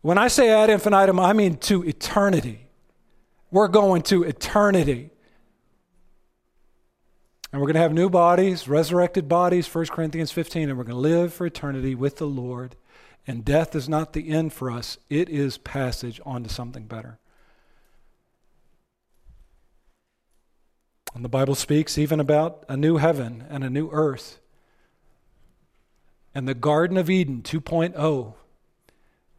When 0.00 0.18
I 0.18 0.26
say 0.26 0.50
ad 0.50 0.70
infinitum, 0.70 1.20
I 1.20 1.34
mean 1.34 1.56
to 1.58 1.84
eternity. 1.84 2.66
We're 3.52 3.68
going 3.68 4.02
to 4.02 4.24
eternity. 4.24 5.10
And 7.52 7.60
we're 7.60 7.68
going 7.68 7.74
to 7.74 7.80
have 7.80 7.92
new 7.92 8.10
bodies, 8.10 8.66
resurrected 8.66 9.28
bodies, 9.28 9.72
1 9.72 9.86
Corinthians 9.86 10.32
15, 10.32 10.68
and 10.68 10.76
we're 10.76 10.84
going 10.84 10.96
to 10.96 11.00
live 11.00 11.32
for 11.32 11.46
eternity 11.46 11.94
with 11.94 12.16
the 12.16 12.26
Lord 12.26 12.74
and 13.26 13.44
death 13.44 13.74
is 13.74 13.88
not 13.88 14.12
the 14.12 14.28
end 14.28 14.52
for 14.52 14.70
us, 14.70 14.98
it 15.08 15.28
is 15.28 15.58
passage 15.58 16.20
onto 16.24 16.48
something 16.48 16.84
better. 16.84 17.18
And 21.14 21.24
the 21.24 21.28
Bible 21.28 21.54
speaks 21.54 21.96
even 21.96 22.18
about 22.18 22.64
a 22.68 22.76
new 22.76 22.96
heaven 22.96 23.44
and 23.48 23.62
a 23.62 23.70
new 23.70 23.88
earth. 23.92 24.40
And 26.34 26.48
the 26.48 26.54
Garden 26.54 26.96
of 26.96 27.08
Eden 27.08 27.42
2.0 27.42 28.34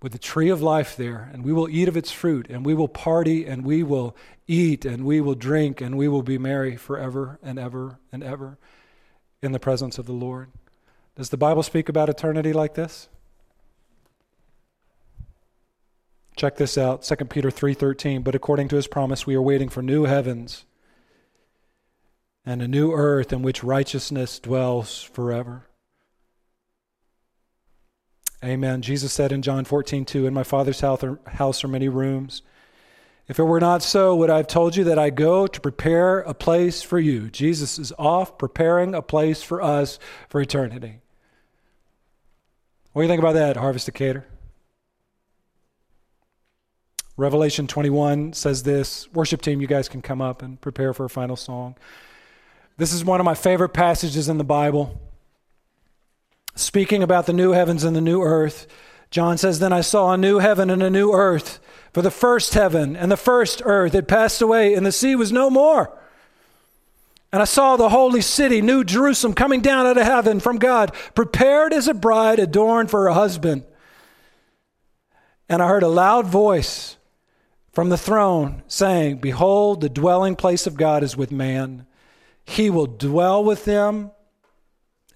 with 0.01 0.11
the 0.11 0.19
tree 0.19 0.49
of 0.49 0.61
life 0.61 0.95
there, 0.95 1.29
and 1.33 1.43
we 1.43 1.51
will 1.51 1.67
eat 1.67 1.87
of 1.87 1.97
its 1.97 2.11
fruit, 2.11 2.47
and 2.49 2.65
we 2.65 2.73
will 2.73 2.87
party, 2.87 3.45
and 3.45 3.65
we 3.65 3.81
will 3.83 4.15
eat, 4.47 4.85
and 4.85 5.03
we 5.03 5.19
will 5.19 5.35
drink, 5.35 5.81
and 5.81 5.97
we 5.97 6.07
will 6.07 6.21
be 6.21 6.37
merry 6.37 6.75
forever 6.75 7.39
and 7.41 7.57
ever 7.57 7.97
and 8.11 8.23
ever 8.23 8.57
in 9.41 9.51
the 9.51 9.59
presence 9.59 9.97
of 9.97 10.05
the 10.05 10.13
Lord. 10.13 10.49
Does 11.15 11.29
the 11.29 11.37
Bible 11.37 11.63
speak 11.63 11.89
about 11.89 12.07
eternity 12.07 12.53
like 12.53 12.75
this? 12.75 13.09
Check 16.35 16.57
this 16.57 16.77
out, 16.77 17.03
2 17.03 17.29
Peter 17.29 17.49
3:13, 17.49 18.21
but 18.21 18.35
according 18.35 18.67
to 18.69 18.75
his 18.75 18.87
promise 18.87 19.25
we 19.25 19.35
are 19.35 19.41
waiting 19.41 19.69
for 19.69 19.81
new 19.81 20.03
heavens 20.03 20.65
and 22.45 22.61
a 22.61 22.67
new 22.67 22.91
earth 22.91 23.31
in 23.31 23.41
which 23.41 23.63
righteousness 23.63 24.39
dwells 24.39 25.01
forever. 25.01 25.65
Amen. 28.43 28.81
Jesus 28.81 29.11
said 29.11 29.31
in 29.31 29.41
John 29.41 29.65
14, 29.65 30.05
2, 30.05 30.27
In 30.27 30.33
my 30.33 30.43
Father's 30.43 30.81
house 30.81 31.63
are 31.63 31.67
many 31.67 31.89
rooms. 31.89 32.43
If 33.27 33.39
it 33.39 33.43
were 33.43 33.59
not 33.59 33.81
so, 33.81 34.15
would 34.17 34.29
I 34.29 34.37
have 34.37 34.47
told 34.47 34.75
you 34.75 34.83
that 34.83 34.99
I 34.99 35.09
go 35.09 35.47
to 35.47 35.59
prepare 35.59 36.19
a 36.19 36.35
place 36.35 36.83
for 36.83 36.99
you? 36.99 37.31
Jesus 37.31 37.79
is 37.79 37.91
off 37.97 38.37
preparing 38.37 38.93
a 38.93 39.01
place 39.01 39.41
for 39.41 39.63
us 39.63 39.97
for 40.29 40.39
eternity. 40.39 40.99
What 42.93 43.01
do 43.01 43.05
you 43.05 43.09
think 43.09 43.21
about 43.21 43.33
that, 43.33 43.57
Harvest 43.57 43.87
Decatur? 43.87 44.27
Revelation 47.17 47.65
21 47.65 48.33
says 48.33 48.63
this. 48.63 49.11
Worship 49.13 49.41
team, 49.41 49.61
you 49.61 49.67
guys 49.67 49.87
can 49.87 50.01
come 50.01 50.21
up 50.21 50.41
and 50.41 50.59
prepare 50.59 50.93
for 50.93 51.05
a 51.05 51.09
final 51.09 51.37
song. 51.37 51.75
This 52.77 52.91
is 52.91 53.05
one 53.05 53.21
of 53.21 53.25
my 53.25 53.35
favorite 53.35 53.69
passages 53.69 54.27
in 54.27 54.37
the 54.37 54.43
Bible. 54.43 54.99
Speaking 56.55 57.01
about 57.03 57.25
the 57.25 57.33
new 57.33 57.51
heavens 57.51 57.85
and 57.85 57.95
the 57.95 58.01
new 58.01 58.21
earth, 58.21 58.67
John 59.11 59.37
says, 59.37 59.59
Then 59.59 59.71
I 59.71 59.79
saw 59.79 60.11
a 60.11 60.17
new 60.17 60.39
heaven 60.39 60.69
and 60.69 60.83
a 60.83 60.89
new 60.89 61.13
earth. 61.13 61.59
For 61.93 62.01
the 62.01 62.11
first 62.11 62.53
heaven 62.53 62.97
and 62.97 63.09
the 63.09 63.17
first 63.17 63.61
earth 63.63 63.93
had 63.93 64.09
passed 64.09 64.41
away, 64.41 64.73
and 64.73 64.85
the 64.85 64.91
sea 64.91 65.15
was 65.15 65.31
no 65.31 65.49
more. 65.49 65.97
And 67.31 67.41
I 67.41 67.45
saw 67.45 67.77
the 67.77 67.89
holy 67.89 68.21
city, 68.21 68.61
New 68.61 68.83
Jerusalem, 68.83 69.33
coming 69.33 69.61
down 69.61 69.85
out 69.85 69.97
of 69.97 70.05
heaven 70.05 70.41
from 70.41 70.57
God, 70.57 70.93
prepared 71.15 71.73
as 71.73 71.87
a 71.87 71.93
bride 71.93 72.39
adorned 72.39 72.89
for 72.89 73.03
her 73.03 73.11
husband. 73.11 73.63
And 75.47 75.61
I 75.61 75.67
heard 75.67 75.83
a 75.83 75.87
loud 75.87 76.27
voice 76.27 76.94
from 77.75 77.89
the 77.89 77.97
throne, 77.97 78.63
saying, 78.67 79.17
Behold, 79.17 79.81
the 79.81 79.89
dwelling 79.89 80.37
place 80.37 80.65
of 80.65 80.77
God 80.77 81.03
is 81.03 81.17
with 81.17 81.29
man. 81.29 81.85
He 82.45 82.69
will 82.69 82.85
dwell 82.87 83.43
with 83.43 83.65
them, 83.65 84.11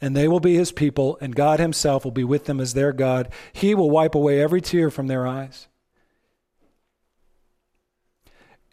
and 0.01 0.14
they 0.14 0.28
will 0.28 0.41
be 0.41 0.55
his 0.55 0.74
people, 0.74 1.18
and 1.22 1.34
God 1.34 1.62
himself 1.62 2.03
will 2.03 2.12
be 2.12 2.26
with 2.26 2.45
them 2.45 2.60
as 2.60 2.74
their 2.74 2.91
God. 2.91 3.32
He 3.53 3.74
will 3.74 3.89
wipe 3.89 4.14
away 4.14 4.41
every 4.41 4.60
tear 4.60 4.91
from 4.91 5.07
their 5.07 5.26
eyes. 5.26 5.70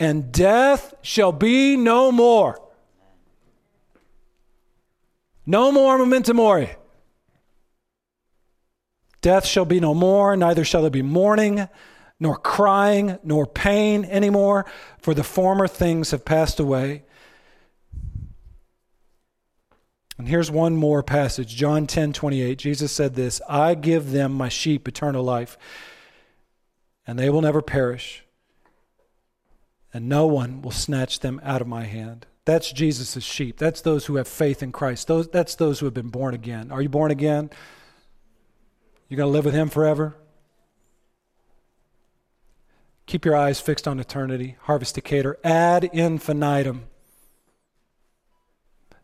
And 0.01 0.33
death 0.33 0.93
shall 1.01 1.33
be 1.33 1.77
no 1.77 2.11
more. 2.11 2.61
No 5.47 5.71
more 5.71 5.97
memento 5.97 6.35
mori. 6.35 6.71
Death 9.21 9.47
shall 9.47 9.65
be 9.65 9.79
no 9.79 9.95
more, 9.95 10.37
neither 10.37 10.65
shall 10.65 10.83
there 10.83 10.91
be 10.91 11.03
mourning 11.03 11.69
nor 12.19 12.37
crying, 12.37 13.19
nor 13.23 13.47
pain 13.47 14.05
anymore, 14.05 14.65
for 14.99 15.15
the 15.15 15.25
former 15.25 15.69
things 15.69 16.11
have 16.11 16.25
passed 16.25 16.59
away. 16.59 17.03
And 20.19 20.29
here's 20.29 20.51
one 20.51 20.77
more 20.77 21.03
passage 21.03 21.55
John 21.55 21.87
10 21.87 22.13
28. 22.13 22.59
Jesus 22.59 22.93
said 22.93 23.15
this 23.15 23.41
I 23.49 23.75
give 23.75 24.13
them, 24.13 24.33
my 24.33 24.49
sheep, 24.49 24.89
eternal 24.89 25.23
life, 25.23 25.59
and 27.07 27.19
they 27.19 27.29
will 27.29 27.43
never 27.43 27.61
perish, 27.61 28.25
and 29.93 30.09
no 30.09 30.27
one 30.27 30.63
will 30.63 30.71
snatch 30.71 31.21
them 31.21 31.41
out 31.45 31.61
of 31.61 31.69
my 31.69 31.85
hand. 31.85 32.27
That's 32.47 32.71
Jesus' 32.71 33.25
sheep. 33.25 33.59
That's 33.59 33.81
those 33.81 34.07
who 34.07 34.17
have 34.17 34.29
faith 34.29 34.63
in 34.63 34.71
Christ. 34.71 35.09
Those, 35.09 35.29
that's 35.29 35.57
those 35.57 35.81
who 35.81 35.87
have 35.87 35.95
been 35.95 36.11
born 36.11 36.33
again. 36.33 36.71
Are 36.71 36.81
you 36.81 36.89
born 36.89 37.11
again? 37.11 37.51
You're 39.09 39.17
going 39.17 39.29
to 39.29 39.33
live 39.33 39.45
with 39.45 39.55
Him 39.55 39.69
forever? 39.69 40.17
Keep 43.07 43.25
your 43.25 43.37
eyes 43.37 43.61
fixed 43.61 43.87
on 43.87 44.01
eternity. 44.01 44.57
Harvest 44.63 44.97
decatur. 44.97 45.39
Ad 45.45 45.85
infinitum. 45.93 46.87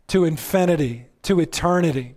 To 0.08 0.24
infinity, 0.24 1.06
to 1.22 1.40
eternity. 1.40 2.16